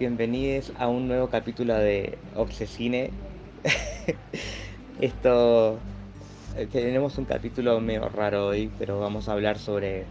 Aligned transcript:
Bienvenidos 0.00 0.72
a 0.78 0.88
un 0.88 1.08
nuevo 1.08 1.28
capítulo 1.28 1.74
de 1.74 2.16
Obsesine. 2.34 3.10
Esto 5.02 5.78
eh, 6.56 6.66
tenemos 6.72 7.18
un 7.18 7.26
capítulo 7.26 7.78
medio 7.82 8.08
raro 8.08 8.46
hoy, 8.46 8.70
pero 8.78 8.98
vamos 8.98 9.28
a 9.28 9.32
hablar 9.32 9.58
sobre 9.58 10.06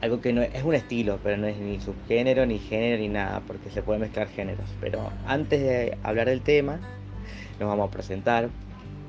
algo 0.00 0.20
que 0.20 0.32
no 0.32 0.42
es, 0.42 0.52
es 0.52 0.64
un 0.64 0.74
estilo, 0.74 1.20
pero 1.22 1.36
no 1.36 1.46
es 1.46 1.56
ni 1.58 1.80
subgénero, 1.80 2.44
ni 2.44 2.58
género, 2.58 3.00
ni 3.00 3.08
nada, 3.08 3.40
porque 3.46 3.70
se 3.70 3.82
puede 3.82 4.00
mezclar 4.00 4.26
géneros. 4.26 4.68
Pero 4.80 5.12
antes 5.28 5.60
de 5.60 5.96
hablar 6.02 6.26
del 6.26 6.40
tema, 6.40 6.80
nos 7.60 7.68
vamos 7.68 7.90
a 7.90 7.92
presentar, 7.92 8.48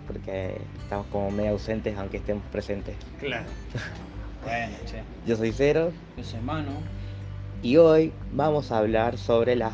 porque 0.06 0.56
estamos 0.84 1.08
como 1.08 1.32
medio 1.32 1.54
ausentes, 1.54 1.98
aunque 1.98 2.18
estemos 2.18 2.44
presentes. 2.52 2.96
Claro. 3.20 3.48
Bueno, 4.44 4.76
che. 4.86 5.02
Yo 5.26 5.36
soy 5.36 5.52
Cero, 5.52 5.92
Yo 6.16 6.24
soy 6.24 6.40
Manu. 6.42 6.70
Y 7.66 7.78
hoy 7.78 8.14
vamos 8.32 8.72
a 8.72 8.78
hablar 8.78 9.18
sobre 9.18 9.56
las 9.56 9.74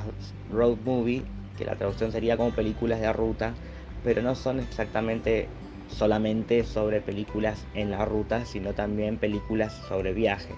road 0.50 0.78
movie, 0.86 1.24
que 1.58 1.66
la 1.66 1.76
traducción 1.76 2.14
sería 2.14 2.38
como 2.38 2.52
películas 2.52 3.02
de 3.02 3.12
ruta, 3.12 3.54
pero 4.02 4.22
no 4.22 4.34
son 4.34 4.62
exactamente 4.62 5.50
solamente 5.90 6.64
sobre 6.64 7.02
películas 7.02 7.66
en 7.74 7.92
la 7.92 8.06
ruta, 8.06 8.46
sino 8.46 8.74
también 8.74 9.18
películas 9.18 9.74
sobre 9.90 10.14
viajes, 10.14 10.56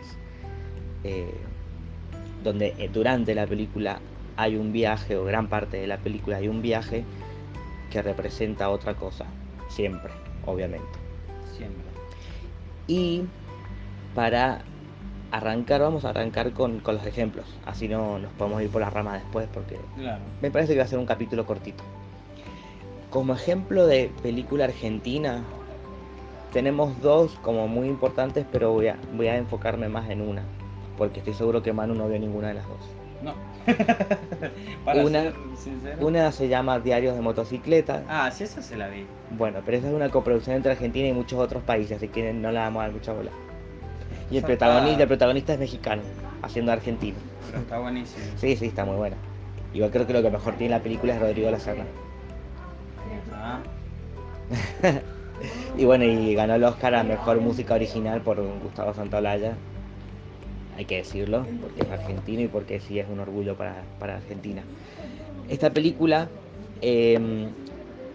eh, 1.04 1.34
donde 2.44 2.76
eh, 2.78 2.88
durante 2.94 3.34
la 3.34 3.48
película 3.48 4.00
hay 4.36 4.56
un 4.56 4.72
viaje, 4.72 5.18
o 5.18 5.26
gran 5.26 5.48
parte 5.48 5.78
de 5.78 5.88
la 5.88 5.98
película 5.98 6.38
hay 6.38 6.48
un 6.48 6.62
viaje 6.62 7.04
que 7.90 8.04
representa 8.04 8.70
otra 8.70 8.94
cosa, 8.94 9.26
siempre, 9.70 10.14
obviamente. 10.46 11.00
Siempre. 11.58 11.88
Y 12.86 13.24
para 14.14 14.66
arrancar, 15.38 15.82
vamos 15.82 16.06
a 16.06 16.10
arrancar 16.10 16.52
con, 16.52 16.80
con 16.80 16.96
los 16.96 17.06
ejemplos. 17.06 17.46
Así 17.66 17.88
no 17.88 18.20
nos 18.20 18.32
podemos 18.34 18.62
ir 18.62 18.70
por 18.70 18.82
las 18.82 18.94
ramas 18.94 19.22
después 19.22 19.48
porque 19.54 19.78
Claro. 19.98 20.22
me 20.42 20.52
parece 20.52 20.74
que 20.74 20.80
va 20.80 20.86
a 20.86 20.88
ser 20.88 21.00
un 21.00 21.06
capítulo 21.06 21.46
cortito. 21.46 21.84
Como 23.10 23.34
ejemplo 23.34 23.86
de 23.88 24.12
película 24.22 24.66
argentina, 24.66 25.44
tenemos 26.52 27.00
dos 27.02 27.34
como 27.42 27.68
muy 27.68 27.88
importantes, 27.88 28.46
pero 28.52 28.72
voy 28.74 28.88
a, 28.88 28.98
voy 29.16 29.28
a 29.28 29.36
enfocarme 29.38 29.90
más 29.90 30.10
en 30.10 30.22
una. 30.22 30.44
Porque 30.98 31.20
estoy 31.20 31.34
seguro 31.34 31.64
que 31.64 31.74
Manu 31.74 31.96
no 31.96 32.08
vio 32.08 32.20
ninguna 32.20 32.50
de 32.50 32.54
las 32.56 32.68
dos. 32.68 32.90
No. 33.24 33.34
Para 34.86 35.04
Una- 35.04 35.22
ser 35.24 35.34
sincero. 35.58 36.06
Una 36.08 36.32
se 36.32 36.48
llama 36.48 36.80
Diarios 36.80 37.16
de 37.16 37.22
Motocicleta. 37.22 38.04
Ah, 38.08 38.30
sí, 38.32 38.44
esa 38.44 38.62
se 38.62 38.76
la 38.78 38.88
vi. 38.90 39.06
Bueno, 39.32 39.60
pero 39.66 39.78
esa 39.78 39.88
es 39.88 39.94
una 39.94 40.10
coproducción 40.10 40.56
entre 40.58 40.74
Argentina 40.74 41.08
y 41.08 41.14
muchos 41.14 41.40
otros 41.40 41.64
países, 41.64 41.98
así 41.98 42.08
que 42.10 42.34
no 42.34 42.52
la 42.52 42.62
vamos 42.64 42.82
a 42.82 42.84
dar 42.86 42.92
mucha 42.94 43.14
bola. 43.14 43.32
Y 44.32 44.38
el 44.38 44.44
protagonista, 44.44 45.04
el 45.04 45.08
protagonista 45.08 45.54
es 45.54 45.60
mexicano, 45.60 46.02
haciendo 46.42 46.72
argentino. 46.72 47.18
Pero 47.48 47.60
está 47.62 47.80
buenísimo. 47.80 48.26
Sí, 48.38 48.56
sí, 48.56 48.66
está 48.68 48.86
muy 48.86 48.96
buena. 48.96 49.16
Igual 49.74 49.92
creo 49.92 50.08
que 50.08 50.14
lo 50.14 50.22
que 50.22 50.30
mejor 50.30 50.56
tiene 50.56 50.76
la 50.76 50.84
película 50.84 51.14
es 51.16 51.20
Rodrigo 51.20 51.50
La 51.52 51.60
Serna. 51.60 51.86
Ah, 53.34 53.60
Y 55.78 55.86
bueno, 55.86 56.06
y 56.06 56.34
ganó 56.36 56.56
el 56.56 56.64
Oscar 56.64 56.96
a 56.96 57.04
Mejor 57.04 57.42
Música 57.42 57.74
Original 57.74 58.22
por 58.22 58.42
Gustavo 58.62 58.94
Santaolalla. 58.94 59.56
Hay 60.78 60.86
que 60.86 60.98
decirlo, 60.98 61.46
porque 61.62 61.82
es 61.82 61.90
argentino 61.92 62.42
y 62.42 62.48
porque 62.48 62.80
sí 62.80 63.00
es 63.00 63.08
un 63.10 63.20
orgullo 63.20 63.56
para, 63.56 63.84
para 64.00 64.18
Argentina. 64.18 64.64
Esta 65.50 65.72
película 65.72 66.30
eh, 66.82 67.50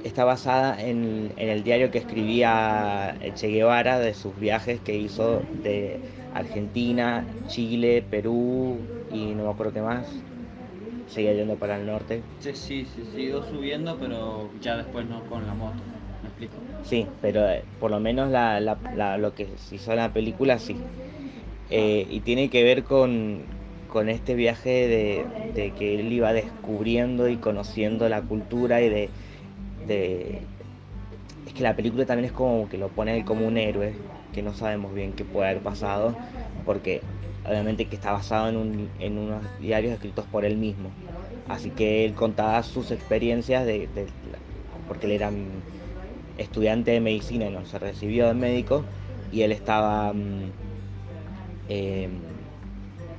está 0.02 0.24
basada 0.24 0.80
en, 0.82 1.32
en 1.36 1.48
el 1.48 1.64
diario 1.64 1.90
que 1.90 1.98
escribía 1.98 3.18
Che 3.34 3.48
Guevara 3.48 3.98
de 3.98 4.14
sus 4.14 4.36
viajes 4.38 4.80
que 4.80 4.96
hizo 4.96 5.48
de 5.52 6.02
Argentina, 6.30 7.28
Chile, 7.44 8.02
Perú 8.02 8.92
y 9.08 9.34
no 9.34 9.44
me 9.44 9.50
acuerdo 9.50 9.72
qué 9.72 9.82
más. 9.82 10.26
Seguía 11.06 11.34
yendo 11.34 11.58
para 11.58 11.76
el 11.78 11.86
norte. 11.86 12.28
sí, 12.38 12.54
sí, 12.54 12.86
sí, 12.86 13.04
siguió 13.04 13.42
subiendo, 13.42 13.98
pero 13.98 14.54
ya 14.58 14.76
después 14.76 15.06
no 15.06 15.26
con 15.26 15.46
la 15.46 15.54
moto. 15.54 15.94
¿Me 16.20 16.28
explico? 16.28 16.68
Sí, 16.80 17.14
pero 17.20 17.48
eh, 17.48 17.68
por 17.78 17.90
lo 17.90 18.00
menos 18.00 18.30
la, 18.30 18.60
la- 18.60 18.82
la- 18.90 19.18
lo 19.18 19.34
que 19.34 19.58
se 19.58 19.76
hizo 19.76 19.90
en 19.92 19.98
la 19.98 20.12
película 20.12 20.58
sí. 20.58 20.88
Eh, 21.66 22.06
y 22.08 22.22
tiene 22.22 22.50
que 22.50 22.64
ver 22.64 22.84
con, 22.84 23.50
con 23.86 24.08
este 24.10 24.34
viaje 24.36 24.70
de, 24.88 25.32
de 25.38 25.74
que 25.74 25.94
él 26.00 26.12
iba 26.12 26.32
descubriendo 26.34 27.28
y 27.28 27.40
conociendo 27.40 28.08
la 28.08 28.26
cultura 28.26 28.82
y 28.82 28.90
de, 28.90 29.14
Es 29.86 31.54
que 31.54 31.62
la 31.62 31.74
película 31.74 32.04
también 32.04 32.26
es 32.26 32.32
como 32.32 32.68
que 32.68 32.78
lo 32.78 32.88
pone 32.88 33.24
como 33.24 33.46
un 33.46 33.56
héroe, 33.56 33.94
que 34.32 34.42
no 34.42 34.54
sabemos 34.54 34.94
bien 34.94 35.12
qué 35.12 35.24
puede 35.24 35.50
haber 35.50 35.62
pasado, 35.62 36.14
porque 36.64 37.00
obviamente 37.48 37.86
que 37.86 37.96
está 37.96 38.12
basado 38.12 38.48
en, 38.50 38.90
en 39.00 39.18
unos 39.18 39.42
diarios 39.60 39.92
escritos 39.94 40.26
por 40.26 40.44
él 40.44 40.56
mismo. 40.56 40.90
Así 41.48 41.70
que 41.70 42.04
él 42.04 42.12
contaba 42.14 42.62
sus 42.62 42.90
experiencias 42.90 43.64
de, 43.64 43.88
porque 44.86 45.06
él 45.06 45.12
era 45.12 45.30
mm, 45.30 45.62
estudiante 46.36 46.90
de 46.90 47.00
medicina, 47.00 47.48
no 47.48 47.64
se 47.64 47.78
recibió 47.78 48.26
de 48.28 48.34
médico 48.34 48.84
y 49.32 49.42
él 49.42 49.52
estaba 49.52 50.12
mm, 50.12 50.50
eh, 51.70 52.08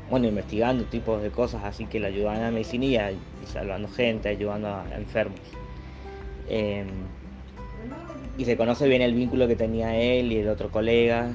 bueno 0.09 0.27
investigando 0.27 0.83
tipos 0.85 1.21
de 1.21 1.29
cosas 1.29 1.63
así 1.63 1.85
que 1.85 1.99
le 1.99 2.07
ayudaban 2.07 2.37
a 2.41 2.45
la 2.45 2.51
medicina 2.51 2.85
y, 3.11 3.17
y 3.43 3.47
salvando 3.47 3.87
gente, 3.87 4.29
ayudando 4.29 4.67
a 4.67 4.85
enfermos. 4.95 5.58
Eh, 6.49 6.85
y 8.37 8.45
se 8.45 8.55
conoce 8.55 8.87
bien 8.87 9.01
el 9.01 9.13
vínculo 9.13 9.47
que 9.47 9.55
tenía 9.55 9.95
él 9.97 10.31
y 10.31 10.37
el 10.37 10.47
otro 10.47 10.71
colega, 10.71 11.29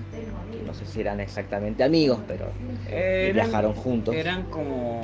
que 0.51 0.65
no 0.67 0.73
sé 0.73 0.87
si 0.87 1.01
eran 1.01 1.21
exactamente 1.21 1.85
amigos, 1.85 2.19
pero 2.27 2.47
viajaron 3.33 3.75
juntos. 3.75 4.15
Eran 4.15 4.45
como. 4.45 5.03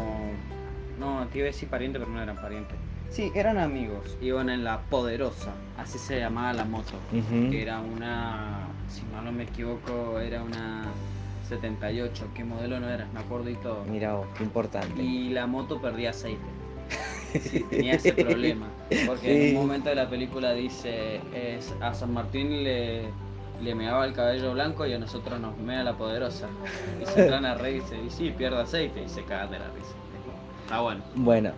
No, 0.99 1.27
te 1.29 1.39
iba 1.39 1.47
a 1.47 1.53
decir 1.53 1.69
pariente, 1.69 1.99
pero 1.99 2.11
no 2.11 2.23
eran 2.23 2.37
parientes. 2.37 2.77
Sí, 3.11 3.33
eran 3.35 3.59
amigos. 3.59 4.17
Iban 4.21 4.51
en 4.51 4.65
la 4.65 4.81
Poderosa, 4.83 5.53
así 5.77 5.99
se 5.99 6.19
llamaba 6.19 6.53
la 6.53 6.65
moto. 6.65 6.93
Que 7.51 7.61
era 7.61 7.81
una. 7.81 8.67
Si 8.89 9.03
mal 9.13 9.25
no 9.25 9.33
me 9.33 9.43
equivoco, 9.43 10.21
era 10.21 10.43
una 10.43 10.85
78. 11.49 12.29
¿Qué 12.35 12.45
modelo 12.45 12.81
no 12.81 12.89
era? 12.89 13.09
Me 13.13 13.21
acuerdo 13.21 13.51
y 13.51 13.57
todo. 13.57 13.85
Mira 13.85 14.15
vos, 14.15 14.27
qué 14.39 14.45
importante. 14.45 15.03
Y 15.03 15.31
la 15.31 15.47
moto 15.47 15.83
perdía 15.83 16.11
aceite. 16.11 16.41
Sí, 17.39 17.61
tenía 17.71 17.95
ese 17.95 18.13
problema. 18.13 18.69
Porque 19.07 19.27
Sí. 19.35 19.51
en 19.51 19.57
un 19.57 19.63
momento 19.63 19.89
de 19.89 19.95
la 19.97 20.09
película 20.09 20.53
dice: 20.53 21.21
es, 21.35 21.73
a 21.81 21.95
San 21.95 22.13
Martín 22.13 22.65
le, 22.65 23.05
le 23.63 23.75
meaba 23.75 24.05
el 24.05 24.13
cabello 24.13 24.53
blanco 24.53 24.87
y 24.87 24.93
a 24.93 24.99
nosotros 24.99 25.41
nos 25.41 25.57
mea 25.59 25.83
la 25.85 25.95
poderosa. 25.97 26.49
Y 27.01 27.07
se 27.07 27.21
entran 27.23 27.45
a 27.45 27.55
reír 27.55 27.77
y 27.77 27.81
dice: 27.81 27.97
y 28.07 28.11
sí, 28.11 28.31
pierde 28.37 28.61
aceite. 28.61 29.03
Y 29.05 29.09
se 29.09 29.23
cagan 29.25 29.51
de 29.51 29.59
la 29.59 29.67
risa. 29.69 29.95
Está 30.65 30.81
bueno. 30.81 31.01
Bueno, 31.15 31.51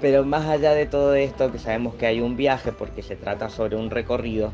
pero 0.00 0.24
más 0.24 0.46
allá 0.46 0.72
de 0.72 0.86
todo 0.86 1.14
esto, 1.14 1.50
que 1.50 1.58
sabemos 1.58 1.94
que 1.94 2.06
hay 2.06 2.20
un 2.20 2.36
viaje 2.36 2.72
porque 2.72 3.02
se 3.02 3.16
trata 3.16 3.48
sobre 3.50 3.76
un 3.76 3.90
recorrido, 3.90 4.52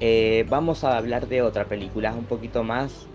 eh, 0.00 0.44
vamos 0.48 0.82
a 0.84 0.96
hablar 0.96 1.28
de 1.28 1.42
otra 1.42 1.66
película, 1.66 2.12
un 2.12 2.24
poquito 2.24 2.64
más, 2.64 3.06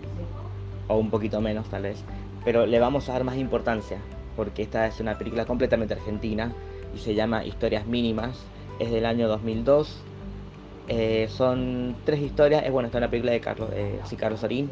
o 0.88 0.96
un 0.96 1.10
poquito 1.10 1.40
menos 1.42 1.68
tal 1.68 1.82
vez, 1.82 2.02
pero 2.44 2.64
le 2.64 2.80
vamos 2.80 3.08
a 3.08 3.12
dar 3.12 3.24
más 3.24 3.36
importancia, 3.36 3.98
porque 4.38 4.62
esta 4.62 4.86
es 4.86 5.00
una 5.00 5.18
película 5.18 5.44
completamente 5.44 5.94
argentina 5.94 6.54
y 6.94 6.98
se 6.98 7.16
llama 7.16 7.44
Historias 7.44 7.88
Mínimas, 7.88 8.46
es 8.78 8.92
del 8.92 9.04
año 9.04 9.26
2002. 9.26 9.98
eh, 10.86 11.26
son 11.28 11.96
tres 12.04 12.20
historias, 12.20 12.62
es 12.64 12.70
bueno, 12.70 12.86
esta 12.86 12.98
es 12.98 13.02
una 13.02 13.10
película 13.10 13.32
de 13.32 13.40
Carlos, 13.40 13.68
eh, 13.74 13.98
sí, 14.04 14.14
Carlos 14.16 14.40
Sorín, 14.40 14.70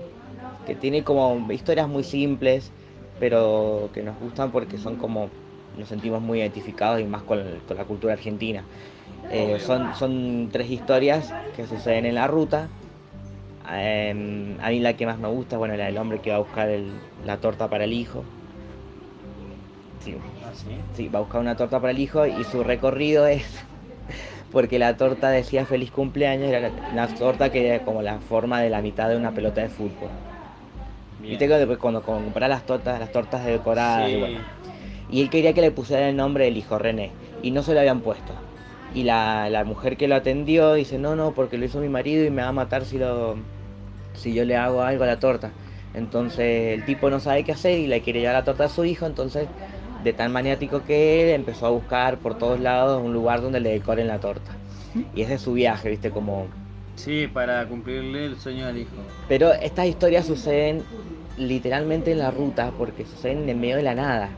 que 0.65 0.77
tiene 0.77 1.03
como 1.03 1.51
historias 1.53 1.89
muy 1.89 2.05
simples, 2.05 2.71
pero 3.19 3.91
que 3.93 4.05
nos 4.05 4.17
gustan 4.21 4.53
porque 4.53 4.79
son 4.79 4.95
como 4.97 5.31
nos 5.77 5.89
sentimos 5.89 6.23
muy 6.23 6.39
identificados 6.39 7.01
y 7.01 7.05
más 7.05 7.23
con, 7.25 7.43
con 7.67 7.77
la 7.77 7.85
cultura 7.85 8.13
argentina. 8.13 8.65
Eh, 9.31 9.59
son, 9.59 9.93
son 9.95 10.49
tres 10.53 10.71
historias 10.71 11.35
que 11.57 11.67
suceden 11.67 12.07
en 12.07 12.15
la 12.15 12.29
ruta. 12.29 12.69
Em, 13.69 14.59
a 14.61 14.71
mí 14.71 14.79
la 14.79 14.93
que 14.97 15.07
más 15.07 15.19
me 15.19 15.27
gusta, 15.29 15.59
bueno, 15.59 15.77
la 15.77 15.87
del 15.87 15.99
hombre 15.99 16.21
que 16.21 16.31
va 16.31 16.37
a 16.37 16.39
buscar 16.41 16.69
el- 16.71 16.95
la 17.25 17.39
torta 17.39 17.69
para 17.69 17.83
el 17.85 17.93
hijo. 17.93 18.25
Sí, 20.07 20.17
¿Ah, 20.45 20.53
sí? 20.55 20.81
sí, 20.95 21.09
va 21.09 21.19
a 21.19 21.23
buscar 21.23 21.41
una 21.41 21.57
torta 21.57 21.81
para 21.81 21.91
el 21.91 21.99
hijo 21.99 22.27
y 22.27 22.45
su 22.45 22.63
recorrido 22.63 23.27
es 23.27 23.45
porque 24.51 24.79
la 24.79 24.97
torta 24.97 25.31
decía 25.31 25.67
feliz 25.67 25.91
cumpleaños, 25.91 26.49
era 26.49 26.61
la- 26.61 26.75
una 26.91 27.09
torta 27.09 27.51
que 27.51 27.67
era 27.69 27.85
como 27.85 28.03
la 28.03 28.21
forma 28.21 28.61
de 28.63 28.71
la 28.71 28.83
mitad 28.83 29.09
de 29.09 29.17
una 29.17 29.35
pelota 29.35 29.63
de 29.63 29.69
fútbol. 29.71 30.13
Viste 31.29 31.49
que 31.49 31.55
después 31.55 31.79
cuando 31.79 32.03
compras 32.03 32.49
las 32.49 32.65
tortas, 32.67 33.01
las 33.01 33.11
tortas 33.11 33.45
decoradas, 33.45 34.13
y 34.13 34.17
bueno, 34.17 34.47
y 35.09 35.23
él 35.23 35.31
quería 35.31 35.55
que 35.55 35.61
le 35.61 35.73
pusieran 35.73 36.07
el 36.09 36.17
nombre 36.17 36.45
del 36.45 36.57
hijo 36.57 36.79
René 36.79 37.17
y 37.43 37.51
no 37.53 37.63
se 37.63 37.75
lo 37.75 37.81
habían 37.81 38.03
puesto. 38.03 38.43
Y 38.91 39.05
la, 39.05 39.51
la 39.51 39.65
mujer 39.65 39.97
que 39.97 40.09
lo 40.09 40.15
atendió 40.17 40.75
dice, 40.75 40.99
no, 40.99 41.17
no, 41.17 41.35
porque 41.35 41.59
lo 41.59 41.65
hizo 41.67 41.81
mi 41.81 41.89
marido 41.89 42.25
y 42.25 42.31
me 42.31 42.43
va 42.43 42.49
a 42.49 42.53
matar 42.53 42.85
si, 42.87 42.99
lo, 42.99 43.39
si 44.15 44.35
yo 44.35 44.45
le 44.45 44.57
hago 44.57 44.83
algo 44.83 45.05
a 45.05 45.07
la 45.09 45.19
torta. 45.21 45.55
Entonces 45.95 46.75
el 46.79 46.85
tipo 46.85 47.11
no 47.11 47.21
sabe 47.21 47.45
qué 47.45 47.53
hacer 47.53 47.79
y 47.81 47.87
le 47.89 48.03
quiere 48.03 48.21
llevar 48.21 48.37
la 48.37 48.45
torta 48.45 48.65
a 48.65 48.69
su 48.69 48.85
hijo, 48.85 49.07
entonces 49.07 49.51
de 50.07 50.13
tan 50.13 50.31
maniático 50.31 50.85
que 50.85 51.25
él 51.25 51.35
empezó 51.35 51.67
a 51.67 51.71
buscar 51.71 52.19
por 52.19 52.39
todos 52.39 52.61
lados 52.61 53.03
un 53.03 53.13
lugar 53.13 53.43
donde 53.43 53.59
le 53.59 53.71
decoren 53.71 54.07
la 54.07 54.21
torta. 54.21 54.53
Y 55.15 55.23
ese 55.23 55.35
es 55.35 55.41
su 55.43 55.53
viaje, 55.53 55.91
viste, 55.91 56.11
como... 56.11 56.47
Sí, 56.95 57.27
para 57.27 57.67
cumplirle 57.67 58.27
el 58.27 58.39
sueño 58.39 58.67
del 58.69 58.79
hijo. 58.79 58.95
Pero 59.29 59.53
estas 59.53 59.87
historias 59.87 60.25
suceden 60.25 60.85
literalmente 61.37 62.13
en 62.13 62.19
la 62.19 62.31
ruta 62.31 62.73
porque 62.77 63.05
suceden 63.05 63.49
en 63.49 63.61
medio 63.61 63.77
de 63.77 63.83
la 63.83 63.95
nada. 63.95 64.31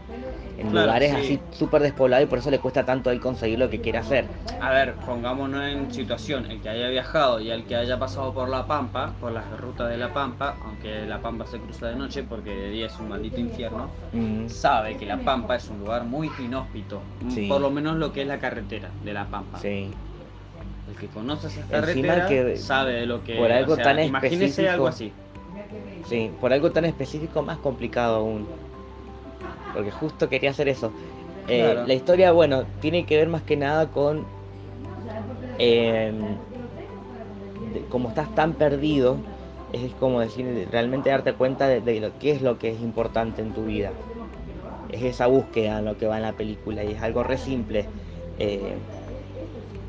en 0.59 0.71
Claro, 0.71 0.87
lugares 0.89 1.11
sí. 1.13 1.17
así 1.17 1.41
súper 1.57 1.83
despoblados 1.83 2.25
y 2.25 2.29
por 2.29 2.41
eso 2.41 2.51
le 2.51 2.59
cuesta 2.59 2.85
tanto 2.85 3.13
él 3.13 3.21
conseguir 3.21 3.61
lo 3.61 3.71
que 3.71 3.81
quiere 3.81 3.99
hacer. 3.99 4.25
A 4.61 4.71
ver, 4.71 4.95
pongámonos 5.07 5.63
en 5.63 5.89
situación, 5.93 6.51
el 6.51 6.61
que 6.61 6.69
haya 6.69 6.89
viajado 6.89 7.39
y 7.39 7.49
el 7.53 7.63
que 7.65 7.77
haya 7.77 7.97
pasado 7.97 8.35
por 8.35 8.49
la 8.49 8.67
Pampa, 8.67 9.13
por 9.21 9.31
las 9.31 9.45
rutas 9.61 9.89
de 9.89 9.97
la 9.97 10.13
Pampa, 10.13 10.57
aunque 10.65 11.07
la 11.07 11.21
Pampa 11.21 11.47
se 11.47 11.59
cruza 11.61 11.87
de 11.87 11.95
noche 11.95 12.25
porque 12.25 12.51
de 12.51 12.71
día 12.71 12.87
es 12.87 12.99
un 12.99 13.09
maldito 13.09 13.39
infierno, 13.39 13.89
Mm, 14.13 14.49
sabe 14.49 14.97
que 14.97 15.07
la 15.07 15.19
Pampa 15.19 15.55
es 15.55 15.69
un 15.69 15.79
lugar 15.79 16.03
muy 16.03 16.29
inhóspito, 16.41 17.03
Sí. 17.29 17.47
por 17.47 17.61
lo 17.61 17.71
menos 17.71 17.95
lo 17.97 18.13
que 18.13 18.23
es 18.23 18.27
la 18.27 18.41
carretera 18.41 18.89
de 19.05 19.13
la 19.13 19.27
Pampa. 19.27 19.61
sí. 19.61 19.89
El 20.91 20.97
que 20.97 21.07
conoce 21.09 21.47
esas 21.49 21.67
carreteras 21.67 22.27
que 22.29 22.57
sabe 22.57 22.93
de 22.95 23.07
lo 23.07 23.23
que 23.23 23.37
por 23.37 23.53
algo 23.53 23.75
o 23.75 23.77
sea, 23.77 23.85
tan 23.85 24.03
imagínese 24.03 24.45
específico- 24.47 24.73
algo 24.73 24.89
así. 24.89 25.13
Sí, 26.09 26.31
por 26.41 26.53
algo 26.53 26.71
tan 26.71 26.85
específico 26.85 27.43
más 27.43 27.59
complicado 27.59 28.17
aún. 28.17 28.47
Porque 29.73 29.91
justo 29.91 30.29
quería 30.29 30.51
hacer 30.51 30.69
eso. 30.69 30.93
Eh, 31.47 31.73
Claro. 31.75 31.87
La 31.87 31.95
historia, 31.95 32.33
bueno, 32.33 32.65
tiene 32.81 33.05
que 33.05 33.17
ver 33.17 33.29
más 33.29 33.43
que 33.43 33.57
nada 33.57 33.91
con... 33.91 34.25
eh, 35.59 36.13
de- 37.73 37.81
como 37.91 38.09
estás 38.09 38.33
tan 38.35 38.55
perdido, 38.55 39.17
es 39.73 39.93
como 39.95 40.21
decir, 40.21 40.69
realmente 40.71 41.11
darte 41.11 41.35
cuenta 41.35 41.69
de, 41.69 41.81
de 41.81 42.01
lo 42.01 42.19
que 42.19 42.31
es 42.33 42.43
lo 42.43 42.59
que 42.59 42.71
es 42.71 42.81
importante 42.81 43.43
en 43.43 43.53
tu 43.53 43.65
vida. 43.65 43.93
Es 44.89 45.03
esa 45.03 45.27
búsqueda 45.27 45.83
lo 45.83 45.97
que 45.99 46.07
va 46.07 46.17
en 46.17 46.23
la 46.23 46.33
película 46.33 46.85
y 46.85 46.93
es 46.93 47.03
algo 47.03 47.23
re 47.23 47.37
simple. 47.39 47.87
Eh, 48.39 48.77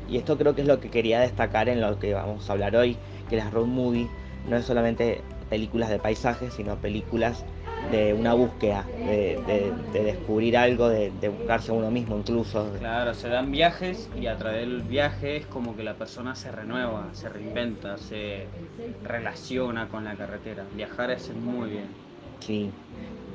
y 0.08 0.16
esto 0.16 0.36
creo 0.36 0.54
que 0.54 0.62
es 0.62 0.66
lo 0.66 0.80
que 0.80 0.90
quería 0.90 1.20
destacar 1.20 1.68
en 1.68 1.80
lo 1.80 1.98
que 1.98 2.14
vamos 2.14 2.48
a 2.48 2.52
hablar 2.52 2.74
hoy, 2.76 2.96
que 3.28 3.36
las 3.36 3.52
road 3.52 3.66
movie 3.66 4.08
no 4.48 4.56
es 4.56 4.64
solamente 4.64 5.20
películas 5.50 5.90
de 5.90 5.98
paisajes, 5.98 6.54
sino 6.54 6.76
películas 6.80 7.44
de 7.90 8.14
una 8.14 8.34
búsqueda, 8.34 8.86
de, 9.04 9.36
de- 9.46 9.74
de 9.92 10.04
descubrir 10.04 10.56
algo, 10.56 10.88
de, 10.88 11.10
de 11.10 11.28
buscarse 11.28 11.72
a 11.72 11.74
uno 11.74 11.90
mismo 11.90 12.16
incluso. 12.16 12.70
Claro, 12.78 13.12
se 13.14 13.28
dan 13.28 13.50
viajes 13.50 14.08
y 14.16 14.26
a 14.26 14.36
través 14.36 14.60
del 14.60 14.82
viaje 14.82 15.36
es 15.36 15.46
como 15.46 15.76
que 15.76 15.82
la 15.82 15.94
persona 15.94 16.34
se 16.34 16.50
renueva, 16.52 17.12
se 17.14 17.28
reinventa, 17.28 17.98
se 17.98 18.46
relaciona 19.04 19.88
con 19.88 20.04
la 20.04 20.16
carretera. 20.16 20.64
Viajar 20.74 21.10
es 21.10 21.30
muy 21.34 21.70
bien. 21.70 21.88
Sí. 22.40 22.70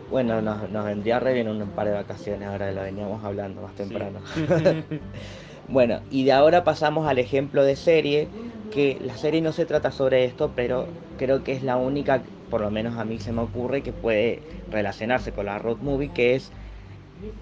Bueno, 0.10 0.42
nos, 0.42 0.70
nos 0.70 0.86
vendría 0.86 1.20
re 1.20 1.34
bien 1.34 1.48
un 1.50 1.70
par 1.72 1.88
de 1.88 1.94
vacaciones, 1.94 2.48
ahora 2.48 2.72
lo 2.72 2.82
veníamos 2.84 3.24
hablando 3.24 3.62
más 3.62 3.76
temprano. 3.76 4.20
Sí. 4.34 4.84
Bueno, 5.68 6.04
y 6.10 6.26
de 6.26 6.32
ahora 6.32 6.64
pasamos 6.64 7.08
al 7.08 7.18
ejemplo 7.20 7.64
de 7.64 7.76
serie, 7.76 8.32
que 8.70 8.98
la 9.02 9.18
serie 9.18 9.42
no 9.42 9.52
se 9.52 9.66
trata 9.66 9.92
sobre 9.92 10.26
esto, 10.26 10.54
pero 10.56 10.96
creo 11.16 11.44
que 11.44 11.54
es 11.54 11.64
la 11.64 11.78
única, 11.78 12.30
por 12.50 12.62
lo 12.62 12.70
menos 12.72 12.98
a 12.98 13.06
mí 13.06 13.20
se 13.20 13.32
me 13.32 13.42
ocurre, 13.42 13.82
que 13.84 13.94
puede 13.94 14.46
relacionarse 14.68 15.34
con 15.34 15.46
la 15.48 15.58
road 15.60 15.80
movie, 15.82 16.14
que 16.14 16.36
es 16.36 16.54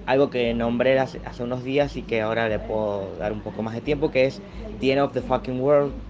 algo 0.06 0.30
que 0.30 0.54
nombré 0.54 1.00
hace, 1.00 1.22
hace 1.26 1.44
unos 1.44 1.64
días 1.64 1.96
y 1.98 2.06
que 2.06 2.22
ahora 2.22 2.50
le 2.50 2.60
puedo 2.60 3.18
dar 3.18 3.34
un 3.34 3.42
poco 3.44 3.64
más 3.64 3.76
de 3.76 3.82
tiempo, 3.82 4.12
que 4.12 4.26
es 4.26 4.44
The 4.78 4.94
End 4.94 5.02
of 5.02 5.14
the 5.14 5.22
Fucking 5.22 5.60
World, 5.62 6.04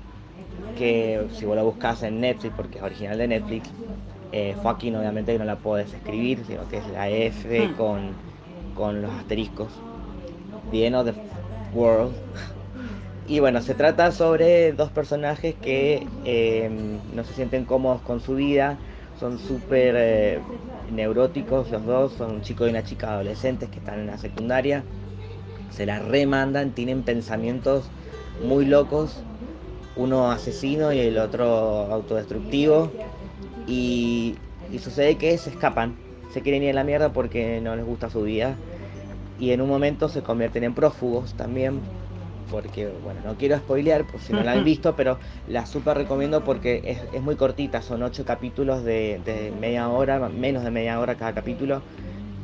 que 0.73 1.27
si 1.31 1.45
vos 1.45 1.55
lo 1.55 1.65
buscas 1.65 2.03
en 2.03 2.19
Netflix, 2.21 2.55
porque 2.55 2.79
es 2.79 2.83
original 2.83 3.17
de 3.17 3.27
Netflix, 3.27 3.75
eh, 4.31 4.55
fucking 4.55 4.95
obviamente 4.95 5.37
no 5.39 5.45
la 5.45 5.61
puedes 5.61 5.93
escribir, 5.93 6.45
sino 6.45 6.67
que 6.67 6.77
es 6.77 6.87
la 6.87 7.09
F 7.09 7.71
Hmm. 7.71 7.75
con, 7.75 8.21
con 8.73 9.01
los 9.01 9.11
asteriscos. 9.13 9.85
The 10.69 10.85
End 10.87 10.95
of 10.95 11.05
the 11.05 11.13
World. 11.73 12.15
Y 13.25 13.39
bueno, 13.39 13.61
se 13.61 13.75
trata 13.75 14.11
sobre 14.11 14.73
dos 14.73 14.91
personajes 14.91 15.55
que 15.55 16.13
eh, 16.25 16.69
no 17.13 17.23
se 17.23 17.33
sienten 17.33 17.65
cómodos 17.65 18.01
con 18.01 18.19
su 18.19 18.35
vida, 18.35 18.83
son 19.13 19.39
súper 19.39 19.95
eh, 19.97 20.41
neuróticos 20.91 21.71
los 21.71 21.85
dos, 21.85 22.13
son 22.15 22.31
un 22.31 22.41
chico 22.41 22.65
y 22.67 22.69
una 22.69 22.83
chica 22.83 23.13
adolescentes 23.13 23.69
que 23.69 23.79
están 23.79 23.99
en 23.99 24.07
la 24.07 24.17
secundaria, 24.17 24.89
se 25.69 25.85
la 25.85 25.99
remandan, 25.99 26.75
tienen 26.75 27.03
pensamientos 27.05 27.93
muy 28.39 28.65
locos, 28.65 29.25
uno 29.95 30.31
asesino 30.31 30.91
y 30.93 30.99
el 30.99 31.17
otro 31.17 31.45
autodestructivo, 31.91 32.97
y, 33.65 34.43
y 34.69 34.79
sucede 34.79 35.17
que 35.17 35.37
se 35.37 35.49
escapan, 35.49 36.03
se 36.27 36.41
quieren 36.43 36.63
ir 36.63 36.71
a 36.71 36.73
la 36.73 36.83
mierda 36.83 37.13
porque 37.13 37.61
no 37.61 37.75
les 37.75 37.85
gusta 37.85 38.09
su 38.09 38.23
vida, 38.23 38.63
y 39.37 39.51
en 39.51 39.61
un 39.61 39.69
momento 39.69 40.09
se 40.09 40.21
convierten 40.23 40.63
en 40.63 40.75
prófugos 40.75 41.33
también 41.33 41.81
porque 42.51 42.87
bueno 42.87 43.21
no 43.23 43.37
quiero 43.37 43.57
spoilear 43.57 44.05
por 44.05 44.19
si 44.19 44.33
no 44.33 44.43
la 44.43 44.51
han 44.51 44.63
visto 44.65 44.95
pero 44.95 45.19
la 45.47 45.65
super 45.65 45.97
recomiendo 45.97 46.43
porque 46.43 46.81
es, 46.85 46.99
es 47.13 47.21
muy 47.21 47.35
cortita 47.35 47.81
son 47.81 48.03
ocho 48.03 48.25
capítulos 48.25 48.83
de, 48.83 49.21
de 49.25 49.51
media 49.59 49.89
hora 49.89 50.19
menos 50.29 50.63
de 50.63 50.71
media 50.71 50.99
hora 50.99 51.15
cada 51.15 51.33
capítulo 51.33 51.81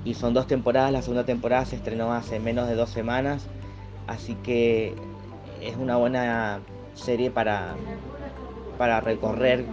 y 0.04 0.14
son 0.14 0.34
dos 0.34 0.48
temporadas 0.48 0.92
la 0.92 1.02
segunda 1.02 1.26
temporada 1.26 1.66
se 1.66 1.76
estrenó 1.76 2.14
hace 2.14 2.40
menos 2.40 2.68
de 2.68 2.76
dos 2.76 2.90
semanas 2.90 3.48
así 4.08 4.36
que 4.36 4.96
es 5.62 5.76
una 5.78 5.98
buena 5.98 6.62
serie 6.94 7.30
para 7.30 7.76
para 8.78 9.02
recorrer 9.02 9.66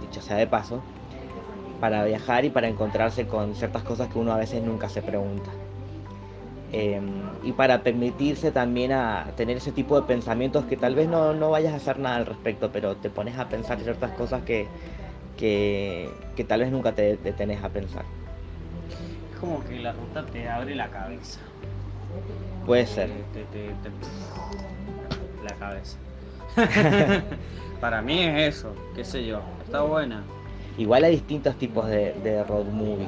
dicho 0.00 0.20
sea 0.20 0.36
de 0.36 0.46
paso 0.46 0.82
para 1.80 2.04
viajar 2.04 2.44
y 2.44 2.50
para 2.50 2.68
encontrarse 2.68 3.26
con 3.26 3.54
ciertas 3.54 3.82
cosas 3.82 4.08
que 4.08 4.18
uno 4.18 4.32
a 4.32 4.36
veces 4.36 4.62
nunca 4.62 4.88
se 4.88 5.02
pregunta 5.02 5.50
eh, 6.76 7.00
y 7.44 7.52
para 7.52 7.82
permitirse 7.82 8.50
también 8.50 8.90
a 8.92 9.26
tener 9.36 9.58
ese 9.58 9.70
tipo 9.70 10.00
de 10.00 10.06
pensamientos 10.06 10.64
que 10.64 10.76
tal 10.76 10.94
vez 10.94 11.08
no, 11.08 11.32
no 11.34 11.50
vayas 11.50 11.72
a 11.72 11.76
hacer 11.76 11.98
nada 11.98 12.16
al 12.16 12.26
respecto, 12.26 12.70
pero 12.72 12.96
te 12.96 13.10
pones 13.10 13.38
a 13.38 13.48
pensar 13.48 13.78
ciertas 13.80 14.10
cosas 14.12 14.42
que, 14.42 14.66
que, 15.36 16.10
que 16.36 16.44
tal 16.44 16.60
vez 16.60 16.70
nunca 16.72 16.92
te 16.92 17.16
detenes 17.16 17.62
a 17.62 17.68
pensar. 17.68 18.04
Es 19.32 19.38
como 19.38 19.62
que 19.64 19.78
la 19.78 19.92
ruta 19.92 20.24
te 20.26 20.48
abre 20.48 20.74
la 20.74 20.88
cabeza. 20.88 21.38
Puede 22.66 22.86
ser. 22.86 23.08
Te- 23.32 23.44
te- 23.44 23.68
te- 23.68 23.90
La 25.44 25.54
cabeza. 25.54 25.98
Para 27.80 28.00
mí 28.00 28.20
es 28.22 28.56
eso, 28.56 28.74
qué 28.96 29.04
sé 29.04 29.24
yo. 29.26 29.42
Está 29.64 29.82
buena. 29.82 30.22
Igual 30.78 31.04
hay 31.04 31.12
distintos 31.12 31.56
tipos 31.56 31.86
de, 31.86 32.14
de 32.24 32.42
road 32.44 32.64
movie. 32.66 33.06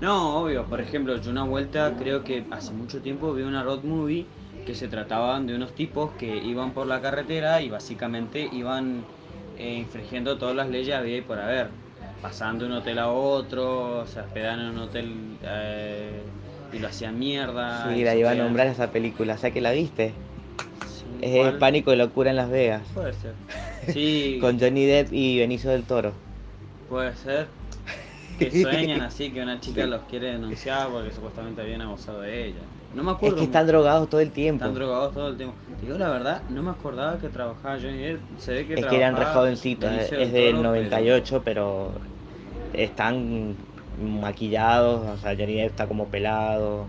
No, 0.00 0.38
obvio. 0.38 0.64
Por 0.64 0.80
ejemplo, 0.80 1.16
yo 1.20 1.30
una 1.30 1.44
vuelta, 1.44 1.94
creo 1.98 2.24
que 2.24 2.42
hace 2.50 2.72
mucho 2.72 3.00
tiempo 3.00 3.34
vi 3.34 3.42
una 3.42 3.62
road 3.62 3.82
movie 3.84 4.26
que 4.66 4.74
se 4.74 4.88
trataban 4.88 5.46
de 5.46 5.54
unos 5.54 5.72
tipos 5.72 6.12
que 6.12 6.36
iban 6.38 6.72
por 6.72 6.86
la 6.86 7.00
carretera 7.00 7.60
y 7.60 7.68
básicamente 7.68 8.48
iban 8.52 9.04
eh, 9.58 9.74
infringiendo 9.74 10.38
todas 10.38 10.56
las 10.56 10.68
leyes 10.68 10.96
había 10.96 11.18
y 11.18 11.20
por 11.20 11.38
haber. 11.38 11.68
Pasando 12.22 12.64
de 12.64 12.70
un 12.70 12.78
hotel 12.78 12.98
a 12.98 13.08
otro, 13.08 14.06
se 14.06 14.20
hospedaban 14.20 14.60
en 14.60 14.66
un 14.68 14.78
hotel 14.78 15.12
eh, 15.42 16.22
y 16.72 16.78
lo 16.78 16.88
hacían 16.88 17.18
mierda. 17.18 17.94
Sí, 17.94 18.04
la 18.04 18.14
iba 18.14 18.30
a 18.30 18.34
nombrar 18.34 18.68
esa 18.68 18.90
película, 18.90 19.34
o 19.34 19.38
sea 19.38 19.50
que 19.50 19.60
la 19.60 19.72
viste. 19.72 20.12
Sí, 20.86 21.04
Es 21.26 21.38
¿cuál? 21.38 21.58
Pánico 21.58 21.92
y 21.92 21.96
Locura 21.96 22.30
en 22.30 22.36
Las 22.36 22.50
Vegas, 22.50 22.82
Puede 22.94 23.12
ser. 23.14 23.34
Sí, 23.88 24.38
con 24.40 24.58
Johnny 24.58 24.84
Depp 24.86 25.12
y 25.12 25.38
Benicio 25.38 25.70
del 25.70 25.82
Toro. 25.82 26.12
puede 26.88 27.14
ser. 27.16 27.48
Que 28.40 28.62
sueñan 28.62 29.02
así 29.02 29.30
que 29.30 29.42
una 29.42 29.60
chica 29.60 29.86
los 29.86 30.02
quiere 30.02 30.32
denunciar 30.32 30.88
porque 30.88 31.12
supuestamente 31.12 31.62
habían 31.62 31.82
abusado 31.82 32.22
de 32.22 32.46
ella. 32.48 32.60
No 32.94 33.04
me 33.04 33.10
Es 33.12 33.16
acuerdo. 33.18 33.36
que 33.36 33.44
están 33.44 33.66
drogados 33.68 34.08
todo 34.10 34.20
el 34.20 34.30
tiempo. 34.32 34.64
Están 34.64 34.74
drogados 34.74 35.14
todo 35.14 35.28
el 35.28 35.36
tiempo. 35.36 35.54
Digo 35.80 35.96
la 35.96 36.08
verdad, 36.10 36.42
no 36.48 36.62
me 36.62 36.70
acordaba 36.70 37.18
que 37.18 37.28
trabajaba 37.28 37.76
Johnny 37.80 37.98
Depp. 37.98 38.20
Se 38.38 38.52
ve 38.52 38.66
que 38.66 38.74
Es 38.74 38.86
que 38.86 38.96
eran 38.96 39.16
re 39.16 39.26
jovencitos, 39.26 39.90
es 39.92 40.32
del 40.32 40.56
Toro, 40.56 40.62
98, 40.70 41.42
pero 41.44 41.92
están 42.72 43.54
maquillados, 44.02 45.06
o 45.06 45.16
sea, 45.18 45.36
Johnny 45.36 45.54
Depp 45.54 45.70
está 45.70 45.86
como 45.86 46.06
pelado. 46.06 46.86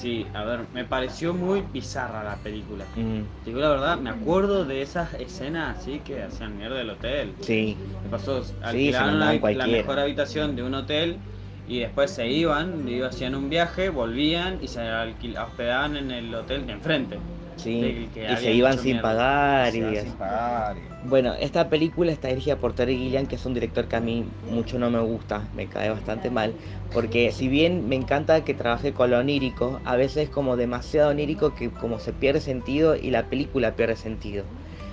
Sí, 0.00 0.26
a 0.32 0.44
ver, 0.44 0.68
me 0.72 0.84
pareció 0.84 1.34
muy 1.34 1.60
bizarra 1.62 2.22
la 2.22 2.36
película. 2.42 2.84
Mm, 2.94 3.22
digo 3.44 3.58
la 3.60 3.68
verdad, 3.70 3.98
me 3.98 4.10
acuerdo 4.10 4.64
de 4.64 4.82
esas 4.82 5.14
escenas 5.14 5.78
así 5.78 5.98
que 6.00 6.22
hacían 6.22 6.56
mierda 6.56 6.76
del 6.78 6.90
hotel. 6.90 7.34
sí, 7.40 7.76
Me 8.04 8.08
pasó, 8.10 8.42
mandaban 8.62 9.18
la, 9.18 9.66
mejor 9.66 9.98
habitación 9.98 10.54
de 10.54 10.62
un 10.62 10.74
hotel 10.74 11.18
y 11.66 11.80
después 11.80 12.12
se 12.12 12.28
iban, 12.28 12.88
iban, 12.88 13.08
hacían 13.08 13.34
un 13.34 13.48
viaje, 13.50 13.88
volvían 13.90 14.58
y 14.62 14.68
se 14.68 14.80
alquil- 14.80 15.36
hospedaban 15.44 15.96
en 15.96 16.10
el 16.12 16.32
hotel 16.34 16.66
de 16.66 16.72
enfrente. 16.74 17.18
Sí. 17.58 18.10
Y 18.14 18.36
se 18.36 18.52
iban 18.52 18.78
sin 18.78 19.00
pagar 19.00 19.74
y 19.74 19.96
sin 19.96 20.12
pagar 20.14 20.76
y- 20.78 21.08
Bueno, 21.08 21.34
esta 21.34 21.68
película 21.68 22.10
está 22.10 22.28
dirigida 22.28 22.56
por 22.56 22.72
Terry 22.72 22.96
Gilliam, 22.96 23.26
que 23.26 23.36
es 23.36 23.46
un 23.46 23.54
director 23.54 23.86
que 23.86 23.96
a 23.96 24.00
mí 24.00 24.26
mucho 24.48 24.78
no 24.78 24.90
me 24.90 25.00
gusta, 25.00 25.48
me 25.54 25.66
cae 25.68 25.90
bastante 25.90 26.28
mal, 26.30 26.54
porque 26.92 27.30
si 27.30 27.48
bien 27.48 27.88
me 27.88 27.94
encanta 27.96 28.44
que 28.44 28.54
trabaje 28.54 28.92
con 28.92 29.10
lo 29.10 29.18
onírico, 29.18 29.80
a 29.84 29.94
veces 29.96 30.24
es 30.24 30.30
como 30.30 30.56
demasiado 30.56 31.10
onírico 31.10 31.54
que 31.54 31.70
como 31.70 32.00
se 32.00 32.12
pierde 32.12 32.40
sentido 32.40 32.96
y 32.96 33.10
la 33.10 33.28
película 33.28 33.76
pierde 33.76 33.96
sentido. 33.96 34.44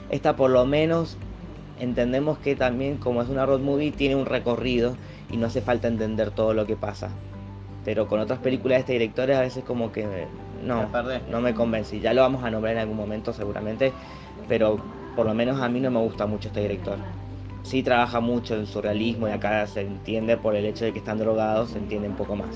Esta 0.09 0.35
por 0.35 0.51
lo 0.51 0.65
menos 0.65 1.17
entendemos 1.79 2.37
que 2.37 2.55
también 2.55 2.97
como 2.97 3.21
es 3.21 3.29
una 3.29 3.45
road 3.45 3.59
movie 3.61 3.91
tiene 3.91 4.15
un 4.15 4.25
recorrido 4.27 4.95
y 5.31 5.37
no 5.37 5.47
hace 5.47 5.61
falta 5.61 5.87
entender 5.87 6.31
todo 6.31 6.53
lo 6.53 6.65
que 6.67 6.75
pasa. 6.75 7.09
Pero 7.83 8.07
con 8.07 8.19
otras 8.19 8.39
películas 8.39 8.77
de 8.77 8.79
este 8.81 8.93
director 8.93 9.31
a 9.31 9.41
veces 9.41 9.63
como 9.63 9.91
que 9.91 10.27
no, 10.65 10.89
no 11.29 11.41
me 11.41 11.53
convence. 11.53 11.99
Ya 11.99 12.13
lo 12.13 12.21
vamos 12.21 12.43
a 12.43 12.51
nombrar 12.51 12.73
en 12.73 12.79
algún 12.79 12.97
momento 12.97 13.33
seguramente, 13.33 13.93
pero 14.47 14.79
por 15.15 15.25
lo 15.25 15.33
menos 15.33 15.61
a 15.61 15.69
mí 15.69 15.79
no 15.79 15.91
me 15.91 15.99
gusta 15.99 16.25
mucho 16.25 16.49
este 16.49 16.61
director. 16.61 16.97
Sí 17.63 17.81
trabaja 17.81 18.19
mucho 18.19 18.55
en 18.55 18.67
surrealismo 18.67 19.27
y 19.27 19.31
acá 19.31 19.65
se 19.67 19.81
entiende 19.81 20.37
por 20.37 20.55
el 20.55 20.65
hecho 20.65 20.85
de 20.85 20.91
que 20.91 20.99
están 20.99 21.17
drogados, 21.17 21.71
se 21.71 21.79
entiende 21.79 22.07
un 22.07 22.15
poco 22.15 22.35
más. 22.35 22.55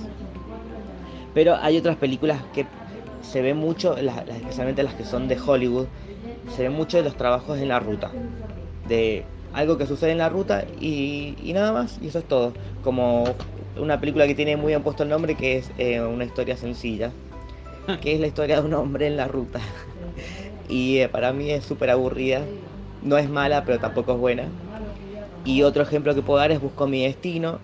Pero 1.34 1.56
hay 1.56 1.78
otras 1.78 1.96
películas 1.96 2.42
que 2.54 2.66
se 3.22 3.42
ven 3.42 3.58
mucho, 3.58 3.98
especialmente 3.98 4.84
las 4.84 4.94
que 4.94 5.06
son 5.06 5.28
de 5.28 5.38
Hollywood, 5.40 5.88
se 6.56 6.64
ven 6.64 6.74
mucho 6.74 6.98
de 6.98 7.04
los 7.04 7.16
trabajos 7.16 7.60
en 7.60 7.70
la 7.70 7.80
ruta. 7.80 8.12
De 8.88 9.24
algo 9.54 9.78
que 9.78 9.86
sucede 9.86 10.12
en 10.12 10.20
la 10.20 10.30
ruta 10.30 10.64
y, 10.80 11.36
nada 11.54 11.72
más, 11.72 12.00
y 12.02 12.08
eso 12.08 12.20
es 12.20 12.26
todo. 12.26 12.54
Como 12.84 13.36
una 13.78 14.00
película 14.00 14.28
que 14.28 14.36
tiene 14.36 14.58
muy 14.58 14.72
bien 14.72 14.84
puesto 14.84 15.04
el 15.04 15.10
nombre, 15.10 15.36
que 15.36 15.58
es 15.58 15.72
eh, 15.78 16.02
una 16.02 16.26
historia 16.26 16.58
sencilla, 16.58 17.12
que 17.98 18.14
es 18.14 18.20
la 18.20 18.28
historia 18.28 18.62
de 18.62 18.68
un 18.68 18.74
hombre 18.74 19.08
en 19.08 19.18
la 19.18 19.28
ruta. 19.28 19.60
y 20.70 21.00
eh, 21.00 21.10
para 21.10 21.34
mí 21.34 21.50
es 21.50 21.66
súper 21.66 21.90
aburrida, 21.90 22.42
no 23.04 23.18
es 23.18 23.30
mala, 23.30 23.66
pero 23.66 23.80
tampoco 23.80 24.14
es 24.14 24.20
buena. 24.20 24.44
Y 25.46 25.64
otro 25.64 25.84
ejemplo 25.84 26.14
que 26.14 26.22
puedo 26.22 26.40
dar 26.40 26.52
es 26.52 26.62
Busco 26.62 26.88
mi 26.88 27.04
destino, 27.04 27.60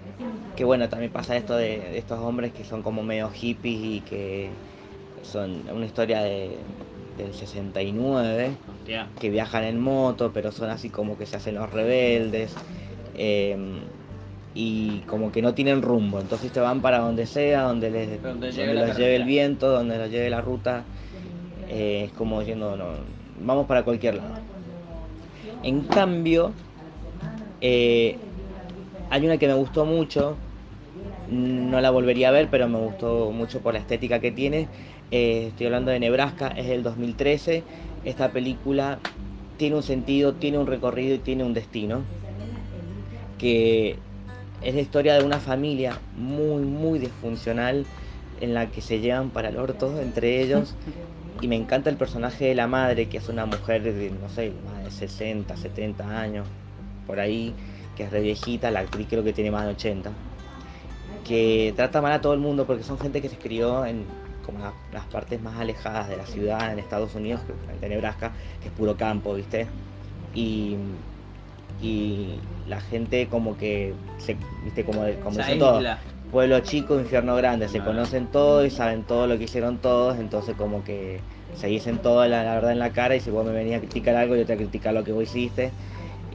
que 0.55 0.63
bueno, 0.63 0.89
también 0.89 1.11
pasa 1.11 1.35
esto 1.35 1.55
de, 1.55 1.97
estos 1.97 2.19
hombres 2.19 2.51
que 2.53 2.63
son 2.63 2.81
como 2.81 3.03
medio 3.03 3.29
hippies 3.29 3.79
y 3.79 3.99
que 4.01 4.49
son 5.23 5.69
una 5.69 5.85
historia 5.85 6.21
de, 6.21 6.57
del 7.17 7.33
69, 7.33 8.51
que 9.19 9.29
viajan 9.29 9.63
en 9.63 9.79
moto, 9.79 10.31
pero 10.33 10.51
son 10.51 10.69
así 10.69 10.89
como 10.89 11.17
que 11.17 11.25
se 11.25 11.35
hacen 11.35 11.55
los 11.55 11.69
rebeldes. 11.71 12.55
Em, 13.17 13.79
y 14.57 14.99
como 15.01 15.33
que 15.33 15.41
no 15.41 15.53
tienen 15.53 15.81
rumbo, 15.81 16.21
entonces 16.21 16.51
te 16.51 16.61
van 16.61 16.81
para 16.81 16.99
donde 16.99 17.27
sea, 17.27 17.63
donde 17.63 17.91
les 17.91 18.23
donde 18.23 18.73
los 18.73 18.97
lleve 18.97 19.17
el 19.17 19.25
viento, 19.25 19.69
donde 19.69 19.97
los 19.97 20.09
lleve 20.09 20.29
la 20.29 20.39
ruta, 20.39 20.85
eh, 21.69 22.05
es 22.05 22.11
como 22.13 22.39
diciendo, 22.39 22.77
no, 22.77 22.85
vamos 23.41 23.67
para 23.67 23.83
cualquier 23.83 24.15
lado. 24.15 24.35
En 25.61 25.81
cambio, 25.81 26.53
eh, 27.59 28.17
hay 29.09 29.25
una 29.25 29.37
que 29.37 29.47
me 29.47 29.55
gustó 29.55 29.83
mucho, 29.83 30.37
no 31.29 31.81
la 31.81 31.91
volvería 31.91 32.29
a 32.29 32.31
ver, 32.31 32.47
pero 32.49 32.69
me 32.69 32.79
gustó 32.79 33.31
mucho 33.31 33.59
por 33.59 33.73
la 33.73 33.79
estética 33.79 34.19
que 34.19 34.31
tiene. 34.31 34.69
Eh, 35.11 35.47
estoy 35.49 35.65
hablando 35.65 35.91
de 35.91 35.99
Nebraska, 35.99 36.47
es 36.55 36.67
del 36.67 36.81
2013. 36.81 37.63
Esta 38.05 38.29
película 38.31 38.99
tiene 39.57 39.75
un 39.75 39.83
sentido, 39.83 40.33
tiene 40.33 40.59
un 40.59 40.67
recorrido 40.67 41.15
y 41.15 41.19
tiene 41.19 41.43
un 41.43 41.53
destino. 41.53 42.01
Que 43.37 43.97
es 44.61 44.75
la 44.75 44.81
historia 44.81 45.15
de 45.15 45.23
una 45.23 45.39
familia 45.39 45.97
muy, 46.17 46.63
muy 46.63 46.99
disfuncional 46.99 47.85
en 48.41 48.53
la 48.53 48.67
que 48.71 48.81
se 48.81 48.99
llevan 48.99 49.29
para 49.29 49.49
el 49.49 49.57
orto 49.57 49.99
entre 50.01 50.41
ellos. 50.41 50.75
Y 51.41 51.49
me 51.49 51.57
encanta 51.57 51.89
el 51.89 51.97
personaje 51.97 52.45
de 52.45 52.55
la 52.55 52.65
madre, 52.65 53.09
que 53.09 53.17
es 53.17 53.27
una 53.27 53.45
mujer 53.45 53.83
de, 53.83 54.09
no 54.09 54.29
sé, 54.29 54.53
más 54.65 54.85
de 54.85 54.89
60, 54.89 55.57
70 55.57 56.17
años, 56.21 56.47
por 57.05 57.19
ahí, 57.19 57.53
que 57.97 58.03
es 58.03 58.11
re 58.11 58.21
viejita, 58.21 58.71
la 58.71 58.79
actriz 58.79 59.05
creo 59.09 59.21
que 59.21 59.33
tiene 59.33 59.51
más 59.51 59.65
de 59.65 59.71
80 59.71 60.11
que 61.25 61.73
trata 61.75 62.01
mal 62.01 62.13
a 62.13 62.21
todo 62.21 62.33
el 62.33 62.39
mundo 62.39 62.65
porque 62.65 62.83
son 62.83 62.97
gente 62.99 63.21
que 63.21 63.29
se 63.29 63.37
crió 63.37 63.85
en 63.85 64.05
como 64.45 64.59
las 64.93 65.05
partes 65.05 65.41
más 65.41 65.59
alejadas 65.59 66.07
de 66.07 66.17
la 66.17 66.25
ciudad 66.27 66.71
en 66.71 66.77
Estados 66.77 67.15
Unidos, 67.15 67.41
de 67.81 67.89
Nebraska, 67.89 68.31
que 68.61 68.67
es 68.67 68.73
puro 68.73 68.95
campo, 68.95 69.33
¿viste? 69.33 69.67
Y, 70.35 70.75
y 71.81 72.39
la 72.67 72.81
gente 72.81 73.27
como 73.27 73.57
que, 73.57 73.93
se, 74.17 74.37
¿viste? 74.63 74.83
Como, 74.83 75.03
como 75.23 75.37
dice 75.37 75.55
todo, 75.57 75.81
pueblo 76.31 76.59
chico, 76.61 76.99
infierno 76.99 77.35
grande, 77.35 77.69
se 77.69 77.79
conocen 77.79 78.27
todos 78.27 78.65
y 78.65 78.69
saben 78.69 79.03
todo 79.03 79.27
lo 79.27 79.37
que 79.37 79.45
hicieron 79.45 79.77
todos, 79.77 80.17
entonces 80.17 80.55
como 80.55 80.83
que 80.83 81.21
se 81.55 81.67
dicen 81.67 81.99
toda 81.99 82.27
la, 82.27 82.43
verdad 82.43 82.71
en 82.71 82.79
la 82.79 82.91
cara 82.91 83.15
y 83.15 83.19
si 83.19 83.29
vos 83.29 83.45
me 83.45 83.51
venías 83.51 83.77
a 83.77 83.81
criticar 83.81 84.15
algo, 84.15 84.35
yo 84.35 84.45
te 84.45 84.53
voy 84.55 84.63
a 84.63 84.65
criticar 84.65 84.93
lo 84.93 85.03
que 85.03 85.11
vos 85.11 85.23
hiciste. 85.23 85.71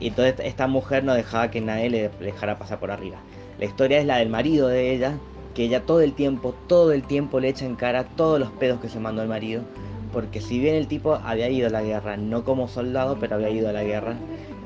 Y 0.01 0.09
entonces 0.09 0.37
esta 0.45 0.67
mujer 0.67 1.05
no 1.05 1.13
dejaba 1.13 1.51
que 1.51 1.61
nadie 1.61 1.91
le 1.91 2.09
dejara 2.21 2.59
pasar 2.59 2.81
por 2.81 2.91
arriba. 2.91 3.19
La 3.59 3.67
historia 3.67 3.99
es 3.99 4.07
la 4.07 4.17
del 4.17 4.31
marido 4.31 4.69
de 4.69 4.95
ella, 4.95 5.19
que 5.55 5.65
ella 5.65 5.83
todo 5.83 6.01
el 6.01 6.15
tiempo, 6.15 6.55
todo 6.67 6.93
el 6.93 7.03
tiempo 7.03 7.39
le 7.39 7.51
echa 7.51 7.67
en 7.67 7.77
cara 7.77 8.05
todos 8.05 8.41
los 8.41 8.51
pedos 8.53 8.81
que 8.81 8.89
se 8.89 8.99
mandó 8.99 9.21
el 9.21 9.29
marido. 9.29 9.63
Porque 10.13 10.41
si 10.41 10.59
bien 10.59 10.75
el 10.75 10.87
tipo 10.87 11.15
había 11.15 11.49
ido 11.49 11.69
a 11.69 11.71
la 11.71 11.83
guerra, 11.83 12.17
no 12.17 12.45
como 12.45 12.69
soldado, 12.69 13.19
pero 13.21 13.37
había 13.37 13.51
ido 13.51 13.69
a 13.69 13.73
la 13.73 13.85
guerra 13.85 14.17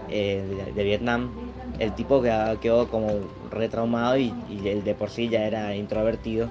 eh, 0.09 0.73
de, 0.75 0.85
Vietnam, 0.85 1.31
el 1.79 1.93
tipo 1.93 2.23
quedó 2.23 2.89
como 2.89 3.09
retraumado 3.51 4.17
y, 4.17 4.35
y 4.49 4.69
él 4.69 4.85
de 4.85 4.95
por 4.95 5.11
sí 5.11 5.29
ya 5.29 5.47
era 5.47 5.75
introvertido. 5.77 6.49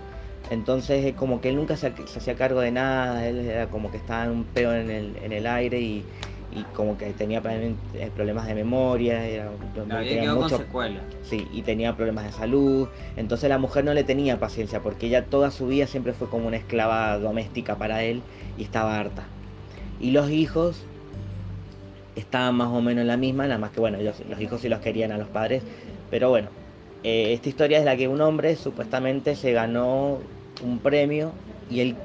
Entonces 0.49 1.05
es 1.05 1.15
como 1.15 1.41
que 1.41 1.49
él 1.49 1.55
nunca 1.55 1.77
se, 1.77 1.87
hacía 1.87 2.35
cargo 2.35 2.59
de 2.59 2.71
nada, 2.71 3.27
él 3.27 3.39
era 3.39 3.67
como 3.67 3.89
que 3.89 3.97
estaba 3.97 4.29
un 4.29 4.43
peo 4.43 4.73
en 4.73 4.89
el, 4.89 5.17
en 5.23 5.31
el 5.31 5.47
aire 5.47 5.79
y, 5.79 6.03
y 6.55 6.63
como 6.75 6.97
que 6.97 7.11
tenía 7.13 7.41
eh, 7.45 8.11
problemas 8.15 8.47
de 8.47 8.55
memoria, 8.55 9.25
era, 9.25 9.49
tenía 9.73 10.33
mucho, 10.33 10.63
Sí, 11.23 11.47
y 11.51 11.61
tenía 11.63 11.95
problemas 11.95 12.25
de 12.25 12.31
salud. 12.31 12.87
Entonces 13.15 13.49
la 13.49 13.57
mujer 13.57 13.83
no 13.83 13.93
le 13.93 14.03
tenía 14.03 14.39
paciencia 14.39 14.81
porque 14.81 15.07
ella 15.07 15.25
toda 15.25 15.51
su 15.51 15.67
vida 15.67 15.87
siempre 15.87 16.13
fue 16.13 16.29
como 16.29 16.47
una 16.47 16.57
esclava 16.57 17.17
doméstica 17.17 17.77
para 17.77 18.03
él 18.03 18.21
y 18.57 18.63
estaba 18.63 18.99
harta. 18.99 19.23
Y 19.99 20.11
los 20.11 20.29
hijos 20.29 20.83
estaban 22.15 22.55
más 22.55 22.67
o 22.69 22.81
menos 22.81 23.01
en 23.01 23.07
la 23.07 23.17
misma, 23.17 23.47
nada 23.47 23.57
más 23.57 23.71
que 23.71 23.79
bueno, 23.79 23.97
ellos, 23.97 24.21
los 24.29 24.39
hijos 24.39 24.61
sí 24.61 24.69
los 24.69 24.79
querían 24.79 25.11
a 25.11 25.17
los 25.17 25.27
padres, 25.29 25.63
pero 26.11 26.29
bueno, 26.29 26.49
eh, 27.03 27.33
esta 27.33 27.49
historia 27.49 27.79
es 27.79 27.85
la 27.85 27.97
que 27.97 28.07
un 28.07 28.21
hombre 28.21 28.55
supuestamente 28.55 29.35
se 29.35 29.51
ganó 29.51 30.19
un 30.63 30.79
premio 30.79 31.31
y 31.69 31.79
él 31.79 31.95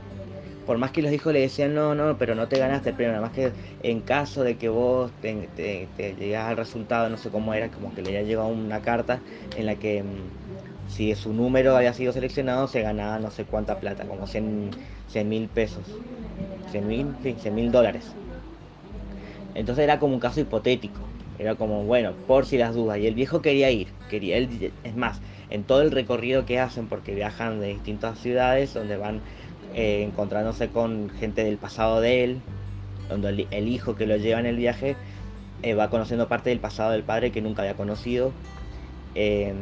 por 0.68 0.76
más 0.76 0.90
que 0.90 1.00
los 1.00 1.10
hijos 1.14 1.32
le 1.32 1.40
decían, 1.40 1.74
no, 1.74 1.94
no, 1.94 2.18
pero 2.18 2.34
no 2.34 2.46
te 2.46 2.58
ganaste 2.58 2.90
el 2.90 2.94
premio, 2.94 3.12
nada 3.14 3.24
más 3.26 3.34
que 3.34 3.52
en 3.82 4.02
caso 4.02 4.44
de 4.44 4.58
que 4.58 4.68
vos 4.68 5.10
te, 5.22 5.48
te, 5.56 6.36
al 6.36 6.58
resultado, 6.58 7.08
no 7.08 7.16
sé 7.16 7.30
cómo 7.30 7.54
era, 7.54 7.70
como 7.70 7.94
que 7.94 8.02
le 8.02 8.10
había 8.10 8.22
llegado 8.28 8.48
una 8.48 8.82
carta 8.82 9.22
en 9.56 9.64
la 9.64 9.76
que 9.76 10.02
mm, 10.02 10.90
si 10.90 11.14
su 11.14 11.32
número 11.32 11.74
había 11.74 11.94
sido 11.94 12.12
seleccionado, 12.12 12.68
se 12.68 12.82
ganaba 12.82 13.18
no 13.18 13.30
sé 13.30 13.44
cuánta 13.44 13.80
plata, 13.80 14.04
como 14.04 14.26
100 14.26 14.74
mil 15.24 15.48
pesos, 15.48 15.86
100 16.70 16.86
mil, 16.86 17.06
sí, 17.22 17.34
100 17.40 17.54
mil 17.54 17.72
dólares. 17.72 18.04
Entonces 19.54 19.84
era 19.84 19.98
como 19.98 20.12
un 20.12 20.20
caso 20.20 20.38
hipotético, 20.38 21.00
era 21.38 21.54
como, 21.54 21.84
bueno, 21.84 22.12
por 22.26 22.44
si 22.44 22.58
las 22.58 22.74
dudas, 22.74 22.98
y 22.98 23.06
el 23.06 23.14
viejo 23.14 23.40
quería 23.40 23.70
ir, 23.70 23.88
quería, 24.10 24.36
él, 24.36 24.74
es 24.84 24.96
más, 24.96 25.22
en 25.48 25.64
todo 25.64 25.80
el 25.80 25.92
recorrido 25.92 26.44
que 26.44 26.58
hacen, 26.60 26.88
porque 26.88 27.14
viajan 27.14 27.58
de 27.58 27.68
distintas 27.68 28.18
ciudades 28.18 28.74
donde 28.74 28.96
van 28.98 29.22
eh, 29.74 30.02
encontrándose 30.02 30.68
con 30.68 31.10
gente 31.10 31.44
del 31.44 31.58
pasado 31.58 32.00
de 32.00 32.24
él, 32.24 32.40
donde 33.08 33.46
el, 33.50 33.68
hijo 33.68 33.96
que 33.96 34.06
lo 34.06 34.16
lleva 34.16 34.40
en 34.40 34.46
el 34.46 34.56
viaje 34.56 34.96
eh, 35.62 35.74
va 35.74 35.90
conociendo 35.90 36.28
parte 36.28 36.50
del 36.50 36.58
pasado 36.58 36.92
del 36.92 37.02
padre 37.02 37.30
que 37.32 37.42
nunca 37.42 37.62
había 37.62 37.74
conocido. 37.74 38.32
Em, 39.14 39.56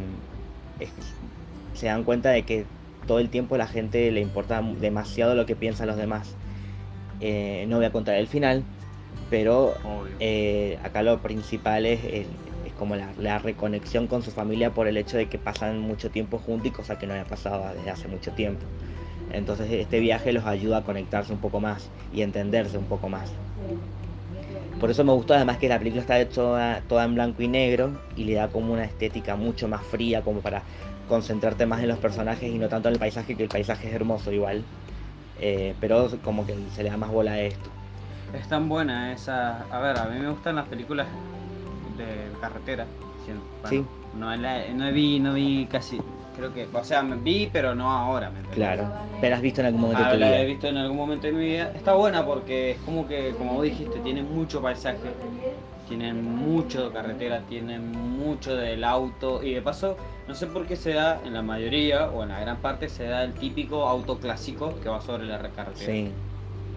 se 1.74 1.86
dan 1.86 2.04
cuenta 2.04 2.30
de 2.30 2.42
que 2.42 2.66
todo 3.06 3.18
el 3.18 3.30
tiempo 3.30 3.56
a 3.56 3.58
la 3.58 3.66
gente 3.66 4.10
le 4.10 4.20
importa 4.20 4.62
demasiado 4.80 5.34
lo 5.34 5.44
que 5.44 5.56
piensan 5.56 5.88
los 5.88 5.96
demás. 5.96 6.34
Eh, 7.20 7.64
no 7.68 7.76
voy 7.76 7.86
a 7.86 7.92
contar 7.92 8.16
el 8.16 8.26
final, 8.26 8.62
pero 9.30 9.74
acá 10.82 11.02
lo 11.02 11.18
principal 11.20 11.86
es, 11.86 12.04
es, 12.04 12.26
como 12.78 12.94
la, 12.94 13.10
la, 13.18 13.38
reconexión 13.38 14.06
con 14.06 14.22
su 14.22 14.30
familia 14.30 14.74
por 14.74 14.86
el 14.86 14.98
hecho 14.98 15.16
de 15.16 15.26
que 15.26 15.38
pasan 15.38 15.80
mucho 15.80 16.10
tiempo 16.10 16.38
juntos 16.38 16.66
y 16.66 16.70
cosa 16.70 16.98
que 16.98 17.06
no 17.06 17.14
había 17.14 17.24
pasado 17.24 17.72
desde 17.74 17.90
hace 17.90 18.08
mucho 18.08 18.32
tiempo. 18.32 18.66
Entonces 19.32 19.70
este 19.70 20.00
viaje 20.00 20.32
los 20.32 20.44
ayuda 20.44 20.78
a 20.78 20.84
conectarse 20.84 21.32
un 21.32 21.38
poco 21.38 21.60
más 21.60 21.90
y 22.12 22.22
entenderse 22.22 22.78
un 22.78 22.84
poco 22.84 23.08
más. 23.08 23.32
Por 24.80 24.90
eso 24.90 25.04
me 25.04 25.12
gustó 25.12 25.34
además 25.34 25.56
que 25.56 25.68
la 25.68 25.78
película 25.78 26.02
está 26.02 26.20
hecha 26.20 26.82
toda 26.86 27.04
en 27.04 27.14
blanco 27.14 27.42
y 27.42 27.48
negro 27.48 27.92
y 28.14 28.24
le 28.24 28.34
da 28.34 28.48
como 28.48 28.74
una 28.74 28.84
estética 28.84 29.34
mucho 29.34 29.68
más 29.68 29.82
fría 29.82 30.22
como 30.22 30.40
para 30.40 30.62
concentrarte 31.08 31.66
más 31.66 31.80
en 31.80 31.88
los 31.88 31.98
personajes 31.98 32.52
y 32.52 32.58
no 32.58 32.68
tanto 32.68 32.88
en 32.88 32.94
el 32.94 33.00
paisaje, 33.00 33.36
que 33.36 33.44
el 33.44 33.48
paisaje 33.48 33.88
es 33.88 33.94
hermoso 33.94 34.32
igual. 34.32 34.64
Eh, 35.40 35.74
pero 35.80 36.10
como 36.22 36.46
que 36.46 36.54
se 36.74 36.82
le 36.82 36.90
da 36.90 36.96
más 36.96 37.10
bola 37.10 37.32
a 37.32 37.40
esto. 37.40 37.70
Es 38.34 38.48
tan 38.48 38.68
buena 38.68 39.12
esa... 39.12 39.62
A 39.70 39.80
ver, 39.80 39.98
a 39.98 40.06
mí 40.06 40.18
me 40.18 40.30
gustan 40.30 40.56
las 40.56 40.68
películas 40.68 41.06
de 41.96 42.06
carretera. 42.40 42.86
sí. 43.68 43.84
No, 44.18 44.34
no 44.34 44.92
vi, 44.92 45.20
no 45.20 45.34
vi 45.34 45.66
casi 45.70 46.00
creo 46.36 46.52
que, 46.52 46.68
o 46.72 46.84
sea, 46.84 47.02
me 47.02 47.16
vi, 47.16 47.48
pero 47.52 47.74
no 47.74 47.90
ahora, 47.90 48.30
¿me 48.30 48.40
Claro, 48.50 48.88
pero 49.20 49.36
has 49.36 49.42
visto 49.42 49.60
en 49.60 49.68
algún 49.68 49.80
momento 49.82 50.04
de 50.04 50.10
tu 50.10 50.16
vida. 50.16 50.30
La 50.30 50.40
he 50.40 50.46
visto 50.46 50.66
en 50.68 50.76
algún 50.76 50.96
momento 50.96 51.26
de 51.26 51.32
mi 51.32 51.44
vida. 51.44 51.72
Está 51.74 51.94
buena 51.94 52.24
porque 52.24 52.72
es 52.72 52.78
como 52.78 53.08
que, 53.08 53.34
como 53.36 53.54
vos 53.54 53.64
dijiste, 53.64 53.98
tiene 54.00 54.22
mucho 54.22 54.60
paisaje, 54.60 54.98
tiene 55.88 56.12
mucho 56.12 56.88
de 56.88 56.92
carretera, 56.92 57.40
tiene 57.48 57.78
mucho 57.78 58.54
del 58.54 58.84
auto 58.84 59.42
y 59.42 59.54
de 59.54 59.62
paso, 59.62 59.96
no 60.28 60.34
sé 60.34 60.46
por 60.46 60.66
qué 60.66 60.76
se 60.76 60.92
da, 60.92 61.20
en 61.24 61.32
la 61.34 61.42
mayoría 61.42 62.10
o 62.10 62.22
en 62.22 62.30
la 62.30 62.40
gran 62.40 62.58
parte, 62.58 62.88
se 62.88 63.04
da 63.04 63.24
el 63.24 63.32
típico 63.34 63.86
auto 63.86 64.18
clásico 64.18 64.78
que 64.82 64.88
va 64.88 65.00
sobre 65.00 65.26
la 65.26 65.38
carretera. 65.38 65.74
Sí. 65.74 66.10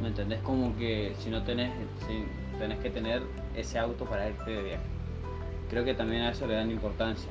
¿Me 0.02 0.08
entendés? 0.08 0.40
Como 0.42 0.76
que 0.78 1.14
si 1.20 1.30
no 1.30 1.44
tenés, 1.44 1.72
si 2.08 2.24
tenés 2.58 2.80
que 2.80 2.90
tener 2.90 3.22
ese 3.56 3.78
auto 3.78 4.06
para 4.06 4.30
irte 4.30 4.52
de 4.52 4.64
viaje. 4.64 4.84
Creo 5.70 5.84
que 5.84 5.94
también 5.94 6.24
a 6.24 6.32
eso 6.32 6.48
le 6.48 6.56
dan 6.56 6.72
importancia. 6.72 7.30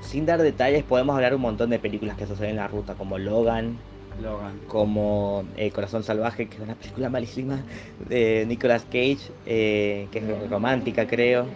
Sin 0.00 0.26
dar 0.26 0.40
detalles, 0.42 0.84
podemos 0.84 1.14
hablar 1.14 1.34
un 1.34 1.42
montón 1.42 1.70
de 1.70 1.78
películas 1.78 2.16
que 2.16 2.26
suceden 2.26 2.50
en 2.50 2.56
la 2.56 2.68
ruta, 2.68 2.94
como 2.94 3.18
Logan, 3.18 3.76
Logan. 4.22 4.58
como 4.66 5.44
eh, 5.56 5.70
Corazón 5.70 6.02
Salvaje, 6.02 6.48
que 6.48 6.56
es 6.56 6.60
una 6.60 6.74
película 6.74 7.08
malísima 7.08 7.62
de 8.08 8.44
Nicolas 8.46 8.84
Cage, 8.84 9.30
eh, 9.46 10.08
que 10.10 10.18
es 10.18 10.50
romántica, 10.50 11.06
creo. 11.06 11.46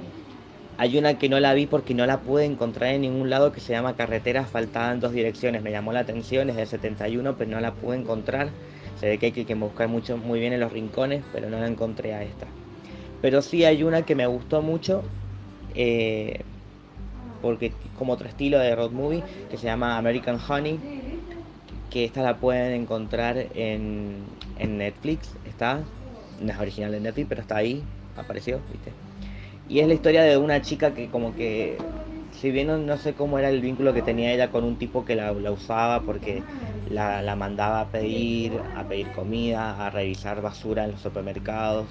Hay 0.78 0.98
una 0.98 1.18
que 1.18 1.30
no 1.30 1.40
la 1.40 1.54
vi 1.54 1.66
porque 1.66 1.94
no 1.94 2.04
la 2.04 2.20
pude 2.20 2.44
encontrar 2.44 2.90
en 2.90 3.00
ningún 3.00 3.30
lado 3.30 3.50
que 3.50 3.60
se 3.60 3.72
llama 3.72 3.96
Carretera 3.96 4.42
asfaltada 4.42 4.92
en 4.92 5.00
dos 5.00 5.12
direcciones. 5.12 5.62
Me 5.62 5.70
llamó 5.70 5.92
la 5.92 6.00
atención, 6.00 6.50
es 6.50 6.56
del 6.56 6.66
71, 6.66 7.36
pero 7.38 7.50
no 7.50 7.60
la 7.60 7.72
pude 7.72 7.96
encontrar. 7.96 8.50
Se 9.00 9.08
ve 9.08 9.18
que 9.18 9.26
hay 9.26 9.32
que, 9.32 9.54
buscar 9.54 9.88
mucho, 9.88 10.18
muy 10.18 10.38
bien 10.38 10.52
en 10.52 10.60
los 10.60 10.72
rincones, 10.72 11.22
pero 11.32 11.48
no 11.48 11.58
la 11.58 11.66
encontré 11.66 12.12
a 12.12 12.22
esta. 12.22 12.46
Pero 13.22 13.40
sí 13.40 13.64
hay 13.64 13.82
una 13.82 14.02
que 14.02 14.14
me 14.14 14.26
gustó 14.26 14.60
mucho, 14.60 15.02
eh, 15.74 16.42
porque 17.40 17.72
como 17.98 18.12
otro 18.12 18.28
estilo 18.28 18.58
de 18.58 18.74
road 18.74 18.90
movie, 18.90 19.22
que 19.50 19.56
se 19.56 19.66
llama 19.66 19.98
American 19.98 20.38
Honey, 20.48 20.80
que 21.90 22.04
esta 22.04 22.22
la 22.22 22.36
pueden 22.36 22.82
encontrar 22.82 23.38
en, 23.54 24.24
en 24.58 24.78
Netflix, 24.78 25.30
está, 25.44 25.80
no 26.40 26.52
es 26.52 26.58
original 26.58 26.92
de 26.92 27.00
Netflix, 27.00 27.28
pero 27.28 27.40
está 27.40 27.56
ahí, 27.56 27.82
apareció, 28.16 28.60
¿viste? 28.70 28.92
Y 29.68 29.80
es 29.80 29.88
la 29.88 29.94
historia 29.94 30.22
de 30.22 30.36
una 30.36 30.62
chica 30.62 30.94
que 30.94 31.08
como 31.08 31.34
que, 31.34 31.76
si 32.40 32.50
bien 32.50 32.86
no, 32.86 32.96
sé 32.98 33.14
cómo 33.14 33.38
era 33.38 33.48
el 33.48 33.60
vínculo 33.60 33.92
que 33.92 34.02
tenía 34.02 34.32
ella 34.32 34.50
con 34.50 34.64
un 34.64 34.76
tipo 34.76 35.04
que 35.04 35.16
la, 35.16 35.32
usaba 35.32 36.02
porque 36.02 36.42
la, 36.88 37.34
mandaba 37.36 37.80
a 37.80 37.86
pedir, 37.88 38.60
a 38.74 38.84
pedir 38.84 39.08
comida, 39.08 39.86
a 39.86 39.90
revisar 39.90 40.40
basura 40.40 40.84
en 40.84 40.92
los 40.92 41.00
supermercados, 41.00 41.86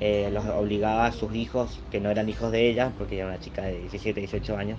eh, 0.00 0.30
los 0.32 0.44
obligaba 0.46 1.06
a 1.06 1.12
sus 1.12 1.34
hijos, 1.34 1.80
que 1.90 2.00
no 2.00 2.10
eran 2.10 2.28
hijos 2.28 2.50
de 2.52 2.68
ella, 2.68 2.92
porque 2.98 3.14
ella 3.14 3.24
era 3.24 3.34
una 3.34 3.40
chica 3.40 3.62
de 3.62 3.80
17, 3.80 4.20
18 4.20 4.56
años, 4.56 4.78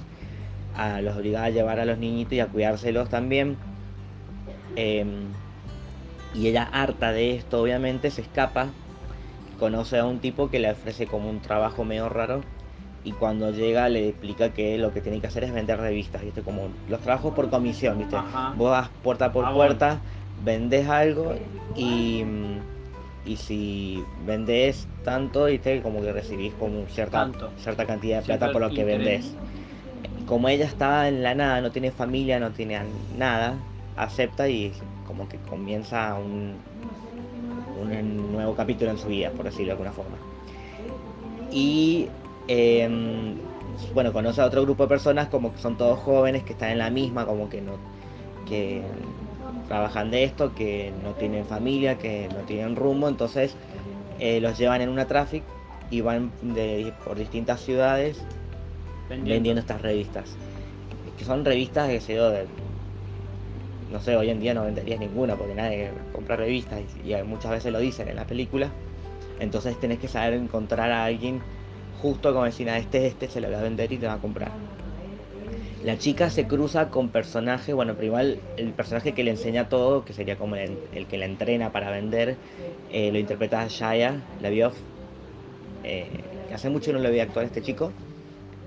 a, 0.76 1.02
los 1.02 1.16
obligaba 1.16 1.46
a 1.46 1.50
llevar 1.50 1.80
a 1.80 1.86
los 1.86 1.98
niñitos 1.98 2.34
y 2.34 2.40
a 2.40 2.48
cuidárselos 2.48 3.10
también. 3.10 3.58
Em, 4.76 5.28
y 6.34 6.48
ella 6.48 6.64
harta 6.64 7.12
de 7.12 7.36
esto, 7.36 7.62
obviamente, 7.62 8.10
se 8.10 8.22
escapa 8.22 8.72
conoce 9.62 10.00
a 10.00 10.06
un 10.06 10.18
tipo 10.18 10.50
que 10.50 10.60
le 10.60 10.72
ofrece 10.72 11.06
como 11.06 11.30
un 11.30 11.40
trabajo 11.40 11.86
medio 11.86 12.10
raro 12.10 12.42
y 13.04 13.12
cuando 13.12 13.52
llega 13.52 13.90
le 13.90 14.10
explica 14.10 14.50
que 14.54 14.80
lo 14.80 14.92
que 14.92 15.02
tiene 15.02 15.22
que 15.22 15.28
hacer 15.28 15.44
es 15.44 15.54
vender 15.54 15.80
revistas, 15.80 16.24
¿viste? 16.24 16.42
Como 16.42 16.70
los 16.90 17.00
trabajos 17.02 17.36
por 17.36 17.52
comisión, 17.52 18.00
¿viste? 18.00 18.16
Vos 18.56 18.72
vas 18.72 18.90
puerta 19.04 19.32
por 19.32 19.46
ah, 19.46 19.54
puerta, 19.54 20.00
vendes 20.44 20.88
algo 20.90 21.36
y, 21.76 22.26
y 23.26 23.36
si 23.38 24.04
vendes 24.26 24.88
tanto, 25.04 25.46
¿viste? 25.46 25.82
Como 25.82 26.02
que 26.02 26.12
recibís 26.12 26.54
como 26.56 26.86
cierta, 26.88 27.30
cierta 27.58 27.86
cantidad 27.86 28.20
de 28.20 28.26
plata 28.26 28.52
por 28.52 28.62
lo 28.62 28.70
que 28.70 28.84
vendes. 28.84 29.34
Como 30.26 30.48
ella 30.50 30.66
está 30.66 31.08
en 31.08 31.24
la 31.24 31.36
nada, 31.36 31.62
no 31.62 31.72
tiene 31.72 31.92
familia, 31.92 32.40
no 32.40 32.52
tiene 32.52 32.80
nada, 33.18 33.56
acepta 33.98 34.48
y 34.48 34.74
como 35.06 35.28
que 35.28 35.38
comienza 35.38 36.16
un, 36.16 36.56
un 37.82 38.32
nuevo 38.32 38.56
capítulo 38.56 38.92
en 38.92 38.98
su 38.98 39.08
vida, 39.08 39.30
por 39.32 39.46
decirlo 39.46 39.66
de 39.68 39.72
alguna 39.72 39.92
forma. 39.92 40.16
Y 41.52 42.08
em, 42.48 43.36
bueno, 43.94 44.14
conoce 44.14 44.42
a 44.42 44.46
otro 44.46 44.62
grupo 44.64 44.84
de 44.84 44.90
personas 44.90 45.28
como 45.28 45.52
que 45.54 45.60
son 45.60 45.78
todos 45.78 46.00
jóvenes 46.00 46.44
que 46.44 46.54
están 46.54 46.72
en 46.72 46.78
la 46.78 46.90
misma, 46.90 47.26
como 47.26 47.50
que 47.50 47.62
no 47.62 47.74
que 48.48 48.82
trabajan 49.72 50.12
de 50.12 50.26
esto, 50.26 50.54
que 50.54 50.92
no 51.02 51.14
tienen 51.14 51.46
familia, 51.46 51.98
que 51.98 52.28
no 52.28 52.42
tienen 52.42 52.76
rumbo, 52.76 53.08
entonces 53.08 53.56
eh, 54.20 54.42
los 54.42 54.58
llevan 54.58 54.82
en 54.82 54.90
una 54.90 55.08
traffic 55.08 55.44
y 55.90 56.02
van 56.02 56.30
de, 56.42 56.92
por 57.06 57.18
distintas 57.18 57.62
ciudades 57.62 58.22
vendiendo. 59.08 59.62
estas 59.62 59.82
revistas. 59.82 60.36
Que 61.18 61.24
son 61.24 61.46
revistas 61.46 61.88
que 61.88 62.02
se 62.02 62.16
de 62.16 62.48
no 63.90 64.02
sé, 64.02 64.18
hoy 64.18 64.30
en 64.30 64.42
día 64.42 64.54
no 64.54 64.64
venderías 64.64 65.00
ninguna 65.00 65.38
porque 65.38 65.56
nadie 65.56 65.92
compra 66.12 66.36
revistas 66.36 66.82
y, 67.06 67.14
muchas 67.24 67.52
veces 67.52 67.72
lo 67.72 67.80
dicen 67.80 68.10
en 68.10 68.18
la 68.18 68.26
película. 68.26 68.70
Entonces 69.40 69.80
tenés 69.80 70.00
que 70.00 70.10
saber 70.10 70.34
encontrar 70.34 70.92
a 70.92 71.06
alguien 71.06 71.42
justo 72.02 72.34
como 72.34 72.44
decir, 72.44 72.70
a 72.70 72.78
este, 72.78 73.08
este 73.08 73.30
se 73.30 73.40
lo 73.40 73.48
voy 73.48 73.56
a 73.56 73.62
vender 73.62 73.90
y 73.94 73.98
te 73.98 74.08
va 74.08 74.14
a 74.14 74.18
comprar. 74.18 74.52
La 75.84 75.98
chica 75.98 76.30
se 76.30 76.46
cruza 76.46 76.90
con 76.90 77.10
personajes, 77.10 77.74
bueno, 77.74 77.96
pero 77.98 78.20
el 78.20 78.40
personaje 78.76 79.14
que 79.14 79.24
le 79.24 79.32
enseña 79.32 79.68
todo, 79.68 80.06
que 80.06 80.14
sería 80.14 80.36
como 80.36 80.56
el, 80.56 80.78
que 81.10 81.18
la 81.18 81.26
entrena 81.26 81.72
para 81.72 81.90
vender, 81.90 82.36
eh, 82.92 83.12
lo 83.12 83.18
interpreta 83.18 83.66
Shaya 83.68 84.22
Labioff, 84.42 84.76
eh, 85.84 86.06
hace 86.54 86.70
mucho 86.70 86.94
no 86.94 87.00
lo 87.00 87.10
vi 87.10 87.20
actuar 87.20 87.46
este 87.46 87.62
chico. 87.64 87.92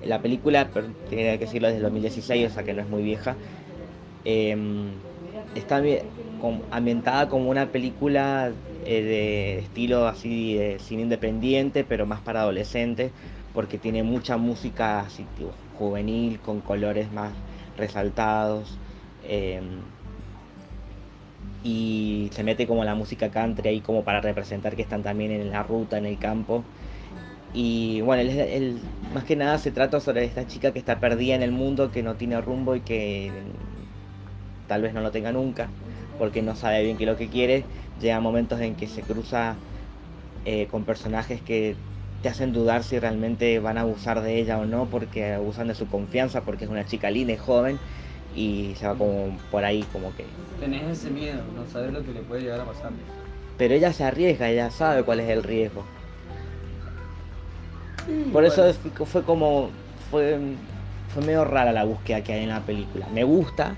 La 0.04 0.20
película, 0.20 0.68
tiene 1.08 1.38
que 1.38 1.44
decirlo, 1.44 1.68
desde 1.68 1.80
2016, 1.82 2.50
o 2.50 2.54
sea 2.54 2.64
que 2.64 2.74
no 2.74 2.82
es 2.82 2.88
muy 2.88 3.02
vieja. 3.02 3.36
Em, 4.24 4.88
está 5.54 5.82
ambientada 6.70 7.28
como 7.28 7.48
una 7.50 7.66
película 7.70 8.52
eh, 8.84 9.02
de 9.02 9.58
estilo 9.60 10.06
así 10.08 10.54
de 10.54 10.78
cine 10.80 11.02
independiente, 11.02 11.84
pero 11.84 12.06
más 12.06 12.20
para 12.20 12.42
adolescentes, 12.42 13.12
porque 13.54 13.78
tiene 13.78 14.02
mucha 14.02 14.36
música 14.36 15.00
así, 15.00 15.24
juvenil, 15.78 16.40
con 16.40 16.60
colores 16.60 17.10
más 17.12 17.32
resaltados. 17.78 18.78
Em, 19.26 19.80
y 21.62 22.30
se 22.34 22.42
mete 22.44 22.66
como 22.66 22.84
la 22.84 22.94
música 22.94 23.30
country 23.30 23.68
ahí 23.68 23.80
como 23.80 24.04
para 24.04 24.20
representar 24.20 24.76
que 24.76 24.82
están 24.82 25.02
también 25.02 25.30
en 25.30 25.50
la 25.50 25.62
ruta, 25.62 25.96
en 25.96 26.04
el 26.04 26.18
campo. 26.18 26.64
Y 27.54 28.00
bueno, 28.00 28.22
el, 28.22 28.80
más 29.14 29.24
que 29.24 29.36
nada 29.36 29.58
se 29.58 29.70
trata 29.70 30.00
sobre 30.00 30.24
esta 30.24 30.46
chica 30.46 30.72
que 30.72 30.80
está 30.80 30.98
perdida 30.98 31.36
en 31.36 31.42
el 31.42 31.52
mundo, 31.52 31.92
que 31.92 32.02
no 32.02 32.16
tiene 32.16 32.40
rumbo 32.40 32.74
y 32.74 32.80
que 32.80 33.30
tal 34.66 34.82
vez 34.82 34.92
no 34.92 35.00
lo 35.00 35.12
tenga 35.12 35.30
nunca, 35.32 35.68
porque 36.18 36.42
no 36.42 36.56
sabe 36.56 36.82
bien 36.82 36.96
qué 36.96 37.04
es 37.04 37.10
lo 37.10 37.16
que 37.16 37.28
quiere. 37.28 37.64
Llega 38.00 38.20
momentos 38.20 38.60
en 38.60 38.74
que 38.74 38.88
se 38.88 39.02
cruza 39.02 39.54
eh, 40.44 40.66
con 40.70 40.84
personajes 40.84 41.40
que 41.40 41.76
te 42.24 42.30
hacen 42.30 42.54
dudar 42.54 42.84
si 42.84 42.98
realmente 42.98 43.58
van 43.58 43.76
a 43.76 43.82
abusar 43.82 44.22
de 44.22 44.40
ella 44.40 44.58
o 44.58 44.64
no, 44.64 44.86
porque 44.86 45.34
abusan 45.34 45.68
de 45.68 45.74
su 45.74 45.88
confianza, 45.88 46.40
porque 46.40 46.64
es 46.64 46.70
una 46.70 46.86
chica 46.86 47.10
linda 47.10 47.34
y 47.34 47.36
joven, 47.36 47.78
y 48.34 48.74
se 48.78 48.86
va 48.86 48.94
como 48.94 49.38
por 49.50 49.62
ahí, 49.62 49.84
como 49.92 50.10
que... 50.16 50.24
Tenés 50.58 50.84
ese 50.84 51.10
miedo, 51.10 51.42
no 51.54 51.70
sabes 51.70 51.92
lo 51.92 52.02
que 52.02 52.12
le 52.12 52.22
puede 52.22 52.40
llegar 52.40 52.60
a 52.60 52.64
pasar. 52.64 52.92
Pero 53.58 53.74
ella 53.74 53.92
se 53.92 54.04
arriesga, 54.04 54.48
ella 54.48 54.70
sabe 54.70 55.02
cuál 55.02 55.20
es 55.20 55.28
el 55.28 55.42
riesgo. 55.42 55.84
por 58.32 58.46
eso 58.46 58.72
fue 59.04 59.22
como... 59.22 59.68
Fue, 60.10 60.38
fue 61.12 61.22
medio 61.26 61.44
rara 61.44 61.72
la 61.72 61.84
búsqueda 61.84 62.24
que 62.24 62.32
hay 62.32 62.44
en 62.44 62.48
la 62.48 62.60
película. 62.60 63.06
Me 63.12 63.24
gusta, 63.24 63.76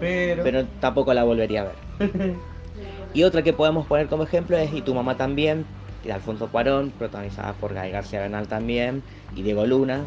pero... 0.00 0.66
tampoco 0.80 1.14
la 1.14 1.22
volvería 1.22 1.62
a 1.62 1.64
ver. 1.66 2.34
y 3.14 3.22
otra 3.22 3.42
que 3.42 3.52
podemos 3.52 3.86
poner 3.86 4.08
como 4.08 4.24
ejemplo 4.24 4.56
es 4.56 4.72
Y 4.72 4.82
tu 4.82 4.96
mamá 4.96 5.16
también, 5.16 5.64
de 6.04 6.12
Alfonso 6.12 6.48
Cuarón, 6.48 6.92
protagonizada 6.98 7.52
por 7.54 7.74
Gael 7.74 7.92
García 7.92 8.20
Bernal 8.20 8.48
también, 8.48 9.02
y 9.34 9.42
Diego 9.42 9.66
Luna. 9.66 10.02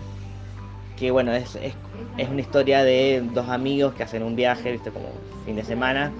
Que 0.98 1.12
bueno, 1.12 1.34
es, 1.34 1.56
es, 1.56 2.30
una 2.30 2.42
historia 2.42 2.84
de 2.84 3.24
dos 3.34 3.50
amigos 3.50 3.94
que 3.94 4.04
hacen 4.04 4.24
un 4.24 4.36
viaje, 4.36 4.72
viste, 4.72 4.90
como 4.92 5.10
fin 5.46 5.56
de 5.56 5.64
semana. 5.64 6.12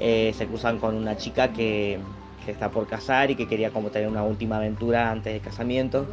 Eh, 0.00 0.32
se 0.36 0.46
cruzan 0.46 0.78
con 0.78 0.94
una 0.94 1.16
chica 1.16 1.52
que, 1.52 1.98
que 2.44 2.52
está 2.52 2.70
por 2.70 2.86
casar 2.86 3.30
y 3.30 3.34
que 3.34 3.46
quería 3.46 3.70
como 3.70 3.90
tener 3.90 4.08
una 4.08 4.22
última 4.22 4.56
aventura 4.56 5.10
antes 5.10 5.32
del 5.32 5.42
casamiento 5.42 6.06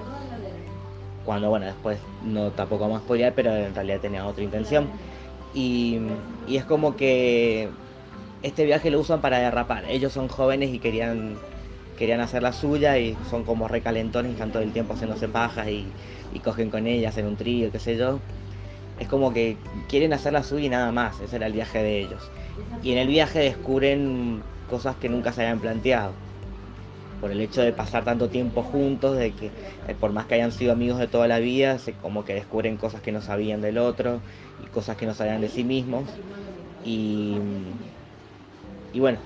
cuando 1.25 1.49
bueno 1.49 1.65
después 1.65 1.99
no 2.23 2.49
tampoco 2.51 2.87
más 2.87 3.01
podría 3.01 3.35
pero 3.35 3.53
en 3.55 3.75
realidad 3.75 3.99
tenía 3.99 4.25
otra 4.25 4.43
intención 4.43 4.89
y, 5.53 5.99
es 6.47 6.65
como 6.65 6.95
que 6.95 7.69
este 8.43 8.65
viaje 8.65 8.91
lo 8.91 8.99
usan 8.99 9.21
para 9.21 9.39
derrapar. 9.39 9.85
Ellos 9.89 10.13
son 10.13 10.27
jóvenes 10.27 10.73
y 10.73 10.79
querían, 10.79 11.35
querían 11.99 12.21
hacer 12.21 12.41
la 12.41 12.53
suya 12.53 12.97
y 12.97 13.17
son 13.29 13.43
como 13.43 13.67
recalentones 13.67 14.31
y 14.31 14.33
están 14.33 14.53
todo 14.53 14.63
el 14.63 14.71
tiempo 14.71 14.93
haciéndose 14.93 15.27
pajas 15.27 15.67
y, 15.67 15.91
cogen 16.41 16.69
con 16.69 16.87
ellas 16.87 17.17
en 17.17 17.27
un 17.27 17.35
trío, 17.35 17.71
qué 17.73 17.79
sé 17.79 17.97
yo. 17.97 18.21
Es 19.01 19.09
como 19.09 19.33
que 19.33 19.57
quieren 19.89 20.13
hacer 20.13 20.31
la 20.31 20.41
suya 20.41 20.65
y 20.65 20.69
nada 20.69 20.93
más. 20.93 21.19
Ese 21.19 21.35
era 21.35 21.47
el 21.47 21.53
viaje 21.53 21.83
de 21.83 21.99
ellos. 21.99 22.31
Y 22.81 22.93
en 22.93 22.99
el 22.99 23.07
viaje 23.09 23.39
descubren 23.39 24.41
cosas 24.69 24.95
que 24.95 25.09
nunca 25.09 25.33
se 25.33 25.41
habían 25.41 25.59
planteado. 25.59 26.13
Por 27.19 27.31
el 27.31 27.41
hecho 27.41 27.61
de 27.61 27.73
pasar 27.73 28.05
tanto 28.05 28.29
tiempo 28.29 28.63
juntos, 28.63 29.17
de 29.17 29.31
que 29.31 29.47
eh, 29.87 29.95
por 29.99 30.13
más 30.13 30.25
que 30.25 30.35
hayan 30.35 30.53
sido 30.53 30.71
amigos 30.71 30.99
de 30.99 31.07
toda 31.07 31.27
la 31.27 31.39
vida, 31.39 31.77
se, 31.79 31.91
como 31.91 32.23
que 32.23 32.33
descubren 32.33 32.77
cosas 32.77 33.01
que 33.01 33.11
no 33.11 33.21
sabían 33.21 33.59
del 33.59 33.77
otro 33.77 34.21
y 34.63 34.67
cosas 34.67 34.95
que 34.95 35.05
no 35.05 35.13
sabían 35.13 35.41
de 35.41 35.49
sí 35.49 35.65
mismos. 35.65 36.09
Y, 36.85 37.39
y 38.93 39.01
bueno, 39.01 39.19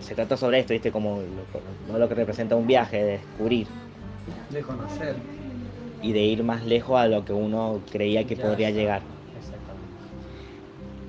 se 0.00 0.14
trata 0.14 0.36
sobre 0.36 0.60
esto, 0.60 0.72
¿viste? 0.72 0.92
Como 0.92 1.20
lo, 1.88 1.98
lo 1.98 2.08
que 2.08 2.14
representa 2.14 2.56
un 2.56 2.66
viaje, 2.66 3.02
de 3.02 3.12
descubrir. 3.12 3.66
De 4.50 4.62
conocer. 4.62 5.16
Y 6.02 6.12
de 6.12 6.20
ir 6.20 6.44
más 6.44 6.64
lejos 6.64 7.00
a 7.00 7.06
lo 7.06 7.24
que 7.24 7.32
uno 7.32 7.80
creía 7.90 8.24
que 8.24 8.36
podría 8.36 8.70
llegar. 8.70 9.02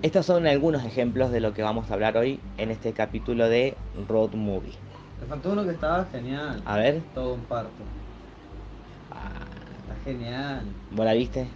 Estos 0.01 0.25
son 0.25 0.45
algunos 0.45 0.85
ejemplos 0.85 1.31
de 1.31 1.39
lo 1.39 1.53
que 1.53 1.63
vamos 1.63 1.89
a 1.89 1.95
hablar 1.95 2.15
hoy 2.15 2.39
en 2.57 2.69
este 2.69 2.93
capítulo 2.93 3.49
de 3.49 3.75
Road 4.07 4.33
Movie. 4.33 4.73
Te 5.19 5.25
faltó 5.25 5.53
uno 5.53 5.63
que 5.63 5.71
estaba 5.71 6.05
genial. 6.05 6.61
A 6.63 6.77
ver. 6.77 7.01
Todo 7.13 7.33
un 7.33 7.41
parto. 7.41 7.71
Ah. 9.11 9.45
Está 9.81 10.03
genial. 10.03 10.61
¿Vos 10.91 11.05
la 11.05 11.13
viste? 11.13 11.47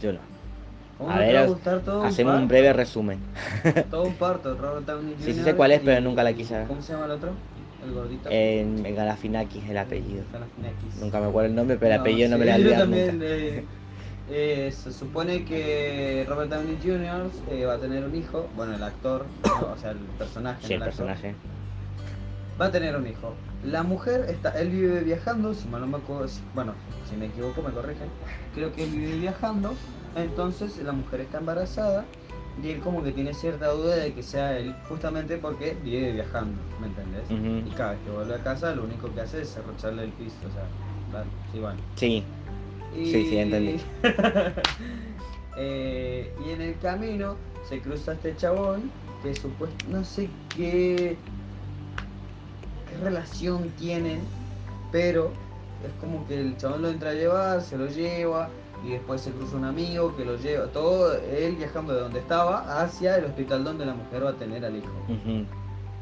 Yo 0.00 0.12
no. 0.12 0.20
A 1.08 1.18
ver, 1.18 1.48
hacemos 2.04 2.40
un 2.40 2.48
breve 2.48 2.72
resumen. 2.72 3.18
todo 3.90 4.04
un 4.04 4.14
parto, 4.14 4.54
Robert 4.54 4.86
Downey 4.86 5.14
Sí, 5.18 5.32
sí 5.34 5.42
sé 5.42 5.54
cuál 5.54 5.72
es, 5.72 5.80
pero 5.84 6.00
nunca 6.00 6.22
la 6.22 6.32
quise. 6.32 6.64
¿Cómo 6.66 6.82
se 6.82 6.92
llama 6.92 7.06
el 7.06 7.12
otro? 7.12 7.30
El 7.84 7.92
gordito. 7.94 8.28
En, 8.30 8.84
en 8.84 8.94
Galafinakis, 8.94 9.68
el 9.68 9.78
apellido. 9.78 10.24
Nunca 11.00 11.20
me 11.20 11.26
acuerdo 11.26 11.48
el 11.48 11.54
nombre, 11.54 11.76
pero 11.78 11.94
el 11.94 12.00
apellido 12.00 12.28
no 12.28 12.38
me 12.38 12.44
lo 12.44 12.54
olvidado 12.54 12.86
nunca. 12.86 13.12
Eh, 13.24 13.64
Eh, 14.32 14.70
se 14.70 14.92
supone 14.92 15.44
que 15.44 16.24
Robert 16.28 16.50
Downey 16.52 16.78
Jr. 16.80 17.30
eh, 17.50 17.64
va 17.64 17.74
a 17.74 17.78
tener 17.78 18.04
un 18.04 18.14
hijo, 18.14 18.48
bueno, 18.54 18.76
el 18.76 18.82
actor, 18.82 19.26
o 19.74 19.76
sea, 19.76 19.90
el 19.90 19.98
personaje. 20.18 20.66
Sí, 20.68 20.74
el 20.74 20.82
actor, 20.82 20.94
personaje. 21.06 21.34
Va 22.60 22.66
a 22.66 22.70
tener 22.70 22.94
un 22.94 23.08
hijo. 23.08 23.34
La 23.64 23.82
mujer 23.82 24.26
está, 24.28 24.50
él 24.60 24.68
vive 24.68 25.00
viajando, 25.00 25.52
si 25.52 25.66
mal 25.66 25.80
no 25.80 25.86
me 25.88 25.96
acuerdo, 25.96 26.28
bueno, 26.54 26.74
si 27.08 27.16
me 27.16 27.26
equivoco 27.26 27.60
me 27.62 27.70
corrigen. 27.70 28.06
Creo 28.54 28.72
que 28.72 28.84
él 28.84 28.90
vive 28.90 29.16
viajando, 29.18 29.74
entonces 30.16 30.76
la 30.78 30.92
mujer 30.92 31.20
está 31.20 31.38
embarazada 31.38 32.04
y 32.62 32.70
él 32.70 32.80
como 32.80 33.02
que 33.02 33.12
tiene 33.12 33.32
cierta 33.32 33.68
duda 33.68 33.96
de 33.96 34.12
que 34.12 34.22
sea 34.22 34.58
él, 34.58 34.74
justamente 34.88 35.38
porque 35.38 35.76
vive 35.82 36.12
viajando, 36.12 36.60
¿me 36.80 36.88
entendés? 36.88 37.30
Y 37.30 37.70
cada 37.70 37.92
vez 37.92 38.00
que 38.02 38.10
vuelve 38.10 38.34
a 38.34 38.42
casa 38.42 38.74
lo 38.74 38.84
único 38.84 39.12
que 39.14 39.20
hace 39.20 39.42
es 39.42 39.50
cerrocharle 39.52 40.04
el 40.04 40.12
piso, 40.12 40.36
o 40.46 40.50
sea, 40.50 40.66
dar- 41.12 41.26
sí, 41.52 41.58
bueno. 41.60 41.78
Sí, 41.96 42.24
Sí, 42.92 43.12
sí, 43.24 43.38
entendí. 43.38 43.80
Eh, 45.56 46.32
y 46.46 46.50
en 46.50 46.62
el 46.62 46.78
camino 46.78 47.36
se 47.68 47.82
cruza 47.82 48.12
este 48.12 48.34
chabón 48.36 48.90
que 49.22 49.34
supuesto 49.34 49.84
no 49.90 50.04
sé 50.04 50.30
qué, 50.56 51.18
qué 52.88 52.96
relación 53.02 53.68
tienen, 53.70 54.20
pero 54.92 55.32
es 55.84 55.92
como 56.00 56.26
que 56.26 56.40
el 56.40 56.56
chabón 56.56 56.82
lo 56.82 56.88
entra 56.88 57.10
a 57.10 57.14
llevar, 57.14 57.62
se 57.62 57.76
lo 57.76 57.88
lleva 57.88 58.48
y 58.84 58.92
después 58.92 59.20
se 59.20 59.30
cruza 59.32 59.56
un 59.56 59.64
amigo 59.64 60.16
que 60.16 60.24
lo 60.24 60.36
lleva, 60.36 60.66
todo 60.66 61.14
él 61.14 61.56
viajando 61.56 61.94
de 61.94 62.00
donde 62.00 62.18
estaba 62.20 62.82
hacia 62.82 63.16
el 63.16 63.26
hospital 63.26 63.64
donde 63.64 63.84
la 63.86 63.94
mujer 63.94 64.24
va 64.24 64.30
a 64.30 64.34
tener 64.34 64.64
al 64.64 64.76
hijo. 64.76 64.92
ujú, 65.08 65.44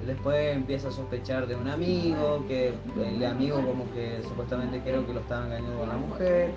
Después 0.07 0.57
empieza 0.57 0.88
a 0.88 0.93
sospechar 0.93 1.49
de 1.49 1.57
un 1.57 1.69
amigo, 1.69 2.45
que 2.47 2.73
el 3.05 3.25
amigo 3.25 3.57
como 3.57 3.85
que 3.93 4.21
supuestamente 4.23 4.81
creo 4.81 5.05
que 5.05 5.12
lo 5.12 5.21
estaba 5.21 5.47
engañando 5.47 5.77
con 5.79 5.88
la 5.88 5.97
mujer, 5.97 6.51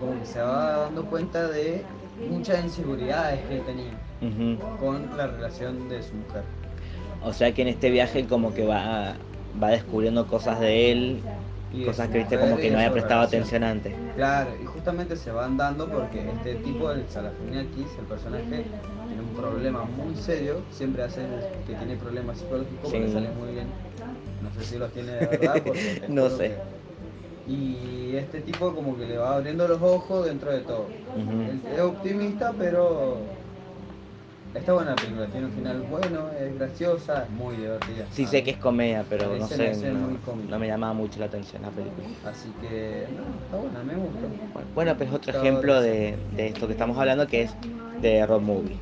como 0.00 0.18
que 0.18 0.26
se 0.26 0.40
va 0.40 0.78
dando 0.78 1.04
cuenta 1.04 1.48
de 1.48 1.84
muchas 2.30 2.64
inseguridades 2.64 3.40
que 3.46 3.56
él 3.56 3.62
tenía 3.66 3.92
con 4.80 5.16
la 5.16 5.26
relación 5.26 5.88
de 5.88 6.02
su 6.02 6.14
mujer. 6.14 6.42
O 7.22 7.32
sea 7.32 7.52
que 7.52 7.62
en 7.62 7.68
este 7.68 7.90
viaje 7.90 8.26
como 8.26 8.54
que 8.54 8.64
va, 8.64 9.16
va 9.62 9.68
descubriendo 9.68 10.26
cosas 10.26 10.58
de 10.60 10.92
él, 10.92 11.20
Y 11.72 11.84
cosas 11.84 12.08
que 12.08 12.18
viste 12.18 12.38
como 12.38 12.56
que 12.56 12.70
no 12.70 12.78
había 12.78 12.92
prestado 12.92 13.20
relación. 13.26 13.40
atención 13.42 13.64
antes. 13.64 13.94
Claro, 14.16 14.50
y 14.60 14.64
justamente 14.64 15.16
se 15.16 15.30
van 15.30 15.56
dando 15.56 15.88
porque 15.88 16.30
este 16.30 16.54
tipo, 16.56 16.90
el 16.90 17.08
Salafini 17.08 17.66
Kiss, 17.66 17.88
el 17.98 18.06
personaje, 18.06 18.64
tiene 19.08 19.22
un 19.22 19.34
problema 19.34 19.84
muy 19.84 20.14
serio, 20.16 20.62
siempre 20.70 21.02
hacen 21.02 21.28
que 21.66 21.74
tiene 21.74 21.96
problemas 21.96 22.38
psicológicos 22.38 22.90
porque 22.90 23.06
Sí. 23.06 23.12
sale 23.12 23.30
muy 23.30 23.52
bien. 23.52 23.66
No 24.42 24.50
sé 24.54 24.64
si 24.64 24.78
los 24.78 24.90
tiene 24.92 25.12
de 25.12 25.26
verdad, 25.26 25.54
porque 25.64 26.02
No 26.08 26.30
sé. 26.30 26.48
que- 26.48 26.78
Y 27.52 28.16
este 28.16 28.40
tipo 28.40 28.74
como 28.74 28.96
que 28.98 29.06
le 29.06 29.16
va 29.18 29.36
abriendo 29.36 29.66
los 29.68 29.80
ojos 29.80 30.26
dentro 30.26 30.50
de 30.52 30.60
todo. 30.60 30.86
Es 31.72 31.80
optimista, 31.80 32.54
pero 32.58 33.20
está 34.54 34.72
buena 34.72 34.90
la 34.90 34.96
película, 34.96 35.26
tiene 35.26 35.46
un 35.46 35.52
final 35.52 35.82
bueno, 35.90 36.30
es 36.32 36.54
graciosa, 36.58 37.24
es 37.24 37.30
muy 37.30 37.56
divertida. 37.56 38.06
Sí 38.10 38.26
sé 38.26 38.42
que 38.42 38.52
es 38.52 38.56
comedia, 38.58 39.04
pero 39.08 39.36
no 39.36 39.46
sé, 39.46 39.76
no, 39.92 40.58
me 40.58 40.66
llamaba 40.66 40.92
mucho 40.92 41.20
la 41.20 41.26
atención 41.26 41.62
la 41.62 41.70
película. 41.70 42.06
Así 42.24 42.52
que, 42.60 43.06
no, 43.16 43.22
está 43.44 43.56
buena, 43.56 43.82
me 43.82 43.94
gusta. 43.94 44.26
Bueno, 44.54 44.68
Bueno, 44.74 44.94
pero 44.98 45.10
es 45.10 45.16
otro 45.16 45.32
ejemplo 45.32 45.80
de, 45.80 46.16
de 46.36 46.46
esto 46.48 46.66
que 46.66 46.72
estamos 46.72 46.98
hablando 46.98 47.26
que 47.26 47.42
es 47.42 47.54
de 48.00 48.26
road 48.26 48.40
movie. 48.40 48.78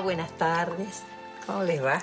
Buenas 0.00 0.32
tardes. 0.38 1.02
¿Cómo 1.46 1.62
les 1.62 1.82
va? 1.82 2.02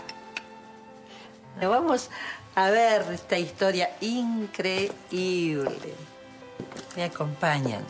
Vamos 1.61 2.09
a 2.55 2.69
ver 2.69 3.03
esta 3.11 3.37
historia 3.37 3.89
increíble. 3.99 5.93
Me 6.95 7.03
acompañan. 7.03 7.83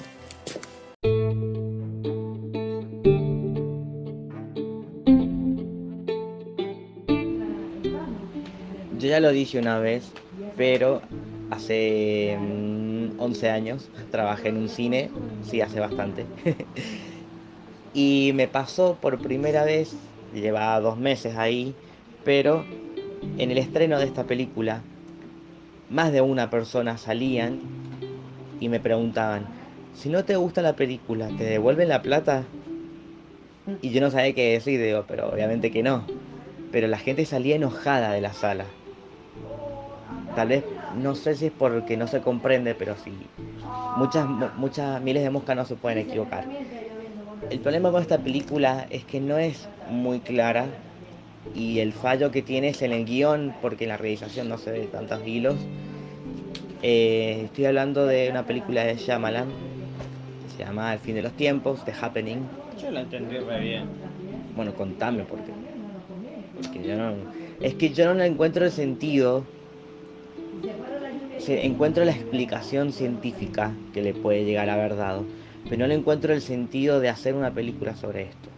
Yo 8.97 9.07
ya 9.07 9.19
lo 9.19 9.31
dije 9.31 9.59
una 9.59 9.79
vez, 9.79 10.11
pero 10.57 11.01
hace 11.51 12.37
mm, 12.39 13.19
11 13.19 13.49
años 13.49 13.89
trabajé 14.09 14.49
en 14.49 14.57
un 14.57 14.69
cine, 14.69 15.11
sí, 15.49 15.61
hace 15.61 15.79
bastante. 15.79 16.25
y 17.93 18.31
me 18.35 18.47
pasó 18.47 18.97
por 19.01 19.19
primera 19.21 19.63
vez, 19.63 19.95
llevaba 20.33 20.79
dos 20.79 20.97
meses 20.97 21.35
ahí, 21.37 21.75
pero 22.23 22.65
en 23.37 23.51
el 23.51 23.57
estreno 23.57 23.99
de 23.99 24.05
esta 24.05 24.25
película, 24.25 24.83
más 25.89 26.11
de 26.11 26.21
una 26.21 26.49
persona 26.49 26.97
salían 26.97 27.59
y 28.59 28.69
me 28.69 28.79
preguntaban, 28.79 29.47
si 29.93 30.09
no 30.09 30.23
te 30.23 30.35
gusta 30.35 30.61
la 30.61 30.75
película, 30.75 31.27
¿te 31.37 31.43
devuelven 31.43 31.89
la 31.89 32.01
plata? 32.01 32.45
Y 33.81 33.91
yo 33.91 34.01
no 34.01 34.09
sabía 34.11 34.33
qué 34.33 34.53
decir, 34.53 34.81
digo, 34.81 35.05
pero 35.07 35.29
obviamente 35.29 35.71
que 35.71 35.83
no. 35.83 36.05
Pero 36.71 36.87
la 36.87 36.97
gente 36.97 37.25
salía 37.25 37.55
enojada 37.55 38.11
de 38.13 38.21
la 38.21 38.33
sala. 38.33 38.65
Tal 40.35 40.47
vez, 40.47 40.63
no 40.95 41.15
sé 41.15 41.35
si 41.35 41.47
es 41.47 41.51
porque 41.51 41.97
no 41.97 42.07
se 42.07 42.21
comprende, 42.21 42.73
pero 42.75 42.95
sí. 42.97 43.29
Muchas, 43.95 44.27
mu- 44.27 44.49
muchas 44.55 45.01
miles 45.01 45.23
de 45.23 45.29
moscas 45.29 45.55
no 45.55 45.65
se 45.65 45.75
pueden 45.75 45.97
equivocar. 45.99 46.45
El 47.49 47.59
problema 47.59 47.91
con 47.91 48.01
esta 48.01 48.17
película 48.19 48.87
es 48.89 49.03
que 49.05 49.19
no 49.19 49.37
es 49.37 49.67
muy 49.89 50.19
clara 50.21 50.67
y 51.53 51.79
el 51.79 51.91
fallo 51.91 52.31
que 52.31 52.41
tiene 52.41 52.69
es 52.69 52.81
en 52.81 52.93
el 52.93 53.05
guion, 53.05 53.53
porque 53.61 53.83
en 53.85 53.89
la 53.89 53.97
realización 53.97 54.47
no 54.47 54.57
se 54.57 54.71
ve 54.71 54.87
tantos 54.87 55.25
hilos. 55.25 55.55
Eh, 56.81 57.41
estoy 57.45 57.65
hablando 57.65 58.05
de 58.07 58.29
una 58.29 58.45
película 58.45 58.83
de 58.83 58.95
Shyamalan, 58.95 59.49
se 60.55 60.63
llama 60.63 60.93
El 60.93 60.99
fin 60.99 61.15
de 61.15 61.21
los 61.21 61.33
tiempos, 61.33 61.83
The 61.83 61.93
Happening. 61.99 62.47
Yo 62.77 62.89
la 62.91 63.01
entendí 63.01 63.37
re 63.37 63.59
bien. 63.61 63.89
Bueno, 64.55 64.73
contame 64.73 65.23
porque, 65.23 65.53
porque 66.55 66.83
yo 66.83 66.95
no, 66.97 67.13
es 67.61 67.75
que 67.75 67.89
yo 67.89 68.05
no 68.05 68.13
le 68.13 68.25
encuentro 68.25 68.65
el 68.65 68.71
sentido, 68.71 69.45
se- 71.37 71.65
encuentro 71.65 72.05
la 72.05 72.11
explicación 72.11 72.91
científica 72.93 73.77
que 73.93 74.01
le 74.01 74.13
puede 74.13 74.43
llegar 74.45 74.69
a 74.69 74.73
haber 74.75 74.95
dado, 74.95 75.25
pero 75.65 75.77
no 75.77 75.87
le 75.87 75.95
encuentro 75.95 76.33
el 76.33 76.41
sentido 76.41 76.99
de 76.99 77.09
hacer 77.09 77.35
una 77.35 77.53
película 77.53 77.95
sobre 77.95 78.23
esto. 78.23 78.49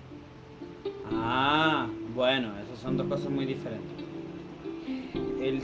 Ah, 1.11 1.87
bueno, 2.13 2.57
esas 2.59 2.79
son 2.79 2.97
dos 2.97 3.07
cosas 3.07 3.29
muy 3.31 3.45
diferentes. 3.45 4.03
El, 5.39 5.61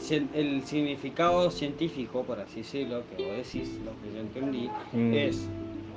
significado 0.66 1.50
científico, 1.52 2.24
por 2.24 2.40
así 2.40 2.62
decirlo, 2.62 3.04
que 3.08 3.16
vos 3.24 3.38
decís, 3.38 3.80
lo 3.86 3.92
que 4.02 4.12
yo 4.14 4.20
entendí, 4.20 4.70
Mm. 4.92 5.14
es 5.14 5.50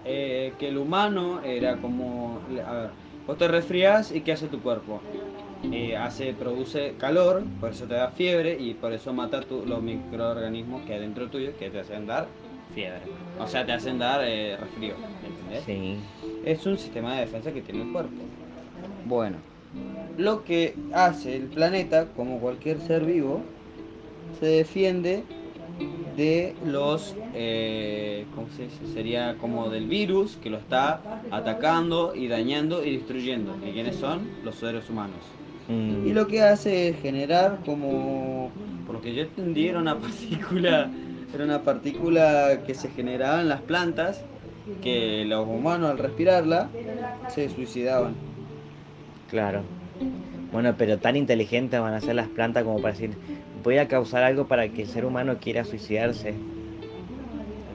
eh, 0.05 0.53
que 0.59 0.69
el 0.69 0.79
humano 0.79 1.41
era 1.43 1.77
como, 1.79 2.41
a 2.65 2.73
ver, 2.73 2.91
vos 3.27 3.39
te 3.39 3.49
resfrías 3.49 4.13
y 4.13 4.21
¿qué 4.21 4.33
hace 4.33 4.47
tu 4.49 4.61
cuerpo? 4.61 5.01
Eh, 5.73 5.97
hace, 5.97 6.33
produce 6.33 6.95
calor, 6.99 7.45
por 7.61 7.71
eso 7.71 7.87
te 7.87 7.95
da 7.95 8.09
fiebre 8.11 8.57
y 8.61 8.75
por 8.75 8.93
eso 8.93 9.13
mata 9.13 9.41
tu- 9.41 9.65
los 9.67 9.83
microorganismos 9.83 10.83
que 10.83 10.95
hay 10.95 11.01
dentro 11.01 11.29
tuyo 11.29 11.57
que 11.57 11.71
te 11.71 11.81
hacen 11.81 12.07
dar 12.07 12.29
fiebre. 12.75 13.22
O 13.43 13.49
sea, 13.49 13.67
te 13.67 13.73
hacen 13.73 13.99
dar 13.99 14.21
eh, 14.25 14.57
resfrío, 14.57 14.95
¿entendés? 15.25 15.65
Sí, 15.65 15.97
Es 16.45 16.67
un 16.67 16.79
sistema 16.79 17.15
de 17.15 17.21
defensa 17.23 17.53
que 17.53 17.61
tiene 17.61 17.83
el 17.83 17.93
cuerpo. 17.93 18.13
Bueno, 19.05 19.37
lo 20.17 20.45
que 20.45 20.75
hace 20.95 21.37
el 21.37 21.45
planeta, 21.45 22.07
como 22.17 22.39
cualquier 22.39 22.81
ser 22.81 23.05
vivo, 23.05 23.41
se 24.39 24.47
defiende 24.47 25.25
de 26.17 26.55
los, 26.67 27.15
eh, 27.35 28.27
¿cómo 28.35 28.47
se 28.57 28.65
dice? 28.65 28.87
Sería 28.93 29.37
como 29.39 29.71
del 29.71 29.87
virus 29.89 30.37
que 30.37 30.51
lo 30.51 30.59
está 30.59 31.01
atacando 31.31 32.15
y 32.15 32.29
dañando 32.29 32.85
y 32.85 32.97
destruyendo. 32.97 33.55
¿Y 33.67 33.73
quiénes 33.73 33.97
son? 33.97 34.29
Los 34.45 34.57
seres 34.57 34.89
humanos. 34.91 35.17
Mm, 35.69 36.09
Y 36.09 36.13
lo 36.13 36.27
que 36.27 36.43
hace 36.43 36.89
es 36.89 37.01
generar 37.01 37.61
como, 37.65 38.51
por 38.87 38.97
lo 38.97 39.01
que 39.01 39.15
yo 39.15 39.23
entendí, 39.23 39.69
era 39.69 39.79
una 39.79 39.99
partícula, 40.01 40.91
era 41.33 41.45
una 41.45 41.65
partícula 41.65 42.63
que 42.65 42.75
se 42.75 42.91
generaba 42.91 43.41
en 43.41 43.49
las 43.49 43.63
plantas, 43.63 44.29
que 44.81 45.25
los 45.27 45.47
humanos 45.49 45.91
al 45.91 45.99
respirarla 45.99 46.79
se 47.27 47.49
suicidaban. 47.49 48.25
claro. 49.27 49.73
Bueno, 50.51 50.77
pero 50.77 51.01
tan 51.01 51.17
inteligentes 51.17 51.81
van 51.81 51.95
a 51.95 52.01
ser 52.01 52.15
las 52.17 52.29
plantas 52.31 52.65
como 52.65 52.81
para 52.81 52.93
decir, 52.95 53.19
voy 53.53 53.79
a 53.79 53.89
causar 53.89 54.23
algo 54.23 54.49
para 54.49 54.73
que 54.73 54.83
el 54.83 54.89
ser 54.89 55.05
humano 55.07 55.39
quiera 55.41 55.65
suicidarse. 55.65 56.45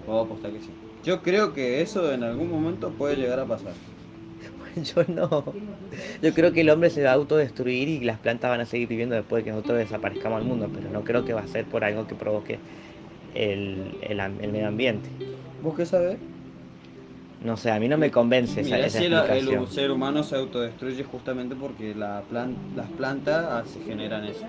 Puedo 0.06 0.22
apostar 0.22 0.52
que 0.54 0.62
sí. 0.62 0.80
Yo 1.04 1.22
creo 1.24 1.54
que 1.54 1.82
eso 1.82 2.12
en 2.14 2.24
algún 2.24 2.50
momento 2.50 2.96
puede 2.98 3.16
llegar 3.18 3.40
a 3.40 3.48
pasar. 3.48 3.82
Yo 4.76 5.04
no. 5.08 5.60
Yo 6.22 6.34
creo 6.34 6.54
que 6.54 6.62
el 6.62 6.70
hombre 6.70 6.90
se 6.90 7.04
va 7.04 7.12
a 7.12 7.14
autodestruir 7.14 7.88
y 7.90 8.00
las 8.02 8.20
plantas 8.20 8.50
van 8.50 8.62
a 8.62 8.66
seguir 8.66 8.88
viviendo 8.88 9.16
después 9.16 9.42
de 9.42 9.46
que 9.46 9.52
nosotros 9.52 9.80
desaparezcamos 9.80 10.40
del 10.40 10.48
mundo, 10.48 10.72
pero 10.72 10.90
no 10.90 11.04
creo 11.04 11.26
que 11.26 11.34
va 11.34 11.42
a 11.42 11.48
ser 11.48 11.68
por 11.68 11.84
algo 11.84 12.08
que 12.08 12.16
provoque 12.16 12.64
el, 13.34 13.98
el 14.02 14.52
medio 14.52 14.68
ambiente. 14.68 15.10
¿Vos 15.62 15.76
qué 15.76 15.86
sabés? 15.86 16.18
No 17.44 17.56
sé, 17.56 17.72
a 17.72 17.80
mí 17.80 17.88
no 17.88 17.98
me 17.98 18.10
convence 18.10 18.62
esa, 18.62 18.76
Mirá 18.76 18.88
esa 18.88 19.00
si 19.00 19.06
el, 19.06 19.14
explicación. 19.14 19.62
el 19.64 19.68
ser 19.70 19.92
humano 19.92 20.24
se 20.24 20.36
autodestruye 20.36 21.04
justamente 21.04 21.56
porque 21.56 21.94
la 21.94 22.24
plan- 22.28 22.58
las 22.76 22.90
plantas 22.90 23.46
ah, 23.50 23.64
se 23.66 23.80
generan 23.82 24.26
eso. 24.26 24.46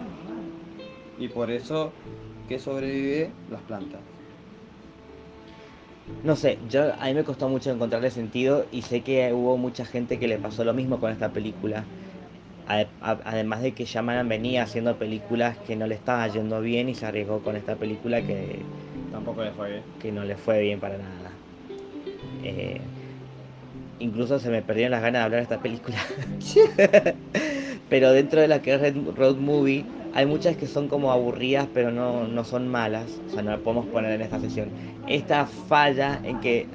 Y 1.19 1.29
por 1.29 1.51
eso, 1.51 1.93
¿qué 2.49 2.59
sobrevive? 2.59 3.33
Las 3.51 3.63
plantas. 3.63 4.01
No 6.25 6.35
sé, 6.37 6.59
yo 6.69 6.95
a 6.99 7.05
mí 7.07 7.15
me 7.15 7.25
costó 7.25 7.49
mucho 7.49 7.71
encontrarle 7.71 8.11
sentido 8.11 8.67
y 8.73 8.83
sé 8.83 9.03
que 9.03 9.33
hubo 9.33 9.57
mucha 9.57 9.85
gente 9.85 10.19
que 10.19 10.27
le 10.29 10.39
pasó 10.39 10.65
lo 10.65 10.73
mismo 10.75 10.99
con 10.99 11.13
esta 11.13 11.33
película. 11.33 11.85
Además 12.69 13.63
de 13.63 13.73
que 13.73 13.87
Shyamalan 13.87 14.29
venía 14.29 14.63
haciendo 14.63 14.97
películas 14.97 15.57
que 15.67 15.75
no 15.75 15.87
le 15.87 15.95
estaba 15.95 16.29
yendo 16.29 16.61
bien 16.61 16.91
y 16.91 16.95
se 16.95 17.07
arriesgó 17.07 17.41
con 17.41 17.57
esta 17.57 17.77
película 17.77 18.21
que, 18.21 18.61
Tampoco 19.11 19.43
le 19.43 19.53
fue 19.53 19.71
bien. 19.71 19.83
que 19.99 20.13
no 20.13 20.25
le 20.25 20.37
fue 20.37 20.61
bien 20.61 20.79
para 20.79 20.99
nada. 20.99 21.31
Eh, 22.45 22.81
incluso 23.99 24.39
se 24.39 24.51
me 24.51 24.61
perdieron 24.61 24.91
las 24.91 25.01
ganas 25.01 25.21
de 25.21 25.25
hablar 25.25 25.41
de 25.41 25.45
esta 25.45 25.63
película. 25.63 25.97
pero 27.89 28.13
dentro 28.13 28.41
de 28.41 28.49
la 28.49 28.61
que 28.61 28.75
es 28.75 28.81
Red 28.81 28.97
Road 29.17 29.37
Movie, 29.37 29.87
hay 30.13 30.27
muchas 30.27 30.57
que 30.57 30.67
son 30.67 30.89
como 30.89 31.11
aburridas, 31.11 31.69
pero 31.73 31.91
no, 31.91 32.29
no 32.29 32.45
son 32.45 32.69
malas. 32.69 33.19
O 33.31 33.33
sea, 33.33 33.43
no 33.43 33.51
la 33.51 33.59
podemos 33.59 33.87
poner 33.87 34.13
en 34.13 34.21
esta 34.21 34.41
sesión. 34.41 34.69
Esta 35.07 35.47
falla 35.47 36.21
en 36.23 36.39
que 36.41 36.67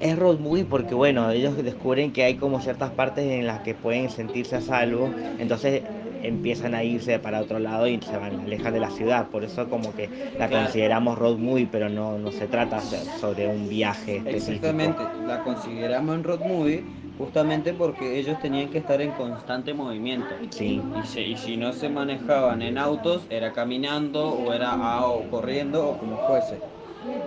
es 0.00 0.18
road 0.18 0.38
movie 0.40 0.64
porque, 0.66 0.94
bueno, 0.94 1.30
ellos 1.30 1.56
descubren 1.56 2.12
que 2.12 2.24
hay 2.24 2.36
como 2.36 2.60
ciertas 2.60 2.92
partes 2.92 3.24
en 3.30 3.46
las 3.46 3.60
que 3.62 3.74
pueden 3.74 4.10
sentirse 4.10 4.56
a 4.56 4.60
salvo. 4.60 5.14
Entonces 5.38 5.84
empiezan 6.20 6.74
a 6.74 6.84
irse 6.84 7.18
para 7.18 7.40
otro 7.40 7.58
lado 7.58 7.86
y 7.86 8.00
se 8.02 8.16
van, 8.16 8.40
alejan 8.40 8.72
de 8.74 8.80
la 8.80 8.90
ciudad. 8.90 9.30
Por 9.30 9.44
eso 9.44 9.68
como 9.68 9.94
que 9.94 10.12
la 10.38 10.48
Claro. 10.48 10.66
consideramos 10.66 11.18
road 11.18 11.38
movie, 11.38 11.66
pero 11.66 11.88
no, 11.88 12.18
no 12.18 12.32
se 12.32 12.48
trata 12.48 12.82
so- 12.82 13.08
sobre 13.10 13.46
un 13.48 13.68
viaje 13.68 14.16
específico. 14.16 14.66
Exactamente, 14.66 15.12
la 15.18 15.42
consideramos 15.42 16.14
en 16.16 16.24
road 16.24 16.40
movie 16.42 16.88
justamente 17.16 17.74
porque 17.74 18.18
ellos 18.18 18.38
tenían 18.38 18.70
que 18.70 18.78
estar 18.78 19.00
en 19.02 19.12
constante 19.12 19.74
movimiento. 19.74 20.46
Sí. 20.50 20.88
Y, 20.90 21.04
si 21.36 21.56
no 21.56 21.72
se 21.72 21.88
manejaban 21.90 22.62
en 22.62 22.78
autos, 22.78 23.26
era 23.30 23.52
caminando 23.52 24.30
o 24.30 24.52
era 24.52 25.04
o 25.06 25.28
corriendo 25.28 25.86
o 25.88 25.98
como 25.98 26.18
fuese. 26.18 26.64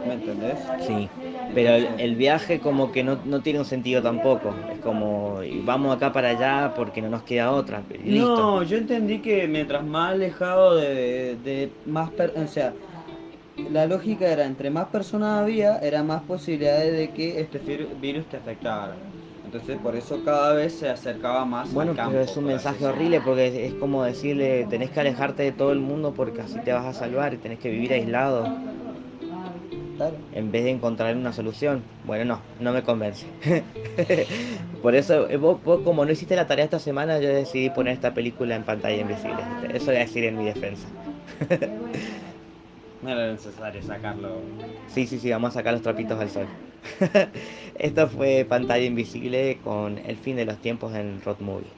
¿Me 0.02 0.13
entendés? 0.16 0.76
Sí, 0.78 1.16
pero 1.52 1.72
el, 1.72 1.94
el 1.98 2.16
viaje 2.16 2.60
como 2.62 2.92
que 2.92 3.04
no, 3.04 3.18
no 3.18 3.42
tiene 3.42 3.60
un 3.60 3.66
sentido 3.66 4.02
tampoco. 4.02 4.63
Es 4.68 4.80
como, 4.80 5.40
vamos 5.63 5.96
acá 5.96 6.12
para 6.12 6.30
allá 6.30 6.74
porque 6.76 7.02
no 7.02 7.10
nos 7.10 7.24
queda 7.24 7.52
otra. 7.52 7.88
listo. 7.90 8.50
No, 8.50 8.63
yo 8.63 8.78
entendí 8.78 9.22
que 9.22 9.48
mientras 9.48 9.86
más 9.86 10.13
alejado 10.13 10.76
de, 10.76 11.36
de 11.38 11.78
más... 11.84 12.12
per- 12.13 12.34
o 12.38 12.48
sea, 12.48 12.78
la 13.56 13.88
lógica 13.88 14.32
era, 14.32 14.46
entre 14.46 14.72
más 14.72 14.90
personas 14.90 15.42
había, 15.42 15.78
era 15.80 16.04
más 16.04 16.24
posibilidades 16.24 16.94
de 16.98 17.13
que 17.13 17.42
este 17.42 17.60
virus 17.96 18.28
te 18.30 18.38
afectara. 18.38 19.06
Entonces 19.44 19.80
por 19.80 19.96
eso 19.96 20.24
cada 20.24 20.54
vez 20.54 20.78
se 20.80 20.90
acercaba 20.90 21.46
más 21.46 21.76
Bueno, 21.76 21.92
al 21.92 21.94
campo. 21.94 22.02
pero 22.02 22.22
es 22.22 22.36
un 22.38 22.46
mensaje 22.46 22.86
horrible 22.86 23.20
porque 23.22 23.48
es, 23.48 23.54
es 23.74 23.76
como 23.76 24.04
decirle, 24.04 24.66
tenés 24.66 24.90
que 24.92 25.02
alejarte 25.02 25.44
de 25.44 25.52
todo 25.52 25.72
el 25.74 25.80
mundo 25.80 26.13
porque 26.13 26.42
así 26.42 26.62
te 26.62 26.72
vas 26.72 26.86
a 26.86 26.94
salvar 26.94 27.34
y 27.34 27.40
tenés 27.40 27.60
que 27.60 27.70
vivir 27.70 27.92
aislado 27.94 28.58
En 30.34 30.52
vez 30.52 30.64
de 30.64 30.72
encontrar 30.72 31.16
una 31.16 31.34
solución. 31.34 31.84
Bueno, 32.06 32.26
no, 32.26 32.42
no 32.60 32.74
me 32.74 32.84
convence. 32.84 33.26
Por 34.82 34.96
eso, 34.96 35.30
eh, 35.30 35.38
vos, 35.38 35.62
vos 35.64 35.82
como 35.84 36.06
no 36.06 36.12
hiciste 36.12 36.36
la 36.36 36.48
tarea 36.48 36.66
esta 36.66 36.80
semana, 36.80 37.20
yo 37.20 37.30
decidí 37.30 37.70
poner 37.70 37.94
esta 37.94 38.14
película 38.14 38.56
en 38.56 38.64
pantalla 38.64 39.02
invisible. 39.02 39.38
Eso 39.74 39.88
voy 39.88 39.96
a 39.96 40.00
decir 40.00 40.24
en 40.24 40.38
mi 40.38 40.46
defensa. 40.46 40.88
No 43.02 43.10
era 43.10 43.32
necesario 43.32 43.82
sacarlo. 43.84 44.42
Sí, 44.88 45.06
sí, 45.08 45.20
sí, 45.20 45.30
vamos 45.30 45.52
a 45.52 45.54
sacar 45.54 45.74
los 45.74 45.82
trapitos 45.82 46.20
al 46.20 46.30
sol. 46.30 46.48
Esto 47.76 48.08
fue 48.08 48.46
Pantalla 48.48 48.86
Invisible 48.86 49.60
con 49.64 49.98
El 50.00 50.18
fin 50.18 50.36
de 50.36 50.46
los 50.46 50.58
tiempos 50.58 50.96
en 50.96 51.22
Road 51.22 51.40
Movie. 51.40 51.72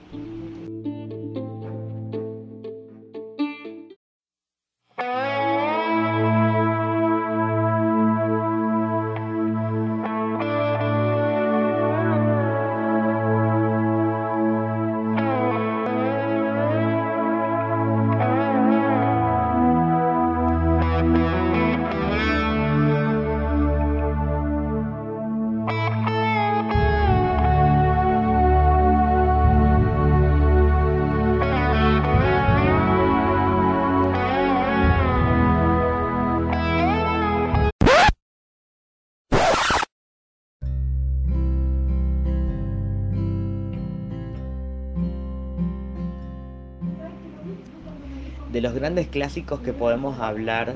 Grandes 48.89 49.08
clásicos 49.10 49.60
que 49.60 49.71
podemos 49.71 50.19
hablar 50.19 50.73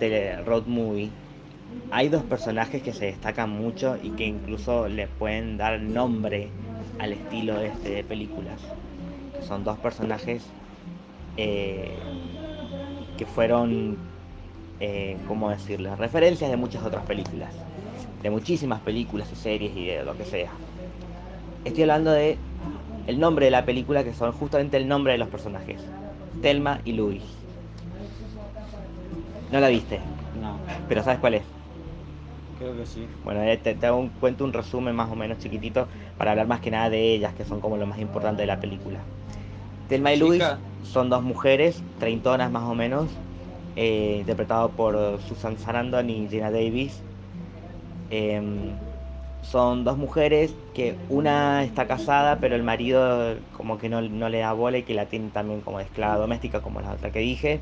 de 0.00 0.34
Road 0.42 0.64
Movie, 0.66 1.10
hay 1.92 2.08
dos 2.08 2.24
personajes 2.24 2.82
que 2.82 2.92
se 2.92 3.04
destacan 3.04 3.50
mucho 3.50 3.96
y 4.02 4.10
que 4.10 4.26
incluso 4.26 4.88
le 4.88 5.06
pueden 5.06 5.56
dar 5.56 5.80
nombre 5.80 6.48
al 6.98 7.12
estilo 7.12 7.60
este 7.60 7.90
de 7.90 8.02
películas. 8.02 8.60
Son 9.46 9.62
dos 9.62 9.78
personajes 9.78 10.42
eh, 11.36 11.92
que 13.16 13.26
fueron, 13.26 13.96
eh, 14.80 15.16
¿cómo 15.28 15.48
decirlo?, 15.50 15.94
referencias 15.94 16.50
de 16.50 16.56
muchas 16.56 16.82
otras 16.82 17.06
películas, 17.06 17.54
de 18.24 18.30
muchísimas 18.30 18.80
películas 18.80 19.30
y 19.32 19.36
series 19.36 19.76
y 19.76 19.86
de 19.86 20.04
lo 20.04 20.16
que 20.16 20.24
sea. 20.24 20.50
Estoy 21.64 21.84
hablando 21.84 22.10
de 22.10 22.38
el 23.06 23.20
nombre 23.20 23.44
de 23.44 23.52
la 23.52 23.64
película, 23.64 24.02
que 24.02 24.14
son 24.14 24.32
justamente 24.32 24.78
el 24.78 24.88
nombre 24.88 25.12
de 25.12 25.18
los 25.18 25.28
personajes. 25.28 25.80
Telma 26.40 26.80
y 26.84 26.92
Luis. 26.92 27.46
No 29.50 29.60
la 29.60 29.68
viste, 29.68 30.00
No, 30.34 30.60
pero 30.86 31.02
¿sabes 31.02 31.18
cuál 31.20 31.34
es? 31.34 31.44
creo 32.58 32.76
que 32.76 32.86
sí. 32.86 33.08
Bueno, 33.22 33.42
eh, 33.42 33.56
te, 33.58 33.74
te 33.74 33.86
hago 33.86 33.98
un, 33.98 34.10
cuento 34.10 34.44
un 34.44 34.52
resumen 34.52 34.94
más 34.94 35.10
o 35.10 35.16
menos 35.16 35.38
chiquitito 35.38 35.88
para 36.16 36.30
hablar 36.32 36.46
más 36.46 36.60
que 36.60 36.70
nada 36.70 36.90
de 36.90 37.12
ellas, 37.14 37.34
que 37.34 37.44
son 37.44 37.60
como 37.60 37.76
lo 37.76 37.86
más 37.86 37.98
importante 37.98 38.42
de 38.42 38.46
la 38.46 38.60
película. 38.60 39.08
Telma 39.86 40.12
y 40.14 40.18
Luis 40.18 40.58
son 40.82 41.10
dos 41.10 41.22
mujeres, 41.22 41.84
treintonas 41.98 42.50
más 42.50 42.64
o 42.64 42.74
menos, 42.74 43.22
eh, 43.76 44.18
interpretado 44.20 44.76
por 44.76 45.20
Susan 45.20 45.58
Sarandon 45.58 46.10
y 46.10 46.28
Gina 46.28 46.50
Davis. 46.50 47.06
Em, 48.10 48.85
son 49.42 49.84
dos 49.84 49.96
mujeres 49.96 50.54
que 50.74 50.96
una 51.08 51.62
está 51.64 51.86
casada, 51.86 52.38
pero 52.40 52.56
el 52.56 52.62
marido 52.62 53.36
como 53.52 53.78
que 53.78 53.88
no, 53.88 54.00
no 54.02 54.28
le 54.28 54.38
da 54.38 54.52
bola 54.52 54.78
y 54.78 54.82
que 54.82 54.94
la 54.94 55.06
tiene 55.06 55.30
también 55.30 55.60
como 55.60 55.80
esclava 55.80 56.16
doméstica, 56.16 56.60
como 56.60 56.80
la 56.80 56.92
otra 56.92 57.10
que 57.12 57.20
dije. 57.20 57.60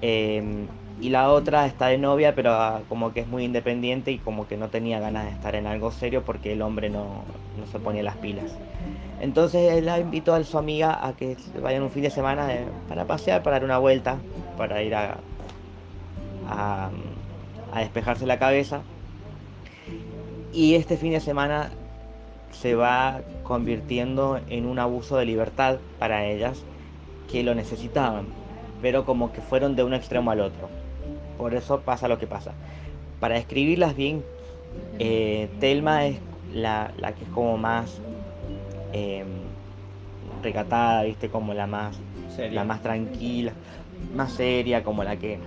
Em, 0.00 0.66
y 1.00 1.10
la 1.10 1.30
otra 1.30 1.66
está 1.66 1.86
de 1.88 1.98
novia, 1.98 2.34
pero 2.34 2.52
ah, 2.52 2.82
como 2.88 3.12
que 3.12 3.20
es 3.20 3.28
muy 3.28 3.44
independiente 3.44 4.10
y 4.12 4.18
como 4.18 4.46
que 4.48 4.56
no 4.56 4.68
tenía 4.68 5.00
ganas 5.00 5.24
de 5.26 5.30
estar 5.32 5.54
en 5.54 5.66
algo 5.66 5.90
serio 5.92 6.24
porque 6.24 6.52
el 6.52 6.62
hombre 6.62 6.90
no, 6.90 7.24
no 7.56 7.66
se 7.66 7.78
ponía 7.78 8.02
las 8.02 8.16
pilas. 8.16 8.50
Entonces 9.20 9.82
la 9.84 9.98
invitó 9.98 10.34
a 10.34 10.42
su 10.44 10.58
amiga 10.58 11.04
a 11.06 11.14
que 11.16 11.36
vayan 11.62 11.82
un 11.82 11.90
fin 11.90 12.02
de 12.02 12.10
semana 12.10 12.46
de- 12.46 12.66
para 12.88 13.06
pasear, 13.06 13.42
para 13.42 13.56
dar 13.56 13.64
una 13.64 13.78
vuelta, 13.78 14.18
para 14.56 14.82
ir 14.82 14.94
a, 14.94 15.18
a 17.72 17.80
despejarse 17.80 18.26
la 18.26 18.38
cabeza. 18.38 18.82
Y 20.52 20.74
este 20.74 20.96
fin 20.96 21.12
de 21.12 21.20
semana 21.20 21.70
se 22.52 22.74
va 22.74 23.20
convirtiendo 23.42 24.40
en 24.48 24.66
un 24.66 24.78
abuso 24.78 25.16
de 25.16 25.26
libertad 25.26 25.78
para 25.98 26.26
ellas 26.26 26.62
que 27.30 27.42
lo 27.42 27.54
necesitaban, 27.54 28.26
pero 28.80 29.04
como 29.04 29.32
que 29.32 29.40
fueron 29.40 29.76
de 29.76 29.84
un 29.84 29.94
extremo 29.94 30.30
al 30.30 30.40
otro. 30.40 30.68
Por 31.36 31.54
eso 31.54 31.80
pasa 31.80 32.08
lo 32.08 32.18
que 32.18 32.26
pasa. 32.26 32.52
Para 33.20 33.34
describirlas 33.34 33.94
bien, 33.94 34.24
eh, 34.98 35.48
Telma 35.60 36.06
es 36.06 36.18
la, 36.52 36.92
la 36.96 37.12
que 37.12 37.24
es 37.24 37.30
como 37.30 37.58
más 37.58 38.00
eh, 38.92 39.24
recatada, 40.42 41.02
¿viste? 41.02 41.28
Como 41.28 41.54
la 41.54 41.66
más, 41.66 41.98
la 42.50 42.64
más 42.64 42.82
tranquila, 42.82 43.52
más 44.14 44.32
seria, 44.32 44.82
como 44.82 45.04
la 45.04 45.16
que. 45.16 45.38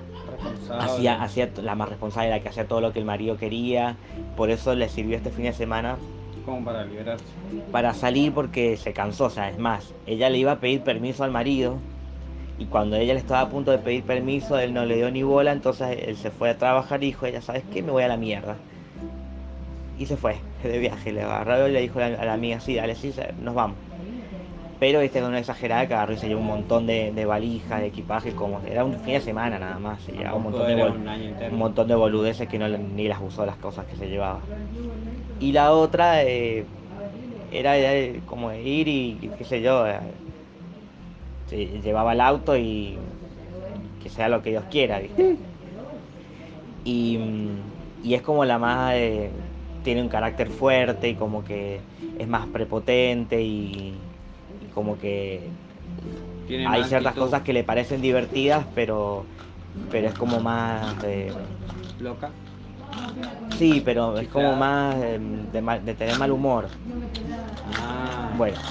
Hacía, 0.80 1.22
hacía 1.22 1.50
la 1.62 1.76
más 1.76 1.90
responsable, 1.90 2.30
la 2.30 2.40
que 2.40 2.50
hacía 2.50 2.68
todo 2.68 2.82
lo 2.82 2.94
que 2.94 3.00
el 3.00 3.06
marido 3.06 3.38
quería. 3.38 3.96
Por 4.36 4.50
eso 4.50 4.76
le 4.76 4.90
sirvió 4.90 5.18
este 5.18 5.30
fin 5.32 5.46
de 5.46 5.54
semana 5.54 5.98
Como 6.46 6.64
para 6.64 6.84
liberarse. 6.86 7.24
para 7.72 7.94
salir 7.94 8.34
porque 8.34 8.78
se 8.78 8.94
cansó. 8.94 9.26
O 9.26 9.30
sea, 9.30 9.50
es 9.50 9.58
más, 9.58 9.94
ella 10.06 10.30
le 10.30 10.38
iba 10.38 10.54
a 10.54 10.60
pedir 10.60 10.82
permiso 10.82 11.24
al 11.24 11.32
marido 11.32 11.78
y 12.58 12.66
cuando 12.66 12.96
ella 12.96 13.14
le 13.14 13.20
estaba 13.20 13.42
a 13.42 13.50
punto 13.50 13.72
de 13.72 13.80
pedir 13.80 14.04
permiso, 14.04 14.58
él 14.60 14.74
no 14.74 14.86
le 14.86 14.96
dio 14.96 15.10
ni 15.12 15.24
bola, 15.24 15.52
entonces 15.52 15.98
él 16.08 16.16
se 16.16 16.30
fue 16.32 16.50
a 16.52 16.58
trabajar 16.58 17.04
y 17.04 17.08
dijo, 17.08 17.26
ella, 17.26 17.42
¿sabes 17.42 17.64
qué? 17.74 17.82
Me 17.82 17.92
voy 17.92 18.04
a 18.04 18.08
la 18.08 18.18
mierda. 18.18 18.56
y 19.98 20.06
se 20.06 20.18
fue 20.18 20.36
de 20.64 20.78
viaje. 20.80 21.12
Le 21.12 21.22
agarró 21.24 21.68
y 21.68 21.72
le 21.72 21.82
dijo 21.82 22.00
a 22.00 22.10
la, 22.10 22.22
a 22.22 22.26
la 22.26 22.34
amiga, 22.34 22.60
sí, 22.60 22.76
dale, 22.76 22.96
sí, 22.96 23.14
nos 23.42 23.54
vamos. 23.56 23.78
Pero 24.82 25.00
este 25.00 25.20
con 25.20 25.30
una 25.30 25.38
exagerada 25.38 25.88
que 25.88 25.94
agarró 25.94 26.14
y 26.14 26.18
se 26.18 26.28
llevó 26.28 26.42
un 26.42 26.48
montón 26.48 26.88
de, 26.88 27.12
de 27.12 27.26
valijas, 27.26 27.82
de 27.82 27.86
equipaje, 27.86 28.32
como 28.34 28.60
era 28.66 28.84
un 28.84 28.96
fin 28.96 29.14
de 29.14 29.22
semana 29.22 29.60
nada 29.60 29.78
más, 29.78 30.02
se 30.02 30.12
llevaba 30.12 30.38
un 30.38 30.42
montón 30.46 30.66
de, 30.66 30.74
Era 30.74 31.52
un 31.52 31.60
montón 31.60 31.88
de 31.88 31.94
boludeces 31.94 32.48
que 32.48 32.58
no 32.58 32.68
ni 32.68 33.08
las 33.08 33.22
usó 33.22 33.46
las 33.46 33.58
cosas 33.58 33.86
que 33.86 33.96
se 33.96 34.10
llevaba. 34.10 34.40
Y 35.40 35.52
la 35.52 35.72
otra 35.72 36.24
eh, 36.24 36.66
era 37.52 37.76
como 38.26 38.50
de 38.50 38.64
ir 38.64 38.88
y 38.88 39.30
qué 39.38 39.44
sé 39.44 39.62
yo, 39.62 39.86
eh, 39.86 40.00
se 41.48 41.80
llevaba 41.84 42.14
el 42.14 42.22
auto 42.22 42.58
y 42.58 42.98
que 44.02 44.10
sea 44.10 44.30
lo 44.30 44.42
que 44.42 44.50
Dios 44.50 44.64
quiera, 44.72 44.98
¿viste? 44.98 45.36
Y, 46.86 47.20
mm, 47.20 48.08
y 48.08 48.16
es 48.16 48.24
como 48.24 48.46
la 48.46 48.58
más, 48.58 48.96
eh, 48.96 49.30
tiene 49.84 50.02
un 50.02 50.10
carácter 50.10 50.50
fuerte 50.50 51.10
y 51.10 51.14
como 51.14 51.44
que 51.44 51.82
es 52.18 52.28
más 52.28 52.48
prepotente 52.48 53.44
y 53.44 53.94
como 54.72 54.98
que 54.98 55.58
Tiene 56.46 56.66
hay 56.66 56.84
ciertas 56.84 57.14
actitud 57.14 57.22
cosas 57.22 57.44
que 57.44 57.54
le 57.54 57.64
parecen 57.64 58.02
divertidas, 58.02 58.68
pero, 58.74 59.32
pero 59.90 60.08
es 60.08 60.16
como 60.16 60.42
más 60.42 61.00
de... 61.02 61.36
Loca. 62.00 62.34
Sí, 63.50 63.82
pero 63.82 64.18
es 64.20 64.28
como 64.30 64.56
más 64.56 65.02
eh, 65.02 65.18
de, 65.22 65.62
mal- 65.62 65.84
de 65.86 65.96
tener 65.96 66.16
mal 66.16 66.32
humor. 66.32 66.72
Ah. 67.64 68.32
Bueno, 68.34 68.62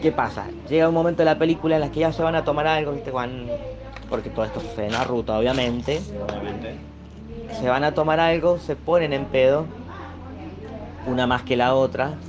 ¿qué 0.00 0.12
pasa? 0.12 0.54
Llega 0.64 0.88
un 0.88 0.94
momento 0.94 1.22
de 1.22 1.24
la 1.26 1.38
película 1.38 1.76
en 1.76 1.80
la 1.80 1.90
que 1.90 2.00
ya 2.00 2.12
se 2.12 2.22
van 2.22 2.34
a 2.36 2.44
tomar 2.44 2.66
algo, 2.66 2.92
¿viste? 2.92 3.10
Van- 3.10 3.66
porque 4.08 4.30
todo 4.30 4.44
esto 4.44 4.60
sucede 4.60 4.86
en 4.86 4.92
la 4.92 5.04
ruta, 5.04 5.38
obviamente. 5.38 6.10
Obviamente. 6.18 6.78
Se 7.50 7.68
van 7.68 7.82
a 7.82 7.92
tomar 7.92 8.20
algo, 8.20 8.58
se 8.60 8.76
ponen 8.76 9.12
en 9.12 9.28
pedo, 9.28 9.74
una 11.04 11.26
más 11.26 11.42
que 11.44 11.56
la 11.56 11.74
otra. 11.74 12.20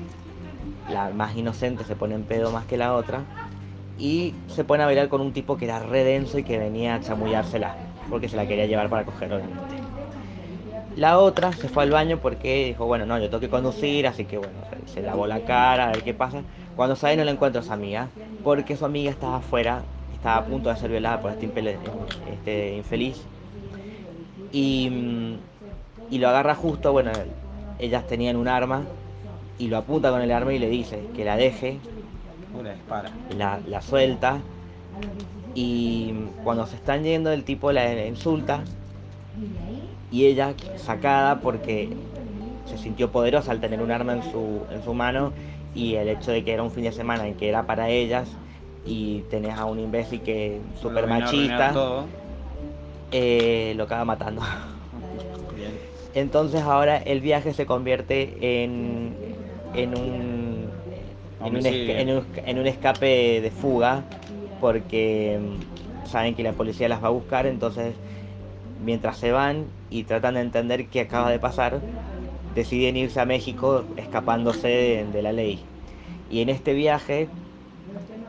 La 0.92 1.10
más 1.10 1.36
inocente 1.36 1.84
se 1.84 1.96
pone 1.96 2.16
en 2.16 2.24
pedo 2.24 2.52
más 2.52 2.66
que 2.66 2.78
la 2.78 2.96
otra. 2.96 3.24
Y 4.00 4.34
se 4.48 4.64
pone 4.64 4.84
a 4.84 4.86
bailar 4.86 5.10
con 5.10 5.22
un 5.22 5.34
tipo 5.34 5.58
que 5.58 5.66
era 5.66 5.80
re 5.80 6.04
denso 6.04 6.38
y 6.38 6.44
que 6.44 6.60
venía 6.60 6.96
a 6.96 7.02
chamullársela, 7.02 7.76
porque 8.10 8.30
se 8.30 8.36
la 8.36 8.48
quería 8.48 8.68
llevar 8.68 8.90
para 8.90 9.06
coger, 9.06 9.34
obviamente. 9.34 9.88
La 10.98 11.20
otra 11.20 11.54
se 11.54 11.70
fue 11.70 11.84
al 11.84 11.92
baño 11.92 12.18
porque 12.18 12.66
dijo, 12.66 12.88
bueno, 12.88 13.06
no, 13.06 13.20
yo 13.20 13.30
tengo 13.30 13.40
que 13.40 13.50
conducir, 13.50 14.08
así 14.08 14.26
que 14.26 14.40
bueno, 14.40 14.54
se, 14.88 15.04
lavó 15.04 15.28
la 15.28 15.42
cara, 15.42 15.90
a 15.90 15.92
ver 15.92 16.04
qué 16.04 16.16
pasa. 16.16 16.42
Cuando 16.76 16.96
sale 16.96 17.18
no 17.18 17.24
la 17.24 17.32
encuentra 17.32 17.62
a 17.62 17.64
su 17.64 17.72
amiga, 17.72 18.10
porque 18.44 18.76
su 18.76 18.84
amiga 18.84 19.12
estaba 19.12 19.38
afuera, 19.38 19.84
estaba 20.16 20.38
a 20.38 20.46
punto 20.46 20.70
de 20.70 20.78
ser 20.78 20.90
violada 20.90 21.22
por 21.22 21.32
este, 21.32 21.78
este 22.34 22.78
infeliz. 22.78 23.22
Y, 24.52 24.90
mm, 24.90 26.14
y 26.14 26.18
lo 26.18 26.30
agarra 26.30 26.56
justo, 26.56 26.92
bueno, 26.92 27.12
ellas 27.78 28.08
tenían 28.08 28.36
un 28.36 28.48
arma, 28.48 28.82
y 29.60 29.68
lo 29.68 29.78
apunta 29.78 30.12
con 30.12 30.22
el 30.22 30.32
arma 30.32 30.54
y 30.54 30.60
le 30.60 30.70
dice 30.70 31.00
que 31.16 31.26
la 31.26 31.36
deje, 31.38 31.80
Pura 32.52 32.74
dispara. 32.74 33.12
la, 33.38 33.60
la 33.68 33.82
suelta, 33.82 34.40
y 35.56 36.14
cuando 36.44 36.66
se 36.68 36.76
están 36.76 37.04
yendo 37.04 37.32
el 37.32 37.44
tipo 37.44 37.72
la 37.72 38.06
insulta, 38.06 38.62
y 40.12 40.26
ella 40.26 40.54
sacada 40.78 41.42
porque 41.42 41.90
se 42.70 42.78
sintió 42.78 43.12
poderosa 43.12 43.52
al 43.52 43.60
tener 43.60 43.82
un 43.82 43.92
arma 43.92 44.14
en 44.14 44.24
su, 44.24 44.62
en 44.72 44.84
su 44.84 44.94
mano 44.94 45.34
y 45.76 45.96
el 45.96 46.08
hecho 46.10 46.32
de 46.32 46.44
que 46.44 46.54
era 46.54 46.64
un 46.64 46.72
fin 46.72 46.84
de 46.84 46.92
semana 46.92 47.28
en 47.28 47.36
que 47.36 47.50
era 47.50 47.66
para 47.66 47.90
ellas 47.90 48.30
y 48.86 49.20
tenés 49.30 49.58
a 49.58 49.66
un 49.66 49.80
imbécil 49.80 50.22
que 50.22 50.62
super 50.82 51.08
machista 51.08 51.74
Todo. 51.74 52.06
eh, 53.12 53.74
lo 53.76 53.84
acaba 53.84 54.06
matando. 54.06 54.42
Bien. 55.56 55.72
Entonces 56.14 56.62
ahora 56.62 56.98
el 56.98 57.22
viaje 57.22 57.54
se 57.54 57.66
convierte 57.66 58.64
en, 58.64 59.14
en 59.78 59.96
un 59.96 60.72
en 61.44 61.56
un, 61.56 61.66
esca- 61.66 61.96
en, 61.98 62.10
un, 62.12 62.26
en 62.46 62.60
un 62.60 62.68
escape 62.68 63.42
de 63.42 63.52
fuga 63.52 64.04
porque 64.60 65.40
mm, 66.04 66.06
saben 66.08 66.36
que 66.36 66.44
la 66.44 66.54
policía 66.54 66.90
las 66.90 67.04
va 67.04 67.08
a 67.08 67.12
buscar, 67.12 67.46
entonces 67.46 67.96
mientras 68.84 69.18
se 69.18 69.32
van 69.32 69.66
y 69.90 70.04
tratan 70.04 70.36
de 70.36 70.42
entender 70.42 70.88
qué 70.90 71.02
acaba 71.02 71.32
de 71.32 71.40
pasar, 71.40 71.82
deciden 72.56 72.98
irse 72.98 73.20
a 73.20 73.26
México 73.26 73.86
escapándose 73.98 74.68
de, 74.68 75.06
de 75.06 75.22
la 75.22 75.32
ley. 75.34 75.60
Y 76.30 76.42
en 76.42 76.50
este 76.50 76.74
viaje 76.74 77.30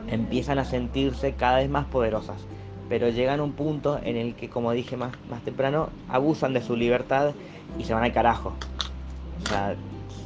empiezan 0.07 0.59
a 0.59 0.65
sentirse 0.65 1.33
cada 1.33 1.57
vez 1.57 1.69
más 1.69 1.85
poderosas, 1.85 2.47
pero 2.89 3.09
llegan 3.09 3.39
a 3.39 3.43
un 3.43 3.53
punto 3.53 3.99
en 4.03 4.17
el 4.17 4.35
que, 4.35 4.49
como 4.49 4.71
dije 4.71 4.97
más, 4.97 5.13
más 5.29 5.43
temprano, 5.43 5.89
abusan 6.07 6.53
de 6.53 6.61
su 6.61 6.75
libertad 6.75 7.33
y 7.77 7.83
se 7.83 7.93
van 7.93 8.03
al 8.03 8.13
carajo. 8.13 8.53
O 9.37 9.41
sea, 9.47 9.75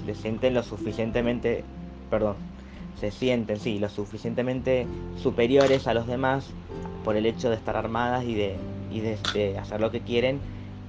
se 0.06 0.16
sienten 0.16 0.54
lo 0.54 0.64
suficientemente, 0.64 1.64
perdón, 2.10 2.36
se 3.00 3.12
sienten, 3.12 3.60
sí, 3.60 3.80
lo 3.80 3.90
suficientemente 3.90 4.86
superiores 5.22 5.88
a 5.88 5.94
los 5.94 6.08
demás 6.08 6.50
por 7.04 7.16
el 7.16 7.26
hecho 7.26 7.50
de 7.50 7.56
estar 7.56 7.76
armadas 7.76 8.24
y 8.24 8.34
de, 8.34 8.56
y 8.92 9.00
de, 9.02 9.18
de 9.34 9.58
hacer 9.58 9.82
lo 9.82 9.92
que 9.92 10.02
quieren, 10.02 10.40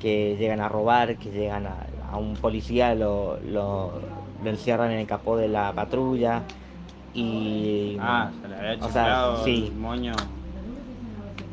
que 0.00 0.36
llegan 0.38 0.60
a 0.60 0.68
robar, 0.68 1.16
que 1.16 1.30
llegan 1.30 1.66
a, 1.66 1.86
a 2.12 2.18
un 2.18 2.34
policía, 2.34 2.94
lo, 2.94 3.38
lo, 3.40 3.92
lo 4.42 4.50
encierran 4.50 4.90
en 4.92 4.98
el 4.98 5.06
capó 5.06 5.36
de 5.36 5.48
la 5.48 5.72
patrulla 5.72 6.42
y... 7.14 7.96
Ah, 8.00 8.30
se 8.42 8.48
le 8.48 8.56
había 8.56 8.84
O 8.84 8.90
sea, 8.90 9.36
sí. 9.44 9.70
el 9.72 9.78
moño. 9.78 10.12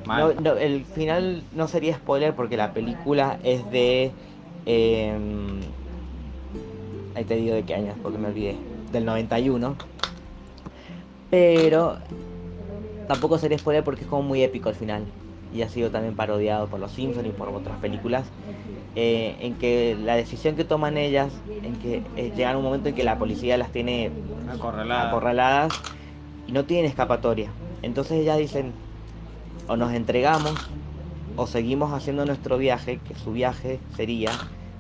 No, 0.08 0.34
no, 0.34 0.54
el 0.58 0.84
final 0.84 1.44
no 1.56 1.68
sería 1.68 1.96
spoiler 1.96 2.36
porque 2.36 2.58
la 2.58 2.74
película 2.74 3.38
es 3.44 3.70
de. 3.72 4.12
em, 4.66 5.62
ahí 7.16 7.24
te 7.26 7.36
digo 7.36 7.54
de 7.56 7.64
qué 7.64 7.76
años, 7.76 7.96
porque 8.02 8.18
me 8.18 8.28
olvidé. 8.28 8.56
Del 8.92 9.06
91. 9.06 9.76
Pero 11.30 11.98
tampoco 13.08 13.38
sería 13.38 13.58
spoiler 13.58 13.84
porque 13.84 14.02
es 14.02 14.08
como 14.08 14.24
muy 14.24 14.44
épico 14.44 14.70
al 14.70 14.76
final. 14.76 15.04
Y 15.54 15.62
ha 15.64 15.70
sido 15.70 15.90
también 15.92 16.16
parodiado 16.16 16.68
por 16.68 16.80
los 16.80 16.92
Simpsons 16.92 17.28
y 17.28 17.32
por 17.32 17.50
otras 17.50 17.78
películas. 17.80 18.26
eh, 18.94 19.38
en 19.40 19.56
que 19.56 19.96
la 19.98 20.18
decisión 20.18 20.58
que 20.58 20.66
toman 20.66 20.98
ellas, 20.98 21.32
en 21.64 21.78
que 21.78 22.04
eh, 22.18 22.34
llegan 22.36 22.56
a 22.56 22.58
un 22.58 22.64
momento 22.66 22.90
en 22.90 22.96
que 22.96 23.06
la 23.06 23.18
policía 23.18 23.56
las 23.58 23.72
tiene 23.72 24.12
Acorralada. 24.50 25.08
acorraladas 25.08 25.74
y 26.46 26.52
no 26.52 26.66
tienen 26.66 26.88
escapatoria. 26.88 27.52
Entonces 27.84 28.20
ellas 28.20 28.38
dicen, 28.38 28.74
o 29.70 29.78
nos 29.78 29.94
entregamos 29.94 30.56
o 31.38 31.48
seguimos 31.48 31.94
haciendo 31.94 32.26
nuestro 32.26 32.58
viaje, 32.58 33.00
que 33.08 33.16
su 33.16 33.32
viaje 33.32 33.80
sería 33.96 34.32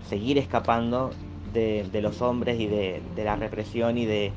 seguir 0.09 0.37
escapando 0.37 1.11
de, 1.53 1.87
de 1.91 2.01
los 2.01 2.21
hombres 2.21 2.59
y 2.59 2.67
de, 2.67 3.01
de 3.15 3.23
la 3.23 3.35
represión 3.35 3.97
y 3.97 4.05
de, 4.05 4.31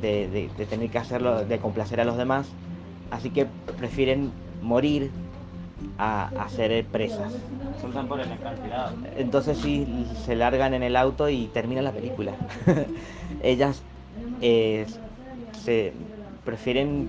de- 0.00 0.28
de- 0.28 0.50
de 0.56 0.66
tener 0.66 0.90
que 0.90 0.98
hacerlo, 0.98 1.44
de 1.44 1.58
complacer 1.58 2.00
a 2.00 2.04
los 2.04 2.16
demás. 2.16 2.48
Así 3.10 3.30
que 3.30 3.46
prefieren 3.78 4.32
morir 4.62 5.10
a, 5.98 6.30
a 6.44 6.48
ser 6.48 6.84
presas. 6.86 7.32
Por 8.08 8.20
el 8.20 8.32
acantilado. 8.32 8.92
Entonces 9.16 9.58
sí, 9.58 9.86
se 10.24 10.34
largan 10.34 10.74
en 10.74 10.82
el 10.82 10.96
auto 10.96 11.28
y 11.28 11.46
termina 11.48 11.82
la 11.82 11.92
película. 11.92 12.32
Ellas 13.42 13.82
eh, 14.40 14.86
se 15.52 15.92
prefieren 16.44 17.08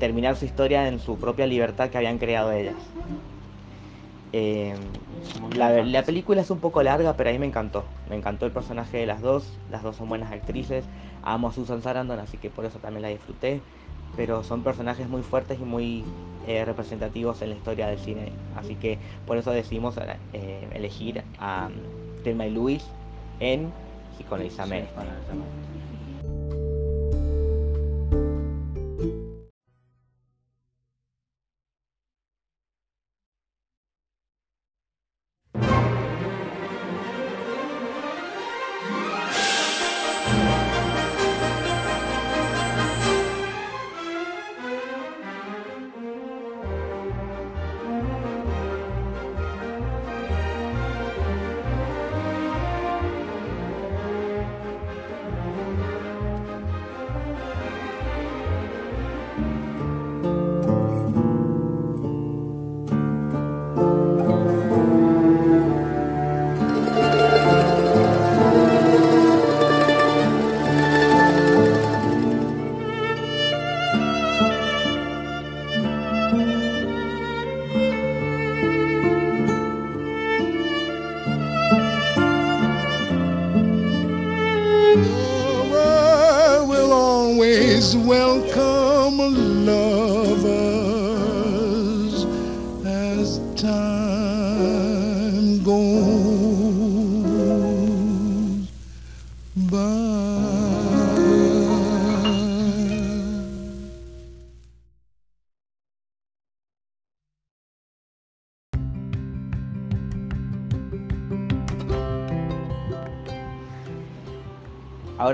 terminar 0.00 0.36
su 0.36 0.44
historia 0.44 0.88
en 0.88 0.98
su 0.98 1.16
propia 1.18 1.46
libertad 1.46 1.90
que 1.90 1.98
habían 1.98 2.18
creado 2.18 2.52
ellas. 2.52 2.74
Eh, 4.38 4.74
la, 5.56 5.82
la 5.82 6.02
película 6.02 6.42
es 6.42 6.50
un 6.50 6.58
poco 6.58 6.82
larga, 6.82 7.14
pero 7.16 7.30
a 7.30 7.32
mí 7.32 7.38
me 7.38 7.46
encantó. 7.46 7.84
Me 8.10 8.16
encantó 8.16 8.44
el 8.44 8.52
personaje 8.52 8.98
de 8.98 9.06
las 9.06 9.22
dos. 9.22 9.50
Las 9.70 9.82
dos 9.82 9.96
son 9.96 10.10
buenas 10.10 10.30
actrices. 10.30 10.84
Amo 11.22 11.48
a 11.48 11.52
Susan 11.52 11.80
Sarandon, 11.80 12.18
así 12.18 12.36
que 12.36 12.50
por 12.50 12.66
eso 12.66 12.78
también 12.78 13.00
la 13.00 13.08
disfruté. 13.08 13.62
Pero 14.14 14.42
son 14.42 14.62
personajes 14.62 15.08
muy 15.08 15.22
fuertes 15.22 15.58
y 15.58 15.64
muy 15.64 16.04
eh, 16.46 16.66
representativos 16.66 17.40
en 17.40 17.48
la 17.48 17.56
historia 17.56 17.86
del 17.86 17.98
cine. 17.98 18.30
Así 18.56 18.74
que 18.74 18.98
por 19.26 19.38
eso 19.38 19.52
decidimos 19.52 19.96
eh, 20.34 20.68
elegir 20.74 21.24
a 21.38 21.70
um, 21.70 22.22
Thelma 22.22 22.46
y 22.46 22.50
Louise 22.50 22.84
en. 23.40 23.72
Sí, 24.18 24.24
para 24.94 25.04
esa. 25.04 25.75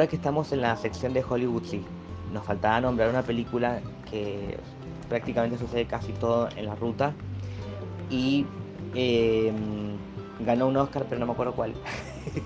Ahora 0.02 0.10
que 0.10 0.16
estamos 0.16 0.50
en 0.50 0.62
la 0.62 0.76
sección 0.76 1.12
de 1.12 1.22
Hollywood, 1.22 1.62
sí, 1.62 1.84
nos 2.32 2.44
faltaba 2.44 2.80
nombrar 2.80 3.08
una 3.08 3.22
película 3.22 3.78
que 4.10 4.58
prácticamente 5.08 5.58
sucede 5.58 5.84
casi 5.84 6.12
todo 6.12 6.48
en 6.56 6.66
la 6.66 6.74
ruta 6.74 7.12
y 8.10 8.44
em, 8.96 9.96
ganó 10.44 10.66
un 10.66 10.76
Oscar, 10.76 11.06
pero 11.08 11.20
no 11.20 11.26
me 11.26 11.32
acuerdo 11.34 11.52
cuál. 11.52 11.74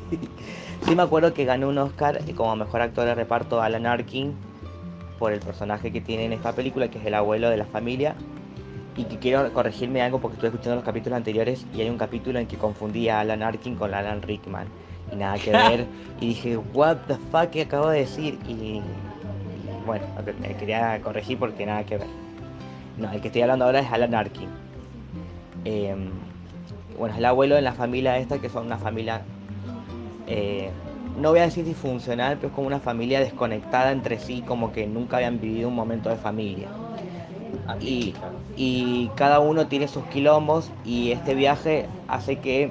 sí 0.84 0.94
me 0.94 1.02
acuerdo 1.02 1.32
que 1.32 1.46
ganó 1.46 1.70
un 1.70 1.78
Oscar 1.78 2.20
como 2.34 2.56
mejor 2.56 2.82
actor 2.82 3.06
de 3.06 3.14
reparto 3.14 3.62
Alan 3.62 3.86
Arkin 3.86 4.34
por 5.18 5.32
el 5.32 5.40
personaje 5.40 5.90
que 5.90 6.02
tiene 6.02 6.26
en 6.26 6.34
esta 6.34 6.52
película, 6.52 6.90
que 6.90 6.98
es 6.98 7.06
el 7.06 7.14
abuelo 7.14 7.48
de 7.48 7.56
la 7.56 7.64
familia. 7.64 8.16
Y 8.98 9.04
que 9.04 9.18
quiero 9.18 9.50
corregirme 9.54 10.02
algo 10.02 10.20
porque 10.20 10.34
estuve 10.34 10.48
escuchando 10.48 10.76
los 10.76 10.84
capítulos 10.84 11.16
anteriores 11.16 11.64
y 11.74 11.80
hay 11.80 11.88
un 11.88 11.96
capítulo 11.96 12.38
en 12.38 12.46
que 12.46 12.58
confundí 12.58 13.08
a 13.08 13.20
Alan 13.20 13.42
Arkin 13.42 13.76
con 13.76 13.94
Alan 13.94 14.20
Rickman. 14.20 14.66
Y 15.12 15.16
nada 15.16 15.38
que 15.38 15.52
ver. 15.52 15.86
y 16.20 16.28
dije, 16.28 16.56
what 16.56 16.96
the 17.06 17.16
fuck, 17.30 17.50
¿qué 17.50 17.62
acabo 17.62 17.88
de 17.88 18.00
decir? 18.00 18.38
Y, 18.48 18.80
bueno, 19.86 20.04
me 20.40 20.54
quería 20.56 21.00
corregir 21.00 21.38
porque 21.38 21.66
nada 21.66 21.84
que 21.84 21.98
ver. 21.98 22.08
No, 22.98 23.10
el 23.12 23.20
que 23.20 23.28
estoy 23.28 23.42
hablando 23.42 23.66
ahora 23.66 23.80
es 23.80 23.92
Alan 23.92 24.14
Arkin. 24.14 24.48
Em, 25.64 26.10
bueno, 26.98 27.14
es 27.14 27.18
el 27.18 27.24
abuelo 27.24 27.54
de 27.54 27.62
la 27.62 27.72
familia 27.72 28.18
esta, 28.18 28.38
que 28.38 28.48
son 28.48 28.66
una 28.66 28.78
familia 28.78 29.22
eh, 30.26 30.70
no 31.20 31.30
voy 31.30 31.40
a 31.40 31.44
decir 31.44 31.64
disfuncional, 31.64 32.36
pero 32.36 32.48
es 32.48 32.54
como 32.54 32.66
una 32.66 32.80
familia 32.80 33.20
desconectada 33.20 33.92
entre 33.92 34.18
sí, 34.18 34.42
como 34.46 34.72
que 34.72 34.86
nunca 34.86 35.16
habían 35.16 35.40
vivido 35.40 35.68
un 35.68 35.74
momento 35.74 36.10
de 36.10 36.16
familia. 36.16 36.68
Y, 37.80 38.14
y 38.56 39.08
cada 39.14 39.40
uno 39.40 39.66
tiene 39.66 39.88
sus 39.88 40.04
quilombos 40.06 40.70
y 40.84 41.12
este 41.12 41.34
viaje 41.34 41.86
hace 42.06 42.36
que 42.38 42.70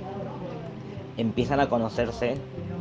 empiezan 1.18 1.60
a 1.60 1.70
conocerse, 1.70 2.36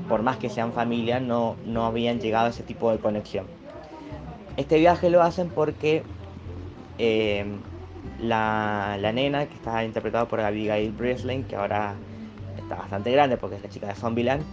por 0.09 0.23
más 0.23 0.37
que 0.37 0.51
sean 0.51 0.73
familia, 0.73 1.21
no, 1.21 1.57
no 1.65 1.85
habían 1.87 2.21
llegado 2.21 2.47
a 2.47 2.51
ese 2.51 2.63
tipo 2.63 2.91
de 2.91 2.99
conexión. 2.99 3.47
Este 4.57 4.79
viaje 4.79 5.11
lo 5.11 5.23
hacen 5.23 5.49
porque 5.49 6.03
eh, 6.99 7.45
la, 8.21 8.97
la, 9.01 9.13
nena, 9.13 9.47
que 9.47 9.55
está 9.55 9.85
interpretada 9.85 10.27
por 10.27 10.41
Abigail 10.41 10.93
Breslin, 10.93 11.45
que 11.45 11.57
ahora 11.57 11.95
está 12.57 12.77
bastante 12.77 13.11
grande 13.11 13.37
porque 13.37 13.57
es 13.57 13.63
la 13.63 13.69
chica 13.69 13.87
de 13.89 13.95
Zombieland, 13.95 14.45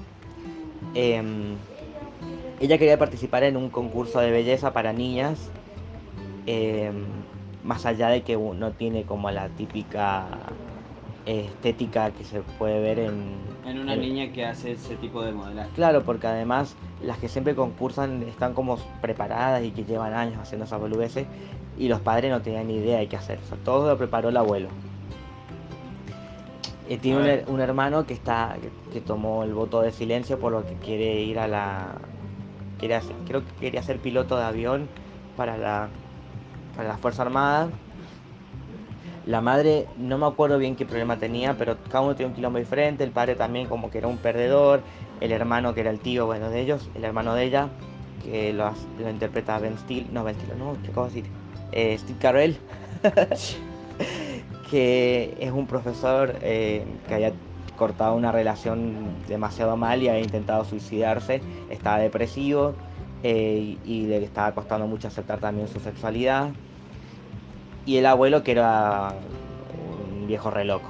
Em, 0.94 1.56
ella 2.60 2.78
quería 2.78 2.98
participar 2.98 3.44
en 3.44 3.56
un 3.56 3.70
concurso 3.70 4.20
de 4.20 4.32
belleza 4.32 4.74
para 4.74 4.94
niñas, 4.94 5.50
em, 6.46 7.06
más 7.64 7.86
allá 7.86 8.10
de 8.10 8.24
que 8.24 8.36
no 8.36 8.72
tiene 8.72 9.04
como 9.04 9.32
la 9.32 9.50
típica 9.50 10.28
estética 11.26 12.12
que 12.12 12.24
se 12.24 12.42
puede 12.42 12.82
ver 12.82 13.00
en... 13.00 13.36
En 13.66 13.80
una 13.80 13.96
niña 13.96 14.32
que 14.32 14.46
hace 14.46 14.74
ese 14.74 14.96
tipo 14.96 15.22
de 15.24 15.32
modelaje. 15.32 15.70
Claro, 15.76 16.04
porque 16.04 16.28
además 16.28 16.76
las 17.04 17.18
que 17.18 17.28
siempre 17.28 17.56
concursan 17.56 18.24
están 18.24 18.54
como 18.54 18.78
preparadas 19.02 19.64
y 19.64 19.72
que 19.72 19.84
llevan 19.84 20.14
años 20.14 20.40
haciendo 20.40 20.66
esas 20.66 20.80
boludeces 20.80 21.28
y 21.78 21.88
los 21.88 22.00
padres 22.00 22.32
no 22.32 22.42
tenían 22.42 22.68
ni 22.68 22.76
idea 22.76 23.00
de 23.00 23.08
qué 23.08 23.18
hacer. 23.18 23.40
todo 23.64 23.88
lo 23.90 23.98
preparó 23.98 24.30
el 24.30 24.38
abuelo. 24.38 24.70
Eh, 26.90 26.98
tiene 26.98 27.46
un, 27.48 27.62
hermano 27.62 28.06
que 28.06 28.14
está 28.14 28.58
que, 28.92 29.00
tomó 29.00 29.44
el 29.44 29.54
voto 29.54 29.82
de 29.82 29.92
silencio 29.92 30.40
por 30.40 30.52
lo 30.52 30.66
que 30.66 30.74
quiere 30.74 31.22
ir 31.22 31.40
a 31.40 31.48
la 31.48 31.88
quiere 32.80 33.00
creo 33.26 33.46
que 33.46 33.52
quería 33.62 33.82
ser 33.82 34.00
piloto 34.00 34.36
de 34.36 34.44
avión 34.44 34.90
para 35.38 35.58
la 35.58 35.88
para 36.76 36.90
la 36.90 36.98
fuerza 36.98 37.22
armada 37.22 37.70
la 39.26 39.42
madre 39.42 39.88
no 39.98 40.18
me 40.18 40.26
acuerdo 40.26 40.58
bien 40.58 40.76
qué 40.76 40.86
problema 40.86 41.18
tenía 41.18 41.56
pero 41.58 41.78
cada 41.90 42.02
uno 42.02 42.16
tiene 42.16 42.30
un 42.30 42.36
quilombo 42.36 42.60
diferente. 42.60 43.04
El 43.04 43.12
padre 43.12 43.36
también 43.36 43.68
como 43.68 43.92
que 43.92 44.00
era 44.00 44.08
un 44.08 44.18
perdedor. 44.18 44.82
El 45.20 45.32
hermano 45.32 45.74
que 45.74 45.82
era 45.82 45.92
el 45.92 46.00
tío 46.00 46.26
bueno 46.26 46.50
de 46.50 46.62
ellos 46.62 46.90
el 46.96 47.04
hermano 47.04 47.36
de 47.36 47.44
ella 47.44 47.70
que 48.24 48.54
lo, 48.54 48.72
lo 49.00 49.10
interpreta 49.10 49.60
Ben 49.60 49.78
Steele 49.78 50.08
no 50.12 50.24
Ben 50.24 50.36
Steele 50.36 50.56
no 50.56 50.78
qué 50.84 50.92
acabo 50.92 51.08
de 51.08 51.14
decir 51.14 51.32
eh, 51.72 51.98
Steve 51.98 52.20
Carell 52.20 52.58
que 54.72 55.36
es 55.40 55.52
un 55.52 55.68
profesor 55.68 56.36
eh, 56.42 56.86
que 57.08 57.14
haya 57.14 57.34
cortado 57.78 58.16
una 58.16 58.32
relación 58.32 59.16
demasiado 59.28 59.76
mal 59.76 60.02
y 60.02 60.08
había 60.08 60.22
intentado 60.22 60.64
suicidarse, 60.66 61.42
estaba 61.70 61.98
depresivo 61.98 62.76
eh, 63.24 63.78
y 63.84 64.06
le 64.06 64.24
estaba 64.24 64.54
costando 64.54 64.88
mucho 64.88 65.08
aceptar 65.08 65.40
también 65.40 65.68
su 65.68 65.80
sexualidad. 65.80 66.52
Y 67.86 67.98
el 67.98 68.06
abuelo 68.06 68.44
que 68.44 68.52
era 68.52 69.14
un 70.20 70.28
viejo 70.28 70.52
re 70.52 70.66
loco. 70.66 70.90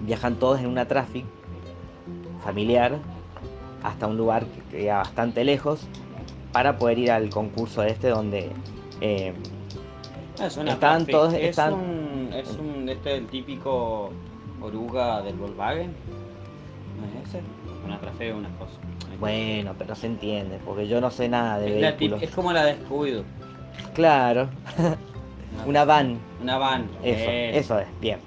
Viajan 0.00 0.36
todos 0.36 0.60
en 0.60 0.66
una 0.66 0.86
tráfico 0.86 1.28
familiar 2.42 2.98
hasta 3.82 4.06
un 4.06 4.16
lugar 4.16 4.46
que 4.46 4.78
queda 4.78 4.98
bastante 4.98 5.44
lejos 5.44 5.86
para 6.52 6.76
poder 6.76 6.98
ir 6.98 7.10
al 7.10 7.30
concurso 7.30 7.82
este 7.82 8.08
donde 8.08 8.50
eh, 9.00 9.32
es 10.40 10.56
Están 10.56 11.06
todos. 11.06 11.34
Es, 11.34 11.58
un, 11.58 12.30
es 12.32 12.50
un. 12.56 12.88
Este 12.88 13.16
el 13.16 13.26
típico 13.26 14.10
oruga 14.60 15.22
del 15.22 15.36
Volkswagen. 15.36 15.94
¿No 16.98 17.20
es 17.20 17.28
ese? 17.28 17.42
Una 17.84 17.98
trafeo, 17.98 18.38
una 18.38 18.48
cosa. 18.50 18.72
Bueno, 19.18 19.74
pero 19.78 19.94
se 19.94 20.06
entiende, 20.06 20.58
porque 20.64 20.88
yo 20.88 21.00
no 21.00 21.10
sé 21.10 21.28
nada 21.28 21.58
de 21.58 21.66
es 21.66 21.98
vehículos. 21.98 22.22
es 22.22 22.30
como 22.30 22.52
la 22.52 22.64
descuido. 22.64 23.24
Claro. 23.94 24.48
una 25.66 25.84
van. 25.84 26.18
Una 26.40 26.58
van. 26.58 26.88
Eso, 27.02 27.30
eso 27.30 27.78
es, 27.78 27.88
bien. 28.00 28.18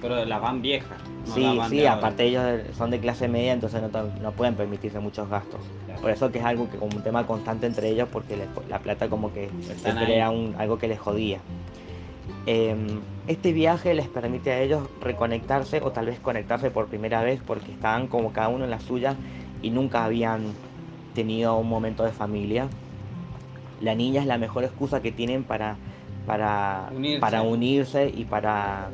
Pero 0.00 0.24
la 0.24 0.38
van 0.38 0.62
vieja. 0.62 0.96
sí, 1.24 1.58
sí, 1.68 1.86
aparte 1.86 2.24
ellos 2.24 2.44
son 2.76 2.90
de 2.90 3.00
clase 3.00 3.28
media, 3.28 3.52
entonces 3.52 3.82
no, 3.82 3.88
no 4.20 4.32
pueden 4.32 4.54
permitirse 4.54 4.98
muchos 5.00 5.28
gastos. 5.28 5.60
Por 6.00 6.10
eso 6.10 6.30
que 6.30 6.38
es 6.38 6.44
algo 6.44 6.70
que 6.70 6.76
como 6.76 6.96
un 6.96 7.02
tema 7.02 7.26
constante 7.26 7.66
entre 7.66 7.88
ellos, 7.88 8.08
porque 8.12 8.36
la 8.68 8.78
plata 8.78 9.08
como 9.08 9.32
que 9.32 9.50
era 9.84 10.30
un, 10.30 10.54
algo 10.58 10.78
que 10.78 10.88
les 10.88 10.98
jodía. 10.98 11.38
Em, 12.46 13.00
este 13.26 13.52
viaje 13.52 13.92
les 13.94 14.08
permite 14.08 14.52
a 14.52 14.60
ellos 14.60 14.88
reconectarse 15.00 15.80
o 15.82 15.90
tal 15.90 16.06
vez 16.06 16.20
conectarse 16.20 16.70
por 16.70 16.86
primera 16.86 17.22
vez 17.22 17.40
porque 17.44 17.72
estaban 17.72 18.06
como 18.06 18.32
cada 18.32 18.48
uno 18.48 18.64
en 18.64 18.70
la 18.70 18.78
suya 18.78 19.16
y 19.62 19.70
nunca 19.70 20.04
habían 20.04 20.52
tenido 21.14 21.56
un 21.56 21.68
momento 21.68 22.04
de 22.04 22.12
familia. 22.12 22.68
La 23.80 23.94
niña 23.94 24.20
es 24.20 24.26
la 24.26 24.38
mejor 24.38 24.64
excusa 24.64 25.02
que 25.02 25.10
tienen 25.10 25.42
para, 25.44 25.76
para, 26.26 26.90
unirse. 26.94 27.20
para 27.20 27.42
unirse 27.42 28.12
y 28.14 28.24
para, 28.24 28.88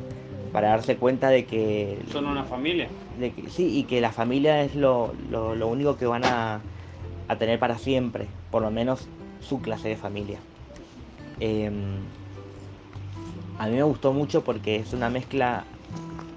para 0.51 0.69
darse 0.69 0.97
cuenta 0.97 1.29
de 1.29 1.45
que... 1.45 1.99
Son 2.11 2.25
una 2.25 2.43
familia. 2.43 2.87
De 3.19 3.31
que, 3.31 3.49
sí, 3.49 3.77
y 3.77 3.83
que 3.83 4.01
la 4.01 4.11
familia 4.11 4.61
es 4.61 4.75
lo, 4.75 5.13
lo, 5.29 5.55
lo 5.55 5.67
único 5.67 5.97
que 5.97 6.05
van 6.05 6.23
a, 6.25 6.61
a 7.27 7.35
tener 7.37 7.59
para 7.59 7.77
siempre, 7.77 8.27
por 8.51 8.61
lo 8.61 8.71
menos 8.71 9.07
su 9.41 9.61
clase 9.61 9.89
de 9.89 9.95
familia. 9.95 10.39
Em, 11.39 11.97
a 13.57 13.67
mí 13.67 13.75
me 13.75 13.83
gustó 13.83 14.13
mucho 14.13 14.43
porque 14.43 14.77
es 14.77 14.93
una 14.93 15.09
mezcla, 15.09 15.65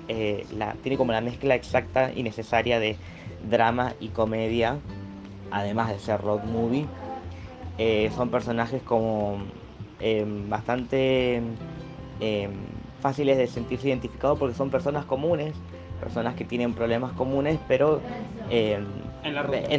eh, 0.08 0.46
la, 0.56 0.72
tiene 0.74 0.96
como 0.96 1.12
la 1.12 1.20
mezcla 1.20 1.54
exacta 1.54 2.12
y 2.14 2.22
necesaria 2.22 2.78
de 2.78 2.96
drama 3.48 3.94
y 4.00 4.08
comedia, 4.08 4.78
además 5.50 5.90
de 5.90 5.98
ser 5.98 6.20
road 6.20 6.44
movie. 6.44 6.86
Eh, 7.78 8.10
son 8.16 8.30
personajes 8.30 8.82
como 8.82 9.38
em, 10.06 10.48
bastante 10.48 11.42
em, 12.20 12.50
fáciles 13.00 13.36
de 13.38 13.46
sentirse 13.46 13.88
identificados 13.88 14.38
porque 14.38 14.54
son 14.54 14.70
personas 14.70 15.04
comunes, 15.04 15.54
personas 16.00 16.34
que 16.34 16.44
tienen 16.44 16.74
problemas 16.74 17.12
comunes, 17.12 17.58
pero 17.68 18.00
en, 18.50 18.86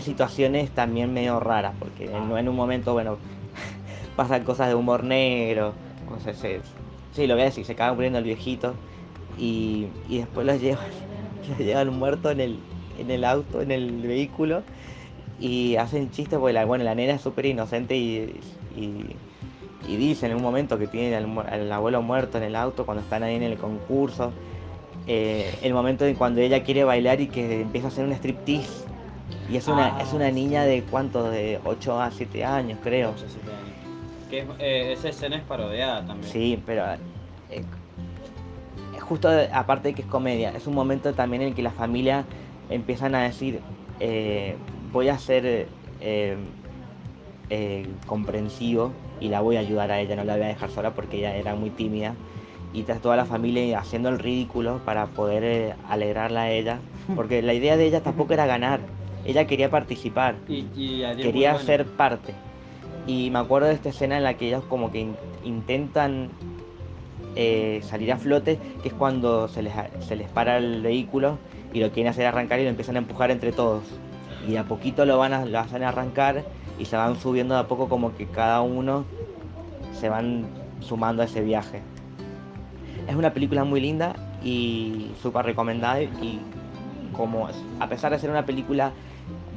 situaciones 0.01 0.71
también 0.71 1.13
medio 1.13 1.39
raras, 1.39 1.73
porque 1.80 2.05
en, 2.05 2.38
en 2.38 2.49
un 2.49 2.55
momento, 2.55 2.93
bueno, 2.93 3.17
pasan 4.15 4.43
cosas 4.43 4.67
de 4.69 4.75
humor 4.75 5.03
negro, 5.03 5.73
no 6.09 6.19
sé, 6.19 6.34
se, 6.34 6.61
sí, 7.13 7.28
lo 7.28 7.36
voy 7.36 7.43
a 7.43 7.45
decir, 7.45 7.65
se 7.65 7.73
acaba 7.73 7.93
muriendo 7.93 8.19
el 8.19 8.25
viejito 8.25 8.73
y, 9.38 9.88
y 10.09 10.19
después 10.19 10.45
los 10.45 10.59
llevan, 10.61 10.89
los 11.49 11.57
llevan 11.59 11.93
muerto 11.97 12.32
en 12.32 12.41
el, 12.41 12.59
en 12.97 13.11
el 13.11 13.23
auto, 13.23 13.61
en 13.61 13.71
el 13.71 14.01
vehículo 14.01 14.63
y 15.39 15.75
hacen 15.75 16.09
chistes 16.09 16.39
porque 16.39 16.53
la, 16.53 16.65
bueno, 16.65 16.84
la 16.84 16.95
nena 16.95 17.13
es 17.13 17.21
súper 17.21 17.45
inocente 17.45 17.95
y, 17.95 18.39
y, 18.75 19.15
dice 19.96 20.26
en 20.26 20.36
un 20.36 20.42
momento 20.42 20.78
que 20.78 20.88
tiene 20.88 21.16
al, 21.16 21.72
abuelo 21.72 22.02
muerto 22.02 22.38
en 22.38 22.44
el 22.44 22.56
auto 22.56 22.86
cuando 22.86 23.02
están 23.02 23.24
ahí 23.24 23.36
en 23.36 23.44
el 23.44 23.58
concurso. 23.58 24.34
Eh, 25.08 25.58
el 25.62 25.74
momento 25.74 26.06
en 26.06 26.16
cuando 26.16 26.42
ella 26.42 26.64
quiere 26.64 26.84
bailar 26.84 27.22
y 27.22 27.28
que 27.28 27.62
empieza 27.62 27.88
a 27.88 27.92
hacer 27.92 28.06
un 28.06 28.12
striptease 28.12 28.86
y 29.50 29.56
es 29.56 29.68
una, 29.70 30.02
es 30.02 30.12
una 30.12 30.28
ah, 30.28 30.32
niña 30.32 30.66
de 30.66 30.84
cuánto, 30.84 31.30
de 31.32 31.62
8 31.64 32.02
a 32.02 32.12
7 32.12 32.44
años, 32.44 32.80
creo. 32.84 33.12
8 33.12 33.26
7 33.30 33.50
años. 33.50 33.70
Que 34.30 34.46
eh, 34.60 34.92
esa 34.92 35.08
escena 35.08 35.38
es 35.38 35.44
parodiada 35.44 36.06
también. 36.06 36.30
Sí, 36.30 36.62
pero 36.66 36.84
eh, 37.50 37.64
justo 39.00 39.30
aparte 39.54 39.90
de 39.90 39.94
que 39.94 40.02
es 40.02 40.08
comedia, 40.08 40.52
es 40.52 40.68
un 40.68 40.76
momento 40.76 41.14
también 41.14 41.44
en 41.44 41.48
el 41.50 41.56
que 41.56 41.62
la 41.62 41.72
familia 41.72 42.26
empiezan 42.70 43.16
a 43.16 43.24
decir, 43.24 43.62
voy 44.92 45.08
a 45.08 45.18
ser 45.18 45.68
comprensivo 48.06 48.92
y 49.20 49.30
la 49.30 49.41
voy 49.41 49.55
a 49.57 49.59
ayudar 49.59 49.91
a 49.91 49.99
ella, 49.99 50.15
no 50.15 50.24
la 50.24 50.36
voy 50.36 50.43
a 50.43 50.47
dejar 50.47 50.70
sola 50.70 50.93
porque 50.93 51.18
ella 51.18 51.36
era 51.36 51.55
muy 51.55 51.70
tímida. 51.70 52.15
Y 52.74 52.84
toda 52.84 53.15
la 53.15 53.26
familia 53.26 53.80
haciendo 53.80 54.09
el 54.09 54.20
ridículo 54.20 54.82
para 54.86 55.07
poder 55.07 55.76
alegrarla 55.88 56.43
a 56.43 56.51
ella, 56.51 56.80
porque 57.15 57.41
la 57.41 57.53
idea 57.53 57.78
de 57.78 57.86
ella 57.88 58.01
tampoco 58.01 58.34
era 58.34 58.45
ganar, 58.45 58.82
ella 59.26 59.47
quería 59.47 59.70
participar, 59.70 60.36
Y, 60.47 60.63
quería 61.24 61.53
bueno. 61.53 61.65
ser 61.65 61.86
parte. 61.86 62.34
Y 63.07 63.30
me 63.32 63.39
acuerdo 63.39 63.70
de 63.70 63.74
esta 63.74 63.89
escena 63.89 64.18
en 64.18 64.24
la 64.24 64.36
que 64.36 64.47
ellos 64.47 64.63
como 64.65 64.91
que 64.91 64.99
in- 64.99 65.15
intentan 65.43 66.30
eh, 67.36 67.80
salir 67.84 68.11
a 68.11 68.18
flote, 68.18 68.59
que 68.82 68.89
es 68.89 68.93
cuando 68.93 69.47
se 69.47 69.61
les, 69.63 69.74
se 70.01 70.15
les 70.15 70.28
para 70.30 70.57
el 70.57 70.82
vehículo 70.82 71.38
y 71.74 71.80
lo 71.80 71.91
quieren 71.91 72.09
hacer 72.11 72.26
arrancar 72.26 72.59
y 72.59 72.63
lo 72.63 72.70
empiezan 72.70 72.95
a 72.95 72.99
empujar 72.99 73.32
entre 73.32 73.51
todos. 73.51 73.84
Y 74.47 74.51
de 74.51 74.57
a 74.59 74.63
poquito 74.65 75.05
lo 75.05 75.18
van 75.18 75.34
a, 75.34 75.45
lo 75.45 75.59
hacen 75.59 75.84
arrancar 75.84 76.43
y 76.80 76.86
se 76.86 76.95
van 76.95 77.19
subiendo 77.19 77.55
de 77.55 77.61
a 77.61 77.67
poco 77.67 77.89
como 77.89 78.15
que 78.15 78.28
cada 78.28 78.61
uno 78.61 79.05
se 79.93 80.09
van 80.09 80.45
sumando 80.80 81.21
a 81.21 81.25
ese 81.25 81.41
viaje. 81.41 81.82
Es 83.07 83.15
una 83.15 83.34
película 83.34 83.63
muy 83.63 83.80
linda 83.80 84.15
y 84.43 85.11
súper 85.21 85.45
recomendada 85.45 86.01
y 86.03 86.39
como 87.13 87.47
a 87.80 87.88
pesar 87.88 88.11
de 88.11 88.19
ser 88.19 88.30
una 88.30 88.45
película 88.45 88.91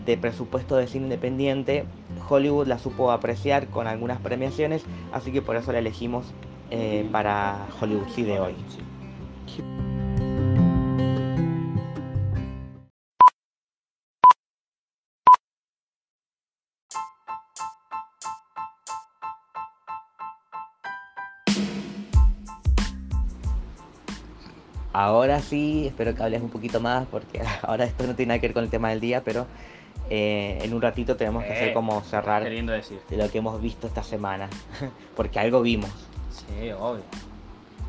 de 0.07 0.17
presupuesto 0.17 0.77
de 0.77 0.87
cine 0.87 1.05
independiente, 1.05 1.85
Hollywood 2.29 2.67
la 2.67 2.79
supo 2.79 3.11
apreciar 3.11 3.69
con 3.69 3.87
algunas 3.87 4.19
premiaciones, 4.19 4.85
así 5.13 5.31
que 5.31 5.43
por 5.43 5.57
eso 5.57 5.73
la 5.73 5.79
elegimos 5.79 6.27
eh, 6.71 7.09
para 7.13 7.67
Hollywood 7.81 8.09
sí 8.15 8.23
de 8.23 8.41
hoy. 8.41 8.55
Ahora 25.05 25.41
sí, 25.41 25.87
espero 25.87 26.15
que 26.15 26.23
hables 26.23 26.43
un 26.43 26.51
poquito 26.51 26.81
más 26.81 27.07
porque 27.11 27.41
ahora 27.63 27.85
esto 27.85 28.07
no 28.07 28.15
tiene 28.15 28.29
nada 28.31 28.41
que 28.41 28.49
ver 28.49 28.55
con 28.55 28.65
el 28.65 28.71
tema 28.71 28.91
del 28.91 29.01
día, 29.01 29.23
pero 29.25 29.47
eh, 30.11 30.59
en 30.63 30.75
un 30.75 30.83
ratito 30.83 31.17
tenemos 31.17 31.45
que 31.45 31.53
hacer 31.53 31.69
Eh, 31.69 31.73
como 31.73 32.03
cerrar 32.03 32.43
Queriendo 32.43 32.73
decir. 32.73 33.01
de 33.09 33.17
lo 33.17 33.31
que 33.31 33.39
hemos 33.39 33.61
visto 33.63 33.87
esta 33.87 34.03
semana, 34.03 34.49
porque 35.17 35.39
algo 35.39 35.63
vimos. 35.63 35.91
Sí, 36.31 36.71
obvio. 36.73 37.03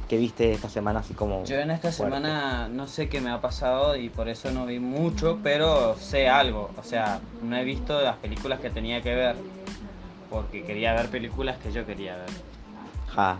¿Qué 0.07 0.17
viste 0.17 0.51
esta 0.51 0.67
semana 0.69 0.99
así 0.99 1.13
como 1.13 1.45
Yo 1.45 1.55
en 1.57 1.71
esta 1.71 1.91
fuerte? 1.91 2.15
semana 2.17 2.67
no 2.67 2.85
sé 2.87 3.07
qué 3.09 3.21
me 3.21 3.29
ha 3.29 3.39
pasado 3.39 3.95
y 3.95 4.09
por 4.09 4.27
eso 4.27 4.51
no 4.51 4.65
vi 4.65 4.77
mucho, 4.79 5.39
pero 5.41 5.95
sé 5.97 6.27
algo. 6.29 6.69
O 6.77 6.83
sea, 6.83 7.19
no 7.41 7.55
he 7.57 7.63
visto 7.63 8.01
las 8.01 8.17
películas 8.17 8.59
que 8.59 8.69
tenía 8.69 9.01
que 9.01 9.15
ver. 9.15 9.35
Porque 10.29 10.63
quería 10.63 10.93
ver 10.93 11.07
películas 11.09 11.57
que 11.57 11.71
yo 11.71 11.85
quería 11.85 12.15
ver. 12.17 12.29
Ja. 13.15 13.37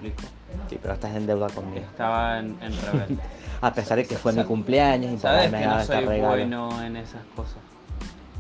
Sí, 0.70 0.78
pero 0.82 0.94
estás 0.94 1.16
en 1.16 1.28
deuda 1.28 1.48
conmigo. 1.50 1.86
Estaba 1.86 2.40
en, 2.40 2.58
en 2.62 2.74
rebelde. 2.82 3.18
A 3.62 3.74
pesar 3.74 3.98
de 3.98 4.06
que 4.06 4.16
fue 4.18 4.34
mi 4.34 4.44
cumpleaños 4.44 5.12
y 5.14 5.18
Sabes 5.20 5.52
que 5.52 5.66
no 5.66 5.84
soy 5.84 6.06
regalo. 6.06 6.30
bueno 6.30 6.84
en 6.84 6.98
esas 6.98 7.22
cosas. 7.36 7.58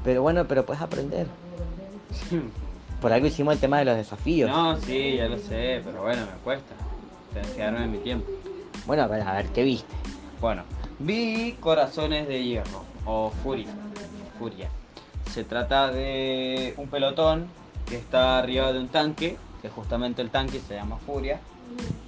Pero 0.03 0.23
bueno, 0.23 0.45
pero 0.47 0.65
puedes 0.65 0.81
aprender. 0.81 1.27
Por 3.01 3.13
algo 3.13 3.27
hicimos 3.27 3.53
el 3.55 3.59
tema 3.59 3.79
de 3.79 3.85
los 3.85 3.95
desafíos. 3.95 4.49
No, 4.49 4.79
sí, 4.79 5.17
ya 5.17 5.27
lo 5.27 5.37
sé, 5.37 5.81
pero 5.83 6.01
bueno, 6.03 6.21
me 6.23 6.37
cuesta. 6.43 6.73
Tengo 7.33 7.55
que 7.55 7.61
darme 7.61 7.87
mi 7.87 7.97
tiempo. 7.99 8.29
Bueno, 8.85 9.03
a 9.03 9.07
ver, 9.07 9.21
a 9.21 9.33
ver, 9.33 9.47
¿qué 9.49 9.63
viste? 9.63 9.93
Bueno, 10.39 10.63
vi 10.99 11.55
Corazones 11.59 12.27
de 12.27 12.43
Hierro 12.43 12.83
o 13.05 13.31
Furia. 13.43 13.67
Furia. 14.37 14.69
Se 15.31 15.43
trata 15.43 15.87
de 15.89 16.73
un 16.77 16.87
pelotón 16.89 17.45
que 17.87 17.95
está 17.97 18.39
arriba 18.39 18.71
de 18.73 18.79
un 18.79 18.87
tanque, 18.87 19.37
que 19.61 19.69
justamente 19.69 20.21
el 20.21 20.29
tanque 20.29 20.59
se 20.59 20.75
llama 20.75 20.97
Furia, 20.97 21.39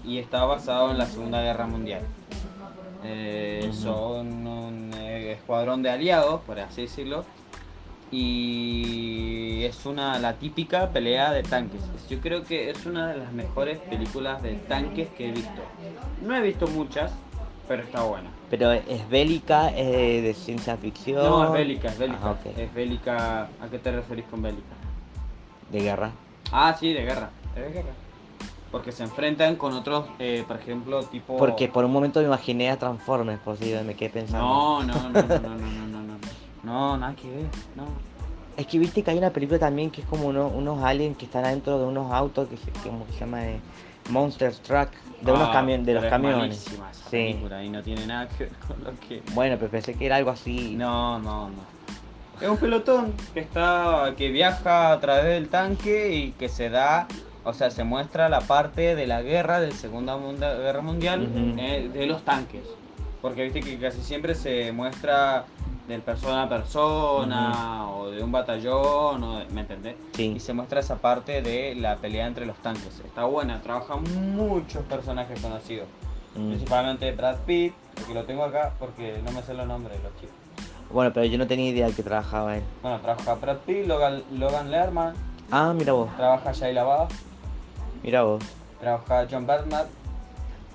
y 0.03 0.17
está 0.17 0.45
basado 0.45 0.91
en 0.91 0.97
la 0.97 1.05
Segunda 1.05 1.41
Guerra 1.41 1.67
Mundial. 1.67 2.01
Eh. 3.03 3.69
Son 3.73 4.47
un 4.47 4.91
eh, 4.95 5.33
escuadrón 5.33 5.81
de 5.83 5.89
aliados, 5.89 6.41
por 6.41 6.59
así 6.59 6.83
decirlo, 6.83 7.25
y 8.11 9.63
es 9.63 9.85
una 9.85 10.19
la 10.19 10.33
típica 10.33 10.89
pelea 10.89 11.31
de 11.31 11.43
tanques. 11.43 11.81
Yo 12.09 12.19
creo 12.19 12.43
que 12.43 12.69
es 12.69 12.85
una 12.85 13.07
de 13.07 13.17
las 13.17 13.31
mejores 13.33 13.79
películas 13.79 14.41
de 14.41 14.53
tanques 14.53 15.09
que 15.09 15.29
he 15.29 15.31
visto. 15.31 15.61
No 16.21 16.35
he 16.35 16.41
visto 16.41 16.67
muchas, 16.67 17.11
pero 17.67 17.83
está 17.83 18.03
buena. 18.03 18.29
Pero 18.49 18.71
es 18.71 19.09
bélica, 19.09 19.69
es 19.69 20.23
de 20.23 20.33
ciencia 20.33 20.77
ficción. 20.77 21.23
No, 21.23 21.45
es 21.45 21.51
bélica, 21.51 21.89
es 21.89 21.97
bélica. 21.97 22.19
Ah. 22.23 22.37
Es 22.57 22.73
bélica. 22.73 23.41
¿A 23.43 23.67
qué 23.69 23.79
te 23.79 23.91
referís 23.91 24.25
con 24.25 24.41
bélica? 24.41 24.75
De 25.71 25.79
guerra. 25.79 26.11
Ah, 26.51 26.75
sí, 26.79 26.93
de 26.93 27.03
guerra. 27.03 27.31
Es 27.55 27.63
de 27.63 27.71
guerra. 27.71 28.02
Porque 28.73 28.91
se 28.91 29.03
enfrentan 29.03 29.55
con 29.55 29.71
otros, 29.73 30.05
eh, 30.17 30.43
por 30.47 30.57
ejemplo, 30.57 31.03
tipo. 31.03 31.37
Porque 31.37 31.67
por 31.69 31.85
un 31.85 31.91
momento 31.91 32.19
me 32.19 32.25
imaginé 32.25 32.71
a 32.71 32.77
Transformers, 32.77 33.39
por 33.39 33.55
si 33.55 33.71
me 33.85 33.93
quedé 33.93 34.09
pensando. 34.09 34.45
No, 34.45 34.83
no, 34.83 34.93
no, 34.93 35.09
no, 35.11 35.21
no, 35.21 35.39
no, 35.39 35.57
no, 35.57 35.87
no, 35.87 36.01
no. 36.01 36.13
No, 36.63 36.97
nada 36.97 37.15
que 37.15 37.29
ver. 37.29 37.45
No. 37.75 37.85
Es 38.57 38.65
que 38.67 38.79
viste 38.79 39.03
que 39.03 39.11
hay 39.11 39.17
una 39.19 39.29
película 39.29 39.59
también 39.59 39.89
que 39.91 40.01
es 40.01 40.07
como 40.07 40.27
uno- 40.27 40.47
unos 40.47 40.83
aliens 40.83 41.15
que 41.17 41.25
están 41.25 41.45
adentro 41.45 41.77
de 41.79 41.85
unos 41.85 42.11
autos 42.11 42.47
que 42.49 42.57
se, 42.57 42.71
como 42.87 43.05
que 43.05 43.13
se 43.13 43.19
llama 43.19 43.39
de 43.41 43.59
Monster 44.09 44.53
Truck, 44.55 44.89
de 45.21 45.31
unos 45.31 45.49
Ah, 45.49 45.53
camiones, 45.53 45.85
de 45.85 45.93
los 45.93 46.05
camiones. 46.05 46.65
esa 46.67 46.93
Sí. 47.11 47.37
y 47.63 47.69
no 47.69 47.81
tiene 47.83 48.07
nada 48.07 48.27
que 48.27 48.45
ver 48.45 48.53
con 48.67 48.83
lo 48.83 48.99
que. 49.07 49.21
Bueno, 49.35 49.55
pero 49.59 49.69
pensé 49.69 49.93
que 49.93 50.05
era 50.07 50.15
algo 50.15 50.31
así. 50.31 50.75
No, 50.75 51.19
no, 51.19 51.49
no. 51.49 51.73
Es 52.41 52.49
un 52.49 52.57
pelotón 52.57 53.13
que 53.35 53.41
está. 53.41 54.13
que 54.17 54.29
viaja 54.31 54.91
a 54.93 54.99
través 54.99 55.25
del 55.25 55.47
tanque 55.49 56.15
y 56.15 56.31
que 56.31 56.49
se 56.49 56.69
da. 56.71 57.07
O 57.45 57.53
sea, 57.53 57.69
se 57.71 57.83
muestra 57.83 58.29
la 58.29 58.39
parte 58.41 58.95
de 58.95 59.05
la 59.07 59.21
guerra, 59.21 59.59
de 59.59 59.67
la 59.69 59.75
Segunda 59.75 60.15
Munda- 60.17 60.55
Guerra 60.55 60.81
Mundial, 60.81 61.27
eh, 61.57 61.89
de 61.93 62.05
los 62.05 62.23
tanques. 62.23 62.61
Porque 63.21 63.43
viste 63.43 63.59
que 63.61 63.77
casi 63.77 64.01
siempre 64.01 64.33
se 64.35 64.71
muestra 64.71 65.45
del 65.87 66.01
persona 66.01 66.43
a 66.43 66.49
persona, 66.49 67.89
o 67.91 68.09
de 68.09 68.23
un 68.23 68.31
batallón, 68.31 69.23
o 69.23 69.39
de- 69.39 69.45
¿me 69.49 69.61
entendés? 69.61 69.95
Sí. 70.13 70.33
Y 70.35 70.39
se 70.39 70.53
muestra 70.53 70.79
esa 70.79 70.95
parte 70.95 71.41
de 71.41 71.75
la 71.75 71.97
pelea 71.97 72.27
entre 72.27 72.45
los 72.45 72.55
tanques. 72.57 73.01
Está 73.05 73.25
buena, 73.25 73.61
trabajan 73.61 74.03
muchos 74.35 74.83
personajes 74.85 75.39
conocidos. 75.41 75.87
Mm. 76.35 76.47
Principalmente 76.49 77.11
Brad 77.11 77.37
Pitt, 77.45 77.73
que 78.07 78.13
lo 78.13 78.23
tengo 78.23 78.43
acá 78.45 78.73
porque 78.79 79.21
no 79.25 79.31
me 79.33 79.41
sé 79.43 79.53
los 79.53 79.67
nombres 79.67 79.97
de 79.97 80.03
los 80.03 80.15
chicos. 80.19 80.35
Bueno, 80.91 81.11
pero 81.13 81.25
yo 81.25 81.37
no 81.37 81.47
tenía 81.47 81.69
idea 81.69 81.87
de 81.87 81.93
que 81.93 82.03
trabajaba 82.03 82.55
él. 82.57 82.63
Bueno, 82.81 82.99
trabaja 83.01 83.35
Brad 83.35 83.57
Pitt, 83.65 83.85
Logan, 83.87 84.23
Logan 84.37 84.71
Lerman, 84.71 85.13
Ah, 85.51 85.73
mira 85.75 85.93
vos, 85.93 86.09
trabaja 86.15 86.51
Shia 86.51 86.71
LaBeouf, 86.73 87.11
mira 88.03 88.23
vos. 88.23 88.43
trabaja 88.79 89.27
John 89.29 89.45
Bernard, 89.47 89.87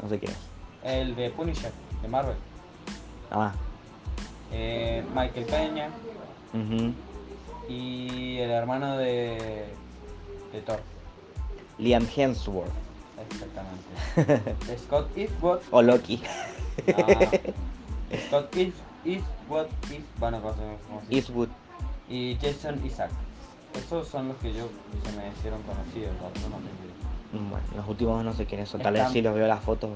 No 0.02 0.08
sé 0.08 0.18
qué 0.18 0.26
es. 0.26 0.36
el 0.82 1.14
de 1.14 1.30
Punisher, 1.30 1.72
de 2.02 2.08
Marvel, 2.08 2.36
Ah, 3.30 3.52
eh, 4.52 5.04
Michael 5.14 5.44
Peña 5.46 5.88
ujú. 6.54 6.92
y 7.68 8.38
el 8.38 8.50
hermano 8.50 8.96
de, 8.96 9.66
de 10.52 10.60
Thor. 10.64 10.80
Liam 11.78 12.06
Hemsworth. 12.16 12.70
Exactamente. 13.30 14.78
Scott 14.78 15.16
Eastwood. 15.16 15.60
O 15.70 15.82
Loki. 15.82 16.22
ah, 16.96 17.30
Scott 18.28 18.56
East- 18.56 18.72
Eastwood, 19.04 19.66
East, 19.90 20.06
bueno. 20.18 20.40
Eastwood. 21.10 21.48
y 22.08 22.36
Jason 22.40 22.84
Isaac. 22.86 23.10
Esos 23.74 24.08
son 24.08 24.28
los 24.28 24.36
que 24.38 24.52
yo 24.54 24.66
se 25.04 25.12
me 25.16 25.28
hicieron 25.28 25.60
conocidos, 25.62 26.12
los 26.22 26.32
Bueno, 27.32 27.64
los 27.76 27.86
últimos 27.88 28.24
no 28.24 28.32
sé 28.32 28.46
quiénes 28.46 28.68
son. 28.68 28.80
Tal 28.80 28.92
vez 28.94 29.02
Están- 29.02 29.12
si 29.12 29.22
los 29.22 29.34
veo 29.34 29.46
las 29.46 29.60
fotos. 29.62 29.90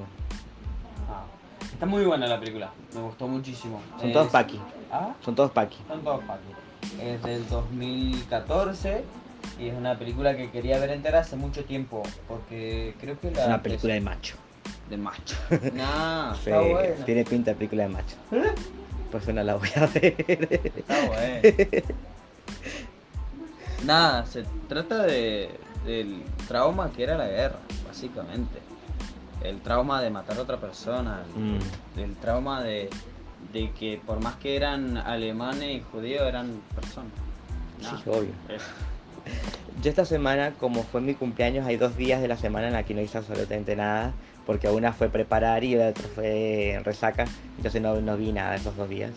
Ah, 1.11 1.25
Está 1.73 1.87
muy 1.87 2.05
buena 2.05 2.27
la 2.27 2.39
película, 2.39 2.71
me 2.95 3.01
gustó 3.01 3.27
muchísimo. 3.29 3.81
Son 3.99 4.09
Es- 4.09 4.13
todos 4.15 4.29
Paki. 4.29 4.61
Ah, 4.91 5.15
Son 5.25 5.35
todos 5.35 5.51
Paki. 5.51 5.79
son 5.89 6.03
todos 6.03 6.23
Paki. 6.25 7.01
Es 7.01 7.23
del 7.23 7.49
2014 7.49 9.05
y 9.59 9.69
es 9.69 9.75
una 9.75 9.99
película 9.99 10.37
que 10.37 10.51
quería 10.51 10.79
ver 10.79 10.91
entera 10.91 11.21
hace 11.21 11.37
mucho 11.37 11.65
tiempo 11.65 12.03
porque 12.29 12.95
creo 13.01 13.19
que 13.19 13.31
la 13.31 13.41
Es 13.43 13.47
una 13.47 13.63
película 13.63 13.95
de 13.95 14.01
macho. 14.01 14.37
de 14.91 14.97
macho. 14.99 15.37
no, 15.73 16.35
Sí, 16.35 16.51
está 16.51 16.61
buena. 16.61 17.05
tiene 17.07 17.25
pinta 17.25 17.53
de 17.53 17.57
película 17.57 17.85
de 17.85 17.89
macho. 17.89 18.17
¿Eh? 18.33 18.55
Pues 19.11 19.27
no 19.29 19.43
la 19.43 19.55
voy 19.57 19.69
a 19.77 19.87
ver. 19.87 20.15
Está. 20.77 21.95
Nada, 23.85 24.27
se 24.27 24.45
trata 24.69 25.03
de 25.05 25.51
del 25.85 26.23
trauma 26.49 26.91
que 26.91 27.03
era 27.05 27.17
la 27.17 27.27
guerra, 27.29 27.59
básicamente. 27.87 28.59
El 29.43 29.61
trauma 29.61 30.01
de 30.01 30.11
matar 30.11 30.39
a 30.39 30.43
otra 30.43 30.59
persona, 30.59 31.23
el, 31.37 31.43
Mm. 31.43 31.59
el 31.99 32.17
trauma 32.17 32.63
de, 32.63 32.89
de 33.53 33.71
que 33.73 34.01
por 34.07 34.21
más 34.21 34.37
que 34.37 34.55
eran 34.57 34.97
alemanes 34.97 35.77
y 35.77 35.83
judíos 35.93 36.23
eran 36.23 36.61
personas. 36.75 37.11
Sí, 37.81 38.09
obvio. 38.09 38.31
Es- 38.49 38.63
Yo 39.83 39.91
esta 39.91 40.05
semana, 40.05 40.53
como 40.61 40.85
fue 40.85 41.01
mi 41.01 41.15
cumpleaños, 41.15 41.67
hay 41.67 41.77
dos 41.77 41.97
días 41.97 42.21
de 42.23 42.29
la 42.29 42.37
semana 42.37 42.69
en 42.69 42.73
la 42.75 42.85
que 42.85 42.95
no 42.95 43.01
hice 43.01 43.19
absolutamente 43.19 43.75
nada, 43.75 44.13
porque 44.47 44.69
una 44.69 44.93
fue 44.93 45.09
preparar 45.09 45.65
y 45.65 45.75
la 45.75 45.89
otra 45.89 46.05
fue 46.15 46.81
resaca, 46.85 47.25
entonces 47.57 47.83
no, 47.83 48.01
no 48.01 48.17
vi 48.17 48.31
nada 48.33 48.55
esos 48.55 48.77
dos 48.77 48.89
días. 48.89 49.11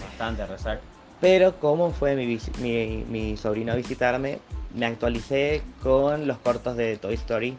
Bastante 0.00 0.46
resaca. 0.46 0.80
Pero 1.20 1.58
como 1.58 1.90
fue 1.92 2.14
mi, 2.16 2.38
mi, 2.60 3.04
mi 3.08 3.36
sobrino 3.38 3.72
a 3.72 3.76
visitarme, 3.76 4.38
me 4.74 4.86
actualicé 4.86 5.62
con 5.82 6.26
los 6.26 6.38
cortos 6.38 6.76
de 6.76 6.96
Toy 6.96 7.14
Story, 7.14 7.56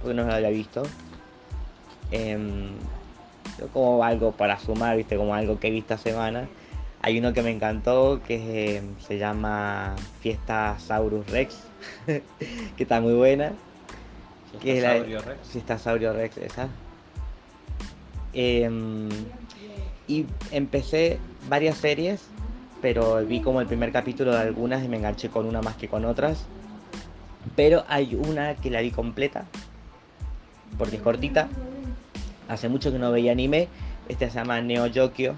porque 0.00 0.14
no 0.14 0.24
lo 0.24 0.32
había 0.32 0.50
visto. 0.50 0.82
Em, 2.10 2.68
yo 3.58 3.68
como 3.68 4.02
algo 4.04 4.32
para 4.32 4.58
sumar, 4.58 4.96
viste, 4.96 5.16
como 5.16 5.34
algo 5.34 5.58
que 5.58 5.68
he 5.68 5.70
visto 5.70 5.94
esta 5.94 6.10
semana. 6.10 6.48
Hay 7.02 7.18
uno 7.18 7.32
que 7.32 7.42
me 7.42 7.50
encantó 7.50 8.20
que 8.26 8.76
eh, 8.76 8.82
se 9.06 9.18
llama 9.18 9.94
Fiesta 10.20 10.76
Saurus 10.78 11.26
Rex, 11.30 11.56
que 12.06 12.22
está 12.78 13.00
muy 13.00 13.14
buena. 13.14 13.52
Que 14.60 14.78
es 14.78 14.82
la- 14.82 14.96
Saurio 14.96 15.20
Rex. 15.22 15.48
Fiesta 15.48 15.78
Saurio 15.78 16.12
Rex, 16.12 16.36
esa. 16.38 16.68
Em, 18.32 19.08
y 20.08 20.26
empecé 20.50 21.18
varias 21.48 21.78
series, 21.78 22.22
pero 22.80 23.24
vi 23.24 23.40
como 23.40 23.60
el 23.60 23.66
primer 23.66 23.92
capítulo 23.92 24.32
de 24.32 24.38
algunas 24.38 24.84
y 24.84 24.88
me 24.88 24.96
enganché 24.96 25.28
con 25.28 25.46
una 25.46 25.62
más 25.62 25.76
que 25.76 25.88
con 25.88 26.04
otras. 26.04 26.44
Pero 27.54 27.84
hay 27.88 28.14
una 28.14 28.54
que 28.56 28.70
la 28.70 28.80
vi 28.80 28.90
completa, 28.90 29.44
porque 30.78 30.96
es 30.96 31.02
cortita. 31.02 31.48
Hace 32.48 32.68
mucho 32.68 32.92
que 32.92 32.98
no 32.98 33.10
veía 33.12 33.32
anime. 33.32 33.68
Esta 34.08 34.28
se 34.30 34.38
llama 34.38 34.60
Neo 34.60 34.86
Yokio, 34.86 35.34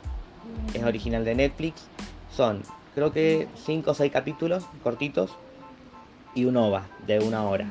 es 0.74 0.82
original 0.82 1.24
de 1.24 1.34
Netflix. 1.34 1.86
Son, 2.34 2.62
creo 2.94 3.12
que 3.12 3.48
5 3.64 3.90
o 3.90 3.94
6 3.94 4.12
capítulos 4.12 4.64
cortitos 4.82 5.36
y 6.34 6.44
un 6.44 6.56
OVA 6.56 6.86
de 7.06 7.18
una 7.20 7.44
hora. 7.44 7.66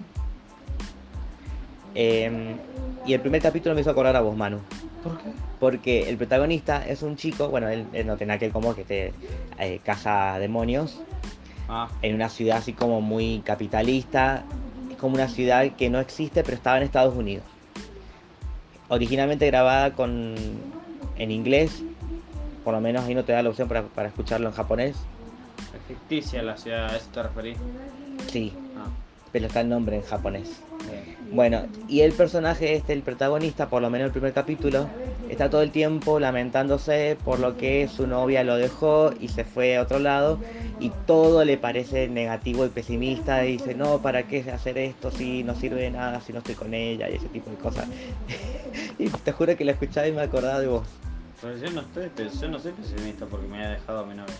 Em, 1.93 2.55
y 3.05 3.13
el 3.13 3.21
primer 3.21 3.41
capítulo 3.41 3.73
me 3.75 3.81
hizo 3.81 3.89
acordar 3.89 4.15
a 4.15 4.21
vos, 4.21 4.35
Manu. 4.35 4.59
¿Por 5.03 5.17
qué? 5.17 5.29
Porque 5.59 6.09
el 6.09 6.17
protagonista 6.17 6.87
es 6.87 7.01
un 7.01 7.15
chico, 7.15 7.49
bueno, 7.49 7.69
él, 7.69 7.85
él 7.93 8.07
no 8.07 8.17
tiene 8.17 8.29
nada 8.29 8.39
que 8.39 8.51
como 8.51 8.75
que 8.75 8.83
te 8.83 9.13
eh, 9.59 9.79
caza 9.83 10.37
demonios 10.39 10.99
Ah, 11.69 11.89
en 12.01 12.15
una 12.15 12.29
ciudad 12.29 12.57
así 12.57 12.73
como 12.73 13.01
muy 13.01 13.41
capitalista. 13.43 14.43
Es 14.89 14.97
como 14.97 15.15
una 15.15 15.27
ciudad 15.27 15.69
que 15.75 15.89
no 15.89 15.99
existe, 15.99 16.43
pero 16.43 16.55
estaba 16.55 16.77
en 16.77 16.83
Estados 16.83 17.15
Unidos. 17.15 17.45
Originalmente 18.87 19.45
grabada 19.47 19.93
con 19.93 20.35
en 21.17 21.31
inglés, 21.31 21.83
por 22.63 22.73
lo 22.73 22.79
menos 22.79 23.03
ahí 23.03 23.15
no 23.15 23.25
te 23.25 23.33
da 23.33 23.43
la 23.43 23.49
opción 23.49 23.67
para, 23.67 23.83
para 23.83 24.07
escucharlo 24.07 24.47
en 24.47 24.53
japonés. 24.53 24.95
es 25.75 25.81
ficticia 25.87 26.41
la 26.41 26.55
ciudad, 26.55 26.93
¿a 26.93 26.95
eso 26.95 27.07
te 27.11 27.23
referís? 27.23 27.57
Sí, 28.27 28.53
pero 29.31 29.47
está 29.47 29.61
el 29.61 29.69
nombre 29.69 29.97
en 29.97 30.03
japonés. 30.03 30.61
Bueno, 31.31 31.65
y 31.89 32.01
el 32.01 32.13
personaje 32.13 32.75
este, 32.75 32.93
el 32.93 33.01
protagonista, 33.01 33.69
por 33.69 33.81
lo 33.81 33.89
menos 33.89 34.05
el 34.05 34.11
primer 34.11 34.31
capítulo, 34.31 34.87
está 35.29 35.49
todo 35.49 35.61
el 35.61 35.71
tiempo 35.71 36.19
lamentándose 36.19 37.17
por 37.25 37.39
lo 37.39 37.57
que 37.57 37.89
su 37.89 38.07
novia 38.07 38.43
lo 38.45 38.55
dejó 38.55 39.11
y 39.19 39.27
se 39.27 39.43
fue 39.43 39.75
a 39.75 39.81
otro 39.81 39.99
lado 39.99 40.39
y 40.79 40.91
todo 41.05 41.43
le 41.43 41.57
parece 41.57 42.07
negativo 42.07 42.65
y 42.65 42.69
pesimista 42.69 43.45
y 43.45 43.53
dice, 43.53 43.75
no, 43.75 44.01
¿para 44.01 44.23
qué 44.23 44.39
hacer 44.51 44.77
esto 44.77 45.11
si 45.11 45.43
no 45.43 45.53
sirve 45.53 45.81
de 45.81 45.91
nada, 45.91 46.21
si 46.21 46.31
no 46.31 46.39
estoy 46.39 46.55
con 46.55 46.73
ella 46.73 47.09
y 47.09 47.15
ese 47.15 47.27
tipo 47.27 47.49
de 47.49 47.57
cosas? 47.57 47.87
y 48.97 49.09
te 49.09 49.31
juro 49.33 49.57
que 49.57 49.65
lo 49.65 49.71
escuchaba 49.71 50.07
y 50.07 50.13
me 50.13 50.21
acordaba 50.21 50.59
de 50.61 50.67
vos. 50.67 50.87
Pero 51.41 51.57
yo 51.57 51.69
no, 51.71 51.81
estoy, 51.81 52.09
yo 52.41 52.47
no 52.47 52.59
soy 52.59 52.71
pesimista 52.71 53.25
porque 53.25 53.47
me 53.47 53.63
ha 53.63 53.71
dejado 53.71 53.99
a 53.99 54.05
mi 54.05 54.15
novia. 54.15 54.33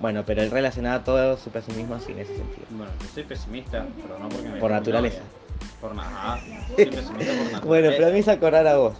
Bueno, 0.00 0.22
pero 0.24 0.42
él 0.42 0.50
relacionaba 0.50 1.02
todo 1.02 1.36
su 1.36 1.50
pesimismo 1.50 1.96
así 1.96 2.12
en 2.12 2.20
ese 2.20 2.36
sentido. 2.36 2.66
Bueno, 2.70 2.92
yo 3.00 3.08
soy 3.08 3.24
pesimista, 3.24 3.86
pero 4.00 4.18
no 4.18 4.28
porque 4.28 4.48
me 4.48 4.60
Por 4.60 4.70
naturaleza. 4.70 5.22
Por 5.80 5.94
nada. 5.94 6.40
Soy 6.76 6.86
pesimista 6.86 7.08
por 7.10 7.18
naturaleza. 7.18 7.60
Bueno, 7.66 7.90
pero 7.96 8.12
me 8.12 8.18
hizo 8.18 8.30
acordar 8.30 8.66
a 8.66 8.76
vos. 8.76 8.94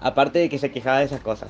Aparte 0.00 0.38
de 0.38 0.48
que 0.48 0.58
se 0.58 0.70
quejaba 0.70 0.98
de 0.98 1.06
esas 1.06 1.20
cosas. 1.20 1.48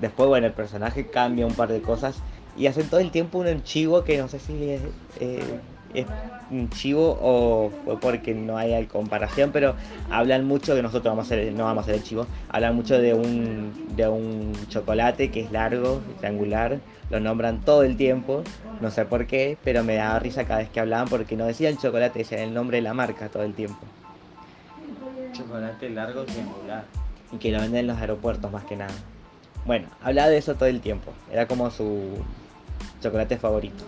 Después, 0.00 0.28
bueno, 0.28 0.46
el 0.46 0.52
personaje 0.52 1.06
cambia 1.06 1.46
un 1.46 1.54
par 1.54 1.68
de 1.68 1.80
cosas 1.80 2.16
y 2.56 2.66
hacen 2.66 2.88
todo 2.88 3.00
el 3.00 3.10
tiempo 3.10 3.38
un 3.38 3.62
chivo 3.62 4.04
que 4.04 4.18
no 4.18 4.28
sé 4.28 4.38
si 4.38 4.70
es, 4.70 4.82
eh, 5.20 5.60
es 5.94 6.06
un 6.50 6.68
chivo 6.70 7.18
o 7.20 7.70
fue 7.84 7.98
porque 7.98 8.34
no 8.34 8.56
hay 8.56 8.86
comparación, 8.86 9.50
pero 9.52 9.74
hablan 10.10 10.44
mucho 10.44 10.74
que 10.74 10.82
nosotros 10.82 11.12
vamos 11.12 11.30
a 11.30 11.34
hacer, 11.34 11.52
no 11.52 11.64
vamos 11.64 11.82
a 11.82 11.84
hacer 11.84 11.94
el 11.96 12.02
chivo, 12.02 12.26
hablan 12.48 12.76
mucho 12.76 12.98
de 12.98 13.14
un, 13.14 13.96
de 13.96 14.06
un 14.08 14.52
chocolate 14.68 15.30
que 15.30 15.40
es 15.40 15.52
largo, 15.52 16.00
triangular, 16.18 16.78
lo 17.10 17.20
nombran 17.20 17.60
todo 17.60 17.82
el 17.82 17.96
tiempo, 17.96 18.42
no 18.80 18.90
sé 18.90 19.04
por 19.04 19.26
qué, 19.26 19.56
pero 19.64 19.84
me 19.84 19.94
daba 19.94 20.18
risa 20.18 20.44
cada 20.44 20.60
vez 20.60 20.68
que 20.68 20.80
hablaban 20.80 21.08
porque 21.08 21.36
no 21.36 21.46
decían 21.46 21.78
chocolate, 21.78 22.20
decían 22.20 22.40
el 22.42 22.54
nombre 22.54 22.78
de 22.78 22.82
la 22.82 22.94
marca 22.94 23.28
todo 23.28 23.42
el 23.42 23.54
tiempo. 23.54 23.80
Chocolate 25.32 25.90
largo 25.90 26.24
triangular. 26.24 26.84
y 27.32 27.38
que 27.38 27.50
lo 27.50 27.60
venden 27.60 27.80
en 27.80 27.86
los 27.88 27.98
aeropuertos 27.98 28.50
más 28.52 28.64
que 28.64 28.76
nada. 28.76 28.92
Bueno, 29.64 29.88
hablaba 30.02 30.28
de 30.28 30.36
eso 30.36 30.54
todo 30.54 30.68
el 30.68 30.80
tiempo. 30.80 31.12
Era 31.32 31.48
como 31.48 31.70
su 31.70 32.18
chocolate 33.00 33.38
favorito. 33.38 33.84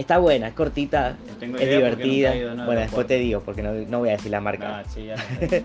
Está 0.00 0.16
buena, 0.16 0.48
es 0.48 0.54
cortita, 0.54 1.18
No 1.28 1.36
tengo 1.36 1.56
es 1.58 1.62
idea 1.64 1.76
divertida. 1.76 2.32
un 2.52 2.64
bueno, 2.64 2.80
después 2.80 3.06
te 3.06 3.18
digo, 3.18 3.42
porque 3.42 3.62
no, 3.62 3.74
no 3.74 3.98
voy 3.98 4.08
a 4.08 4.12
decir 4.12 4.30
la 4.30 4.40
marca. 4.40 4.82
Sí, 4.88 5.04
ya. 5.06 5.16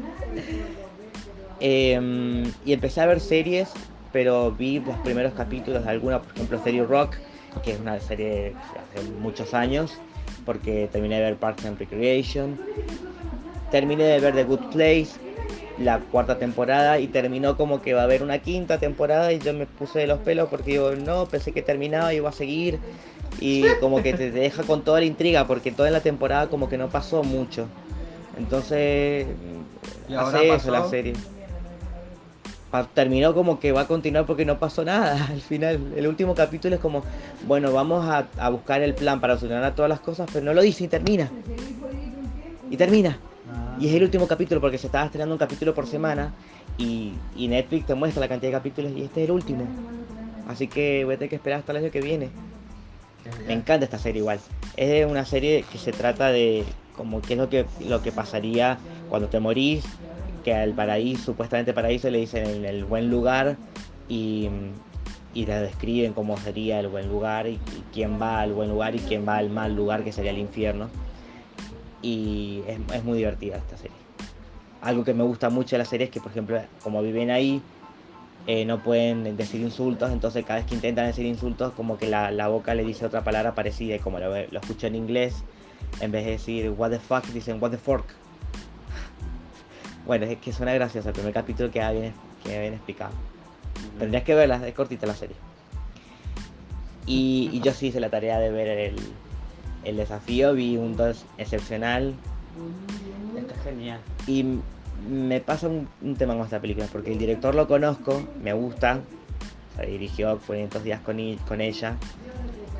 Eh, 1.61 2.43
y 2.65 2.73
empecé 2.73 2.99
a 2.99 3.05
ver 3.05 3.21
series, 3.21 3.71
pero 4.11 4.51
vi 4.51 4.81
los 4.81 4.97
primeros 4.97 5.33
capítulos 5.33 5.85
de 5.85 5.89
alguna, 5.89 6.21
por 6.21 6.35
ejemplo, 6.35 6.61
serie 6.61 6.83
Rock, 6.83 7.15
que 7.63 7.71
es 7.71 7.79
una 7.79 7.97
serie 8.01 8.53
hace 8.93 9.09
muchos 9.21 9.53
años, 9.53 9.97
porque 10.45 10.89
terminé 10.91 11.15
de 11.15 11.21
ver 11.21 11.35
Parks 11.37 11.63
and 11.65 11.79
Recreation. 11.79 12.59
Terminé 13.71 14.03
de 14.03 14.19
ver 14.19 14.35
The 14.35 14.43
Good 14.43 14.73
Place, 14.73 15.11
la 15.79 15.99
cuarta 15.99 16.37
temporada, 16.37 16.99
y 16.99 17.07
terminó 17.07 17.55
como 17.55 17.81
que 17.81 17.93
va 17.93 18.01
a 18.01 18.03
haber 18.03 18.21
una 18.21 18.39
quinta 18.39 18.77
temporada, 18.77 19.31
y 19.31 19.39
yo 19.39 19.53
me 19.53 19.65
puse 19.65 19.99
de 19.99 20.07
los 20.07 20.19
pelos 20.19 20.49
porque 20.49 20.71
digo, 20.71 20.91
no, 20.91 21.25
pensé 21.25 21.53
que 21.53 21.61
terminaba 21.61 22.13
y 22.13 22.17
iba 22.17 22.27
a 22.27 22.33
seguir. 22.33 22.79
Y 23.39 23.63
como 23.79 24.01
que 24.01 24.13
te, 24.13 24.31
deja 24.31 24.63
con 24.63 24.83
toda 24.83 24.99
la 24.99 25.05
intriga, 25.05 25.47
porque 25.47 25.71
toda 25.71 25.91
la 25.91 26.01
temporada 26.01 26.47
como 26.47 26.69
que 26.69 26.77
no 26.77 26.89
pasó 26.89 27.23
mucho. 27.23 27.67
Entonces, 28.37 29.27
¿Y 30.09 30.13
ahora 30.13 30.37
hace 30.37 30.53
eso 30.55 30.71
la 30.71 30.87
serie. 30.87 31.13
Terminó 32.93 33.33
como 33.33 33.59
que 33.59 33.71
va 33.71 33.81
a 33.81 33.87
continuar 33.87 34.25
porque 34.25 34.43
no 34.43 34.59
pasó 34.59 34.83
nada 34.83 35.27
al 35.29 35.41
final. 35.41 35.93
El 35.95 36.07
último 36.07 36.35
capítulo 36.35 36.75
es 36.75 36.81
como, 36.81 37.03
bueno, 37.47 37.71
vamos 37.71 38.05
a, 38.05 38.27
a 38.37 38.49
buscar 38.49 38.81
el 38.81 38.93
plan 38.93 39.21
para 39.21 39.37
solucionar 39.37 39.75
todas 39.75 39.89
las 39.89 40.01
cosas, 40.01 40.29
pero 40.31 40.43
no 40.43 40.53
lo 40.53 40.61
dice 40.61 40.83
y 40.83 40.87
termina. 40.87 41.29
Y 42.69 42.77
termina. 42.77 43.17
Ah. 43.49 43.77
Y 43.79 43.87
es 43.87 43.93
el 43.93 44.03
último 44.03 44.27
capítulo 44.27 44.59
porque 44.59 44.77
se 44.77 44.87
estaba 44.87 45.05
estrenando 45.05 45.35
un 45.35 45.39
capítulo 45.39 45.73
por 45.73 45.87
semana 45.87 46.33
y, 46.77 47.13
y 47.35 47.47
Netflix 47.47 47.85
te 47.85 47.95
muestra 47.95 48.19
la 48.19 48.27
cantidad 48.27 48.51
de 48.51 48.57
capítulos 48.57 48.91
y 48.95 49.03
este 49.03 49.23
es 49.23 49.29
el 49.29 49.35
último. 49.35 49.65
Así 50.47 50.67
que 50.67 51.05
voy 51.05 51.15
a 51.15 51.17
tener 51.17 51.29
que 51.29 51.35
esperar 51.37 51.59
hasta 51.59 51.71
el 51.71 51.77
año 51.77 51.91
que 51.91 52.01
viene. 52.01 52.29
Me 53.47 53.53
encanta 53.53 53.85
esta 53.85 53.99
serie 53.99 54.21
igual. 54.21 54.39
Es 54.77 55.05
una 55.05 55.25
serie 55.25 55.63
que 55.71 55.77
se 55.77 55.91
trata 55.91 56.31
de 56.31 56.63
como 56.95 57.21
qué 57.21 57.33
es 57.33 57.39
lo 57.39 57.49
que, 57.49 57.65
lo 57.87 58.01
que 58.01 58.11
pasaría 58.11 58.77
cuando 59.09 59.27
te 59.27 59.39
morís, 59.39 59.83
que 60.43 60.53
al 60.53 60.73
paraíso, 60.73 61.23
supuestamente 61.23 61.73
paraíso, 61.73 62.09
le 62.09 62.19
dicen 62.19 62.65
el, 62.65 62.85
buen 62.85 63.09
lugar 63.09 63.57
y, 64.07 64.49
y 65.33 65.45
la 65.45 65.61
describen 65.61 66.13
cómo 66.13 66.37
sería 66.37 66.79
el 66.79 66.87
buen 66.87 67.09
lugar 67.09 67.47
y, 67.47 67.53
y 67.53 67.83
quién 67.93 68.21
va 68.21 68.41
al 68.41 68.53
buen 68.53 68.69
lugar 68.69 68.95
y 68.95 68.99
quién 68.99 69.27
va 69.27 69.37
al 69.37 69.49
mal 69.49 69.75
lugar 69.75 70.03
que 70.03 70.11
sería 70.11 70.31
el 70.31 70.39
infierno. 70.39 70.89
Y 72.01 72.61
es, 72.67 72.79
es 72.93 73.03
muy 73.03 73.17
divertida 73.17 73.57
esta 73.57 73.77
serie. 73.77 73.97
Algo 74.81 75.03
que 75.03 75.13
me 75.13 75.23
gusta 75.23 75.49
mucho 75.49 75.75
de 75.75 75.79
la 75.79 75.85
serie 75.85 76.05
es 76.05 76.11
que, 76.11 76.21
por 76.21 76.31
ejemplo, 76.31 76.61
como 76.83 77.01
viven 77.01 77.31
ahí, 77.31 77.61
eh, 78.47 78.65
no 78.65 78.83
pueden 78.83 79.35
decir 79.37 79.61
insultos, 79.61 80.11
entonces 80.11 80.45
cada 80.45 80.59
vez 80.59 80.67
que 80.67 80.75
intentan 80.75 81.07
decir 81.07 81.25
insultos, 81.25 81.73
como 81.73 81.97
que 81.97 82.07
la, 82.07 82.31
la 82.31 82.47
boca 82.47 82.75
le 82.75 82.83
dice 82.83 83.05
otra 83.05 83.23
palabra 83.23 83.55
parecida, 83.55 83.95
y 83.95 83.99
como 83.99 84.19
lo, 84.19 84.29
lo 84.29 84.59
escucho 84.59 84.87
en 84.87 84.95
inglés, 84.95 85.43
en 85.99 86.11
vez 86.11 86.25
de 86.25 86.31
decir 86.31 86.69
what 86.69 86.91
the 86.91 86.99
fuck, 86.99 87.25
dicen 87.27 87.61
what 87.61 87.71
the 87.71 87.77
fork. 87.77 88.05
Bueno, 90.05 90.27
es 90.27 90.37
que 90.37 90.53
suena 90.53 90.71
gracioso, 90.73 91.09
el 91.09 91.15
primer 91.15 91.33
capítulo 91.33 91.71
queda 91.71 91.91
bien, 91.91 92.13
queda 92.43 92.61
bien 92.61 92.73
explicado. 92.73 93.11
Tendrías 93.97 94.23
que 94.23 94.35
verla, 94.35 94.61
es 94.67 94.73
cortita 94.75 95.07
la 95.07 95.15
serie. 95.15 95.35
Y, 97.07 97.49
y 97.51 97.59
yo 97.61 97.73
sí 97.73 97.87
hice 97.87 97.99
la 97.99 98.09
tarea 98.09 98.39
de 98.39 98.51
ver 98.51 98.67
el, 98.67 98.95
el 99.83 99.97
desafío, 99.97 100.53
vi 100.53 100.77
un 100.77 100.95
2 100.95 101.25
excepcional, 101.39 102.13
Está 103.35 103.55
genial. 103.63 103.99
y 104.27 104.59
me 105.09 105.39
pasa 105.41 105.67
un, 105.67 105.87
un 106.01 106.15
tema 106.15 106.33
con 106.35 106.43
esta 106.43 106.59
película, 106.59 106.87
porque 106.91 107.11
el 107.11 107.17
director 107.17 107.55
lo 107.55 107.67
conozco, 107.67 108.23
me 108.43 108.53
gusta, 108.53 109.01
o 109.73 109.77
sea, 109.77 109.85
dirigió 109.85 110.39
500 110.39 110.83
días 110.83 110.99
con, 111.01 111.19
i- 111.19 111.37
con 111.47 111.61
ella, 111.61 111.95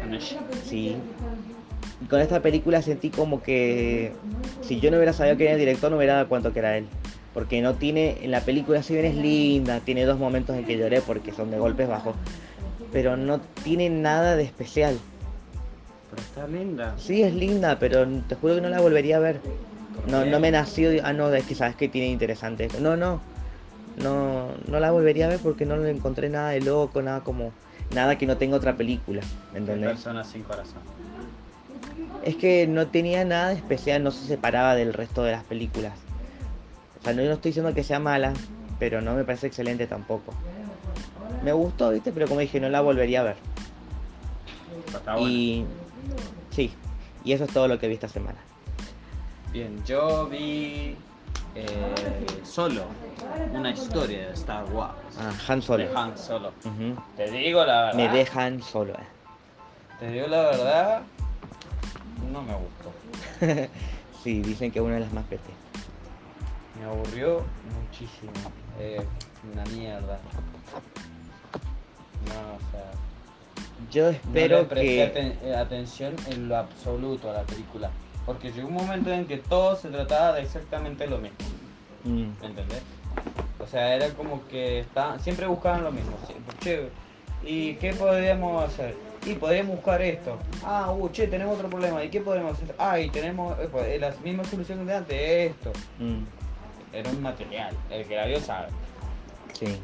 Con 0.01 0.13
ella. 0.13 0.39
sí. 0.65 0.95
Y 2.01 2.05
con 2.07 2.19
esta 2.19 2.41
película 2.41 2.81
sentí 2.81 3.09
como 3.09 3.41
que 3.41 4.11
si 4.61 4.79
yo 4.79 4.91
no 4.91 4.97
hubiera 4.97 5.13
sabido 5.13 5.37
que 5.37 5.45
era 5.45 5.53
el 5.53 5.59
director, 5.59 5.89
no 5.91 5.97
hubiera 5.97 6.15
dado 6.15 6.27
cuenta 6.27 6.51
que 6.51 6.59
era 6.59 6.77
él. 6.77 6.85
Porque 7.33 7.61
no 7.61 7.73
tiene, 7.75 8.17
en 8.21 8.31
la 8.31 8.41
película 8.41 8.81
si 8.83 8.93
bien 8.93 9.05
es 9.05 9.15
linda, 9.15 9.79
tiene 9.81 10.05
dos 10.05 10.17
momentos 10.19 10.55
en 10.55 10.65
que 10.65 10.77
lloré 10.77 11.01
porque 11.01 11.31
son 11.33 11.51
de 11.51 11.57
golpes 11.59 11.87
bajos, 11.87 12.15
pero 12.93 13.17
no 13.17 13.39
tiene 13.63 13.89
nada 13.89 14.35
de 14.37 14.43
especial. 14.43 14.97
Pero 16.09 16.21
está 16.21 16.47
linda. 16.47 16.95
Sí, 16.97 17.23
es 17.23 17.33
linda, 17.33 17.77
pero 17.79 18.05
te 18.27 18.35
juro 18.35 18.55
que 18.55 18.61
no 18.61 18.69
la 18.69 18.79
volvería 18.79 19.17
a 19.17 19.19
ver. 19.19 19.41
¿Por 20.05 20.11
No, 20.11 20.25
no 20.25 20.39
me 20.39 20.51
nació, 20.51 20.89
ah, 21.03 21.13
no, 21.13 21.33
es 21.33 21.45
que 21.45 21.55
sabes 21.55 21.75
que 21.75 21.89
tiene 21.89 22.09
interesante. 22.09 22.67
No, 22.79 22.95
no, 22.95 23.21
no, 23.97 24.49
no 24.67 24.79
la 24.79 24.91
volvería 24.91 25.25
a 25.25 25.29
ver 25.29 25.39
porque 25.39 25.65
no 25.65 25.77
le 25.77 25.89
encontré 25.89 26.29
nada 26.29 26.51
de 26.51 26.61
loco, 26.61 27.01
nada 27.01 27.21
como, 27.21 27.51
nada 27.93 28.17
que 28.17 28.25
no 28.25 28.37
tenga 28.37 28.57
otra 28.57 28.75
película, 28.75 29.21
¿entendés? 29.53 29.91
persona 29.91 30.23
sin 30.23 30.43
corazón. 30.43 30.79
Es 32.23 32.35
que 32.35 32.67
no 32.67 32.87
tenía 32.87 33.23
nada 33.25 33.49
de 33.49 33.55
especial, 33.55 34.03
no 34.03 34.11
se 34.11 34.25
separaba 34.25 34.75
del 34.75 34.93
resto 34.93 35.23
de 35.23 35.31
las 35.31 35.43
películas. 35.43 35.93
O 36.99 37.03
sea, 37.03 37.13
no, 37.13 37.23
no 37.23 37.33
estoy 37.33 37.49
diciendo 37.49 37.73
que 37.73 37.83
sea 37.83 37.99
mala, 37.99 38.33
pero 38.79 39.01
no 39.01 39.13
me 39.15 39.23
parece 39.23 39.47
excelente 39.47 39.87
tampoco. 39.87 40.33
Me 41.43 41.53
gustó, 41.53 41.91
¿viste? 41.91 42.11
Pero 42.11 42.27
como 42.27 42.39
dije, 42.39 42.59
no 42.59 42.69
la 42.69 42.81
volvería 42.81 43.21
a 43.21 43.23
ver. 43.23 43.35
Está 44.87 45.15
bueno. 45.15 45.29
Y 45.29 45.65
sí, 46.51 46.71
y 47.23 47.33
eso 47.33 47.43
es 47.43 47.51
todo 47.51 47.67
lo 47.67 47.79
que 47.79 47.87
vi 47.87 47.93
esta 47.93 48.07
semana. 48.07 48.39
Bien, 49.55 49.81
yo 49.85 50.27
vi 50.27 50.97
eh, 51.55 51.65
Solo, 52.43 52.83
una 53.53 53.69
historia 53.71 54.27
de 54.27 54.33
Star 54.33 54.65
Wars. 54.65 54.97
Ah, 55.17 55.31
Han 55.47 55.61
Solo. 55.61 55.77
De 55.87 55.95
Han 55.95 56.17
Solo. 56.17 56.51
Te 57.15 57.31
digo 57.31 57.63
la 57.63 57.83
verdad. 57.85 57.93
Me 57.95 58.09
dejan 58.09 58.61
solo. 58.61 58.91
eh. 58.95 59.07
Te 60.01 60.09
digo 60.11 60.27
la 60.27 60.41
verdad. 60.41 61.01
No 62.33 62.41
me 62.41 62.53
gustó. 62.53 63.69
sí, 64.25 64.41
dicen 64.41 64.71
que 64.73 64.79
es 64.79 64.83
una 64.85 64.95
de 64.95 64.99
las 64.99 65.13
más 65.13 65.23
PT. 65.23 65.41
Me 66.77 66.85
aburrió 66.87 67.41
muchísimo. 67.79 68.33
Eh, 68.77 69.05
una 69.53 69.63
mierda. 69.67 70.19
No, 72.27 72.33
o 72.57 72.71
sea. 72.71 72.91
Yo 73.89 74.03
no 74.03 74.09
espero 74.09 74.57
le 74.57 74.63
presté 74.65 74.85
que. 75.13 75.13
aten- 75.13 75.37
eh, 75.43 75.55
atención 75.55 76.13
en 76.27 76.49
lo 76.49 76.57
absoluto 76.57 77.29
a 77.29 77.33
la 77.35 77.43
película. 77.43 77.89
Porque 78.25 78.51
llegó 78.51 78.67
un 78.69 78.75
momento 78.75 79.11
en 79.11 79.25
que 79.25 79.37
todo 79.37 79.75
se 79.75 79.89
trataba 79.89 80.33
de 80.33 80.41
exactamente 80.43 81.07
lo 81.07 81.17
mismo. 81.19 81.37
Mm, 82.03 82.29
¿Me 82.41 82.47
entendés? 82.47 82.81
O 83.59 83.67
sea, 83.67 83.95
era 83.95 84.09
como 84.09 84.47
que 84.47 84.79
estaban, 84.79 85.19
siempre 85.19 85.47
buscaban 85.47 85.83
lo 85.83 85.91
mismo. 85.91 86.17
siempre, 86.25 86.55
Che, 86.59 86.89
¿y 87.43 87.75
qué 87.75 87.93
podríamos 87.93 88.63
hacer? 88.63 88.95
Y 89.25 89.33
podríamos 89.35 89.75
buscar 89.77 90.01
esto. 90.01 90.37
Ah, 90.63 90.91
uh, 90.91 91.09
che, 91.11 91.27
tenemos 91.27 91.55
otro 91.55 91.69
problema. 91.69 92.03
¿Y 92.03 92.09
qué 92.09 92.21
podemos 92.21 92.53
hacer? 92.53 92.75
Ah, 92.77 92.99
y 92.99 93.09
tenemos 93.09 93.57
eh, 93.59 93.67
pues, 93.71 93.87
eh, 93.87 93.97
la 93.99 94.13
misma 94.23 94.43
solución 94.43 94.85
de 94.85 94.93
antes, 94.93 95.51
esto. 95.51 95.71
mm, 95.99 96.23
Era 96.93 97.09
un 97.09 97.21
material. 97.23 97.75
El 97.89 98.05
que 98.05 98.15
la 98.15 98.25
vio 98.27 98.39
sabe. 98.39 98.67
sí. 99.53 99.79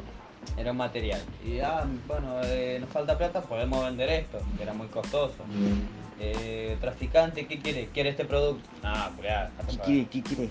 Era 0.57 0.71
un 0.71 0.77
material. 0.77 1.21
Y 1.45 1.59
ah, 1.59 1.85
bueno, 2.07 2.41
eh, 2.43 2.77
nos 2.81 2.89
falta 2.89 3.15
plata, 3.17 3.41
podemos 3.41 3.83
vender 3.85 4.09
esto, 4.09 4.39
que 4.57 4.63
era 4.63 4.73
muy 4.73 4.87
costoso. 4.87 5.35
Eh, 6.23 6.77
traficante, 6.79 7.47
¿qué 7.47 7.57
quiere? 7.59 7.87
¿Quiere 7.87 8.09
este 8.11 8.25
producto? 8.25 8.69
Ah, 8.83 9.09
cuidado. 9.17 9.49
¿Qué 9.67 9.77
quiere? 9.77 10.05
¿Qué 10.07 10.21
quiere? 10.21 10.49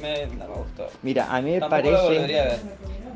Me, 0.00 0.26
no 0.36 0.48
me 0.48 0.54
gustó. 0.54 0.86
Mira, 1.02 1.34
a 1.34 1.40
mí 1.40 1.50
me 1.52 1.58
Tampoco 1.60 1.82
parece. 1.82 2.32
ver. 2.32 2.58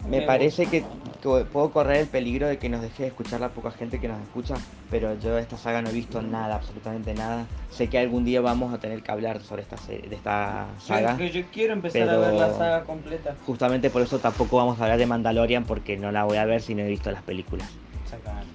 Me 0.09 0.20
Me 0.20 0.26
parece 0.26 0.66
que, 0.66 0.84
puedo 1.22 1.70
correr 1.70 1.99
el 1.99 2.07
peligro 2.09 2.49
de 2.49 2.59
que 2.59 2.68
nos 2.68 2.80
deje 2.82 3.05
de 3.05 3.09
escuchar 3.11 3.41
la 3.41 3.51
poca 3.51 3.70
gente 3.70 4.01
que 4.01 4.09
nos 4.09 4.20
escucha, 4.22 4.55
pero 4.91 5.16
yo 5.20 5.34
de 5.36 5.43
esta 5.43 5.57
saga 5.59 5.80
no 5.82 5.91
he 5.91 5.93
visto 5.93 6.22
nada, 6.22 6.57
absolutamente 6.57 7.14
nada. 7.14 7.47
Sé 7.70 7.89
que 7.89 7.99
algún 7.99 8.24
día 8.24 8.41
vamos 8.41 8.74
a 8.74 8.78
tener 8.78 9.03
que 9.03 9.12
hablar 9.12 9.41
sobre 9.43 9.62
esta 9.62 9.76
de 9.86 10.09
esta 10.11 10.66
saga. 10.80 11.16
Yo, 11.18 11.26
yo 11.26 11.43
quiero 11.53 11.72
empezar 11.74 12.07
pero- 12.07 12.24
a 12.24 12.30
ver 12.30 12.34
la 12.34 12.53
saga 12.53 12.84
completa. 12.84 13.36
Justamente 13.47 13.91
por 13.91 14.03
eso 14.03 14.18
tampoco 14.18 14.57
vamos 14.57 14.80
a 14.80 14.84
hablar 14.84 14.99
de 14.99 15.07
Mandalorian 15.07 15.64
porque 15.64 15.97
no 15.97 16.11
la 16.11 16.24
voy 16.24 16.39
a 16.39 16.47
ver 16.47 16.62
si 16.62 16.74
no 16.74 16.82
he 16.82 16.89
visto 16.89 17.12
las 17.12 17.22
películas. 17.22 17.68
Exactamente. 18.05 18.49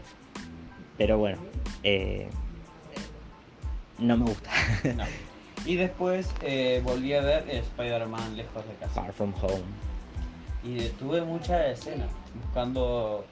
Pero 0.97 1.17
bueno, 1.17 1.37
eh, 1.83 2.29
no 3.99 4.17
me 4.17 4.25
gusta. 4.25 4.49
No. 4.95 5.03
Y 5.65 5.75
después 5.77 6.29
eh, 6.41 6.81
volví 6.83 7.13
a 7.13 7.21
ver 7.21 7.49
Spider-Man 7.49 8.35
Lejos 8.35 8.67
de 8.67 8.73
Casa. 8.75 8.93
Far 9.01 9.13
From 9.13 9.33
Home. 9.41 9.63
Y 10.63 10.75
detuve 10.75 11.21
muchas 11.21 11.79
escenas 11.79 12.09
buscando 12.43 13.25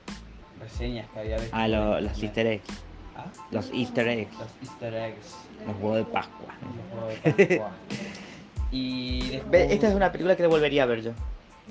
reseñas 0.60 1.10
que 1.14 1.20
había 1.20 1.38
visto. 1.38 1.56
Ah, 1.56 1.68
lo- 1.68 2.00
los 2.00 2.24
internet. 2.24 2.24
easter 2.24 2.48
eggs. 2.48 2.84
¿Ah? 3.18 3.26
Los 3.52 3.72
easter 3.74 4.08
eggs. 4.08 4.34
Los 4.40 4.48
easter 4.70 4.94
eggs. 4.94 5.36
Los 5.68 5.76
huevos 5.78 5.98
de 5.98 6.06
Pascua. 6.06 6.56
los 6.62 7.04
huevos 7.04 7.38
de 7.38 7.46
Pascua. 7.58 7.72
y 8.72 9.22
Ve, 9.22 9.30
después... 9.38 9.72
Esta 9.72 9.88
es 9.90 9.96
una 9.96 10.12
película 10.12 10.36
que 10.38 10.48
volvería 10.48 10.84
a 10.84 10.86
ver 10.86 11.02
yo. 11.02 11.12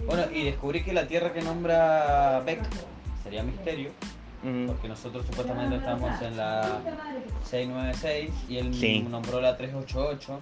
Bueno, 0.06 0.24
y 0.34 0.44
descubrí 0.44 0.82
que 0.82 0.92
la 0.92 1.06
tierra 1.06 1.32
que 1.32 1.40
nombra 1.42 2.40
Beck 2.44 2.60
sería 3.22 3.42
Misterio. 3.42 3.90
Mm, 4.42 4.66
Porque 4.66 4.88
nosotros 4.88 5.26
supuestamente 5.26 5.76
estamos 5.76 6.20
en 6.22 6.36
la 6.36 6.80
696 7.44 8.30
y 8.48 8.56
él 8.58 8.74
Sí. 8.74 9.02
nombró 9.02 9.40
la 9.40 9.56
388. 9.56 10.38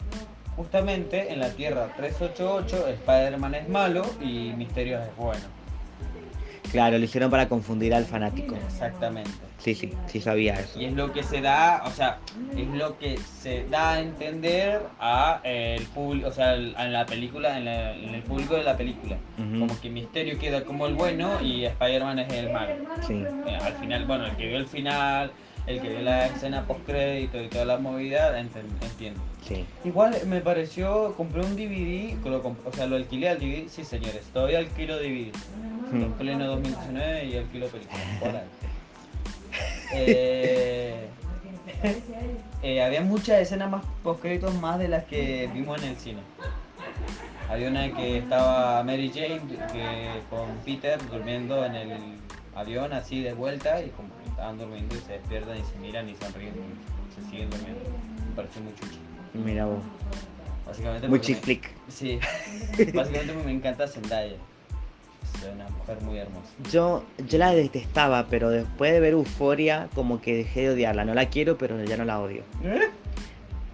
Justamente 0.57 1.33
en 1.33 1.39
la 1.41 1.51
Tierra 1.51 1.93
388 1.97 2.89
Spider-Man 2.89 3.55
es 3.55 3.69
malo 3.69 4.03
y 4.21 4.53
Misterio 4.57 5.01
es 5.01 5.17
bueno. 5.17 5.41
Claro, 6.71 6.99
lo 6.99 7.05
hicieron 7.05 7.31
para 7.31 7.49
confundir 7.49 7.95
al 7.95 8.05
fanático. 8.05 8.55
Exactamente. 8.55 9.31
Sí, 9.59 9.75
sí, 9.75 9.93
sí 10.07 10.21
sabía 10.21 10.55
eso. 10.55 10.79
Y 10.81 10.85
es 10.85 10.93
lo 10.93 11.13
que 11.13 11.23
se 11.23 11.41
da, 11.41 11.83
o 11.85 11.91
sea, 11.91 12.19
es 12.57 12.69
lo 12.69 12.97
que 12.99 13.19
se 13.19 13.65
da 13.69 13.95
a 13.95 14.01
entender 14.01 14.81
a 15.01 15.41
eh, 15.45 15.77
el 15.79 15.85
público, 15.87 16.29
o 16.29 16.33
sea, 16.33 16.55
en 16.55 16.93
la 16.93 17.05
película, 17.07 17.59
en, 17.59 17.65
la- 17.65 17.95
en 17.95 18.15
el 18.15 18.23
público 18.23 18.55
de 18.55 18.63
la 18.65 18.77
película. 18.77 19.17
Como 19.37 19.81
que 19.81 19.91
Misterio 19.91 20.39
queda 20.39 20.63
como 20.65 20.87
el 20.87 20.95
bueno 20.95 21.41
y 21.43 21.65
Spider-Man 21.65 22.19
es 22.21 22.33
el 22.33 22.51
malo. 22.53 22.73
Sí. 23.07 23.15
Eh, 23.47 23.59
al 23.61 23.73
final, 23.75 24.05
bueno, 24.05 24.27
el 24.27 24.37
que 24.37 24.47
vio 24.47 24.59
el 24.59 24.67
final, 24.67 25.33
el 25.69 25.81
que 25.81 25.89
vio 25.91 26.01
la 26.01 26.27
escena 26.27 26.65
post 26.67 26.81
crédito 26.87 27.41
y 27.43 27.49
toda 27.49 27.65
la 27.67 27.79
movida, 27.79 28.39
entiendo. 28.41 29.21
Sí. 29.47 29.65
Igual 29.85 30.17
me 30.27 30.41
pareció, 30.41 31.15
compré 31.17 31.43
un 31.43 31.55
DVD, 31.57 32.21
que 32.23 32.31
lo 32.31 32.43
comp- 32.43 32.65
o 32.65 32.73
sea, 32.73 32.87
lo 32.87 32.97
alquilé 32.97 33.29
al 33.29 33.39
DVD, 33.39 33.69
sí 33.69 33.85
señores, 33.85 34.23
todavía 34.33 34.59
alquilo 34.59 34.97
DVD. 34.97 35.31
En 35.93 36.09
Mm. 36.09 36.13
pleno 36.15 36.47
2019 36.47 37.25
y 37.27 37.37
alquilo 37.37 37.67
películas. 37.69 38.43
Eh, 39.95 41.09
eh, 42.63 42.83
había 42.83 43.01
muchas 43.01 43.41
escenas 43.41 43.71
más 43.71 43.83
post 44.03 44.21
créditos 44.21 44.55
más 44.57 44.79
de 44.79 44.89
las 44.89 45.05
que 45.05 45.49
vimos 45.55 45.83
en 45.83 45.89
el 45.91 45.97
cine. 45.97 46.21
Había 47.49 47.69
una 47.71 47.91
que 47.95 48.19
estaba 48.19 48.83
Mary 48.85 49.11
Jane 49.13 49.41
que, 49.73 50.09
con 50.29 50.49
Peter 50.67 50.99
durmiendo 51.11 51.65
en 51.65 51.75
el 51.75 51.93
avión 52.55 52.93
así 52.93 53.23
de 53.23 53.33
vuelta 53.33 53.81
y 53.83 53.89
como 53.91 54.09
estaban 54.39 54.57
durmiendo 54.57 54.95
y 54.95 54.99
se 55.01 55.13
despiertan 55.15 55.59
y 55.59 55.65
se 55.65 55.79
miran 55.81 56.09
y 56.09 56.15
sonríen 56.15 56.55
y 56.55 57.15
se 57.15 57.29
siguen 57.29 57.51
durmiendo. 57.51 57.81
Me 58.29 58.37
pareció 58.37 58.63
muy 58.63 58.73
chucho. 58.77 58.99
Mira 59.35 59.67
vos. 59.67 59.81
Básicamente 60.65 61.09
Muy 61.09 61.19
me-. 61.19 61.61
Sí, 61.89 62.21
básicamente 62.95 63.35
me 63.45 63.51
encanta 63.51 63.89
Zendaya. 63.89 64.37
Es 65.35 65.45
una 65.53 65.69
mujer 65.71 66.01
muy 66.03 66.19
hermosa. 66.19 66.49
Yo, 66.71 67.05
yo 67.27 67.39
la 67.39 67.53
detestaba, 67.53 68.27
pero 68.31 68.51
después 68.51 68.93
de 68.93 69.01
ver 69.01 69.15
Euforia, 69.15 69.89
como 69.95 70.21
que 70.21 70.37
dejé 70.37 70.63
de 70.63 70.71
odiarla. 70.71 71.05
No 71.05 71.15
la 71.15 71.29
quiero, 71.29 71.59
pero 71.59 71.83
ya 71.83 71.97
no 71.97 72.05
la 72.05 72.21
odio. 72.21 72.43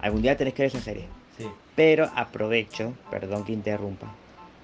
Algún 0.01 0.23
día 0.23 0.35
tenés 0.35 0.55
que 0.55 0.63
ver 0.63 0.71
esa 0.71 0.81
serie. 0.81 1.05
Sí. 1.37 1.45
Pero 1.75 2.09
aprovecho, 2.15 2.93
perdón 3.11 3.45
que 3.45 3.53
interrumpa, 3.53 4.07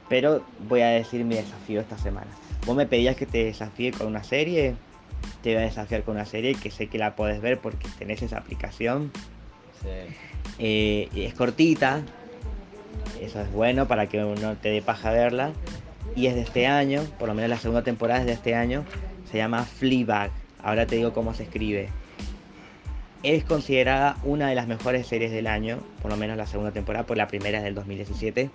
pero 0.09 0.43
voy 0.67 0.81
a 0.81 0.87
decir 0.87 1.23
mi 1.25 1.35
desafío 1.35 1.79
esta 1.79 1.97
semana. 1.97 2.31
Vos 2.65 2.75
me 2.75 2.87
pedías 2.87 3.15
que 3.15 3.25
te 3.25 3.45
desafíe 3.45 3.91
con 3.91 4.07
una 4.07 4.23
serie, 4.23 4.75
te 5.41 5.53
voy 5.53 5.63
a 5.63 5.65
desafiar 5.65 6.03
con 6.03 6.15
una 6.15 6.25
serie 6.25 6.55
que 6.55 6.71
sé 6.71 6.87
que 6.87 6.97
la 6.97 7.15
podés 7.15 7.41
ver 7.41 7.59
porque 7.59 7.87
tenés 7.97 8.21
esa 8.21 8.37
aplicación. 8.37 9.11
Sí. 9.81 10.15
Eh, 10.59 11.09
y 11.13 11.23
es 11.23 11.33
cortita, 11.33 12.03
eso 13.21 13.41
es 13.41 13.51
bueno 13.51 13.87
para 13.87 14.07
que 14.07 14.23
uno 14.23 14.55
te 14.55 14.69
dé 14.69 14.81
paja 14.81 15.11
verla. 15.11 15.51
Y 16.15 16.27
es 16.27 16.35
de 16.35 16.41
este 16.41 16.67
año, 16.67 17.03
por 17.19 17.29
lo 17.29 17.33
menos 17.33 17.49
la 17.49 17.57
segunda 17.57 17.83
temporada 17.83 18.21
es 18.21 18.25
de 18.25 18.33
este 18.33 18.55
año, 18.55 18.83
se 19.31 19.37
llama 19.37 19.63
Fleabag. 19.63 20.31
Ahora 20.61 20.85
te 20.85 20.97
digo 20.97 21.13
cómo 21.13 21.33
se 21.33 21.43
escribe. 21.43 21.89
Es 23.23 23.43
considerada 23.43 24.17
una 24.23 24.49
de 24.49 24.55
las 24.55 24.67
mejores 24.67 25.07
series 25.07 25.31
del 25.31 25.47
año, 25.47 25.79
por 26.01 26.11
lo 26.11 26.17
menos 26.17 26.35
la 26.37 26.47
segunda 26.47 26.71
temporada, 26.71 27.05
por 27.05 27.17
la 27.17 27.27
primera 27.27 27.59
es 27.59 27.63
del 27.63 27.75
2017. 27.75 28.49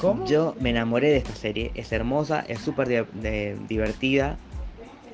¿Cómo? 0.00 0.26
Yo 0.26 0.54
me 0.60 0.70
enamoré 0.70 1.10
de 1.10 1.18
esta 1.18 1.34
serie, 1.34 1.70
es 1.74 1.92
hermosa, 1.92 2.44
es 2.46 2.58
súper 2.58 3.06
divertida, 3.68 4.36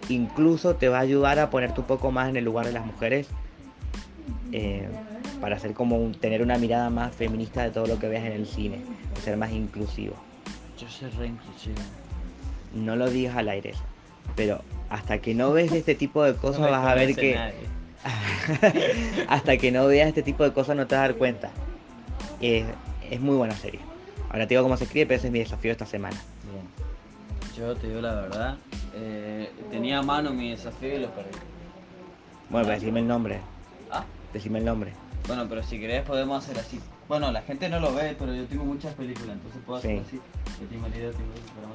incluso 0.08 0.74
te 0.76 0.88
va 0.88 0.98
a 0.98 1.00
ayudar 1.02 1.38
a 1.38 1.50
ponerte 1.50 1.80
un 1.80 1.86
poco 1.86 2.10
más 2.10 2.28
en 2.28 2.36
el 2.36 2.44
lugar 2.44 2.66
de 2.66 2.72
las 2.72 2.84
mujeres, 2.86 3.28
eh, 4.52 4.88
para 5.40 5.56
hacer 5.56 5.72
como 5.74 5.96
un- 5.96 6.14
tener 6.14 6.42
una 6.42 6.58
mirada 6.58 6.90
más 6.90 7.14
feminista 7.14 7.62
de 7.62 7.70
todo 7.70 7.86
lo 7.86 7.98
que 7.98 8.08
veas 8.08 8.24
en 8.24 8.32
el 8.32 8.46
cine, 8.46 8.80
ser 9.24 9.36
más 9.36 9.52
inclusivo. 9.52 10.14
Yo 10.78 10.88
soy 10.88 11.10
re 11.10 11.26
inclusivo. 11.28 11.76
No 12.74 12.96
lo 12.96 13.08
digas 13.10 13.36
al 13.36 13.48
aire, 13.48 13.72
pero 14.36 14.62
hasta 14.88 15.18
que 15.18 15.34
no 15.34 15.52
ves 15.52 15.72
este 15.72 15.94
tipo 15.94 16.22
de 16.24 16.34
cosas 16.34 16.60
No 16.60 16.70
vas 16.70 16.86
a 16.86 16.94
ver 16.94 17.14
que... 17.14 17.38
hasta 19.28 19.56
que 19.56 19.70
no 19.72 19.86
veas 19.86 20.08
este 20.08 20.22
tipo 20.22 20.44
de 20.44 20.52
cosas 20.52 20.76
no 20.76 20.86
te 20.86 20.94
vas 20.94 21.04
a 21.04 21.08
dar 21.08 21.16
cuenta. 21.16 21.50
Es, 22.40 22.64
es 23.10 23.20
muy 23.20 23.36
buena 23.36 23.54
serie. 23.56 23.80
Ahora 24.30 24.46
te 24.46 24.54
digo 24.54 24.62
cómo 24.62 24.76
se 24.76 24.84
escribe, 24.84 25.06
pero 25.06 25.18
ese 25.18 25.26
es 25.28 25.32
mi 25.32 25.40
desafío 25.40 25.72
esta 25.72 25.86
semana. 25.86 26.16
Yo 27.56 27.74
te 27.76 27.88
digo 27.88 28.00
la 28.00 28.14
verdad. 28.14 28.56
eh, 28.94 29.52
tenía 29.70 29.98
a 29.98 30.02
mano 30.02 30.30
mi 30.30 30.50
desafío 30.50 30.94
y 30.96 30.98
lo 31.00 31.10
perdí. 31.10 31.30
Bueno, 32.48 32.66
pero 32.66 32.80
decime 32.80 33.00
el 33.00 33.06
nombre. 33.08 33.40
Ah, 33.90 34.04
Decime 34.32 34.58
el 34.60 34.64
nombre. 34.64 34.92
bueno, 35.26 35.46
pero 35.48 35.62
si 35.62 35.78
querés 35.78 36.02
podemos 36.04 36.42
hacer 36.44 36.58
así. 36.58 36.80
Bueno, 37.08 37.30
la 37.32 37.42
gente 37.42 37.68
no 37.68 37.80
lo 37.80 37.92
ve, 37.94 38.14
pero 38.18 38.32
yo 38.34 38.44
tengo 38.46 38.64
muchas 38.64 38.94
películas, 38.94 39.30
entonces 39.36 39.60
puedo 39.66 39.78
hacer 39.78 39.98
Sí. 39.98 40.02
así. 40.06 40.20
Yo 40.60 40.66
tengo 40.68 40.88
la 40.88 40.96
idea, 40.96 41.10
tengo 41.10 41.32
programa. 41.52 41.74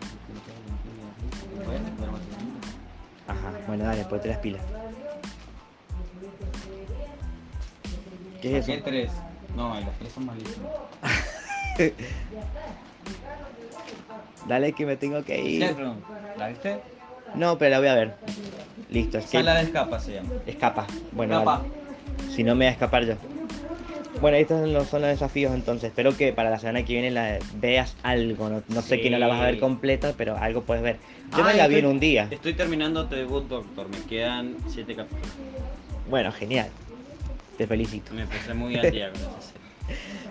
Ajá, 3.28 3.52
bueno, 3.68 3.84
dale, 3.86 4.04
ponte 4.06 4.28
las 4.30 4.38
pilas. 4.38 4.62
¿Qué 8.42 8.58
es 8.60 8.70
eso? 8.70 8.82
tres. 8.84 9.12
No, 9.56 9.74
las 9.80 9.98
tres 10.00 10.12
son 10.14 10.26
malísimas. 10.26 10.72
Dale 14.48 14.74
que 14.74 14.86
me 14.86 14.96
tengo 14.96 15.24
que 15.24 15.42
ir. 15.42 15.64
Escape 15.64 15.84
¿la 16.38 16.48
viste? 16.50 16.78
No, 17.36 17.58
pero 17.58 17.72
la 17.72 17.80
voy 17.80 17.88
a 17.88 17.96
ver. 17.96 18.16
Listo, 18.90 19.18
es 19.18 19.26
que 19.26 19.38
Sala 19.40 19.56
de 19.56 19.64
escapa 19.64 20.00
se 20.00 20.14
llama. 20.14 20.30
escapa. 20.46 20.86
Bueno, 21.12 21.40
Escapa. 21.40 21.64
si 22.32 22.44
no 22.44 22.54
me 22.56 22.66
voy 22.66 22.68
a 22.68 22.72
escapar 22.72 23.04
yo. 23.06 23.16
Bueno, 24.22 24.38
estos 24.38 24.62
son 24.62 24.72
los, 24.74 24.88
son 24.88 25.02
los 25.02 25.10
desafíos 25.10 25.54
entonces. 25.54 25.90
Espero 25.90 26.16
que 26.16 26.32
para 26.32 26.50
la 26.50 26.58
semana 26.60 26.86
que 26.86 26.94
viene 26.94 27.12
la 27.12 27.38
veas 27.56 27.98
algo. 28.04 28.48
No, 28.50 28.62
no 28.70 28.82
sé 28.82 29.02
que 29.02 29.10
no 29.10 29.18
la 29.18 29.28
vas 29.28 29.42
a 29.42 29.46
ver 29.46 29.60
completa, 29.60 30.14
pero 30.18 30.38
algo 30.38 30.62
puedes 30.62 30.84
ver. 30.84 30.98
Yo 31.36 31.44
Ah, 31.44 31.48
me 31.48 31.56
la 31.56 31.68
vi 31.68 31.80
en 31.80 31.88
un 31.88 32.00
día. 32.00 32.28
Estoy 32.32 32.54
terminando 32.54 33.08
The 33.08 33.26
Good 33.26 33.44
Doctor, 33.46 33.90
me 33.90 33.98
quedan 34.08 34.56
7 34.70 34.96
capítulos. 34.96 35.28
Bueno, 36.10 36.32
genial. 36.32 36.70
Te 37.58 37.68
felicito. 37.68 38.14
Me 38.14 38.26
puse 38.26 38.54
muy 38.54 38.76
al 38.78 38.90
día 38.92 39.10
con 39.12 39.20
esa 39.20 39.42
serie. 39.42 39.65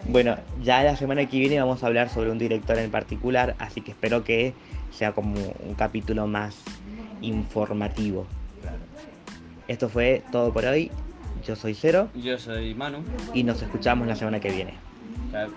Bueno, 0.07 0.37
ya 0.63 0.83
la 0.83 0.97
semana 0.97 1.27
que 1.27 1.39
viene 1.39 1.59
vamos 1.59 1.83
a 1.83 1.87
hablar 1.87 2.11
sobre 2.11 2.31
un 2.31 2.39
director 2.39 2.79
en 2.79 2.91
particular, 2.91 3.57
así 3.59 3.81
que 3.81 3.93
espero 3.93 4.23
que 4.23 4.53
sea 4.91 5.13
como 5.13 5.35
un 5.67 5.75
capítulo 5.75 6.27
más 6.27 6.57
informativo. 7.23 8.27
Esto 9.67 9.89
fue 9.89 10.23
todo 10.31 10.53
por 10.53 10.67
hoy. 10.67 10.91
Yo 11.47 11.57
soy 11.57 11.75
Cero 11.75 12.09
Yo 12.15 12.39
soy 12.39 12.75
Manu. 12.75 13.03
y 13.35 13.43
nos 13.43 13.61
escuchamos 13.61 14.07
la 14.07 14.17
semana 14.17 14.41
que 14.41 14.51
viene. 14.51 14.75
Chao. 15.31 15.49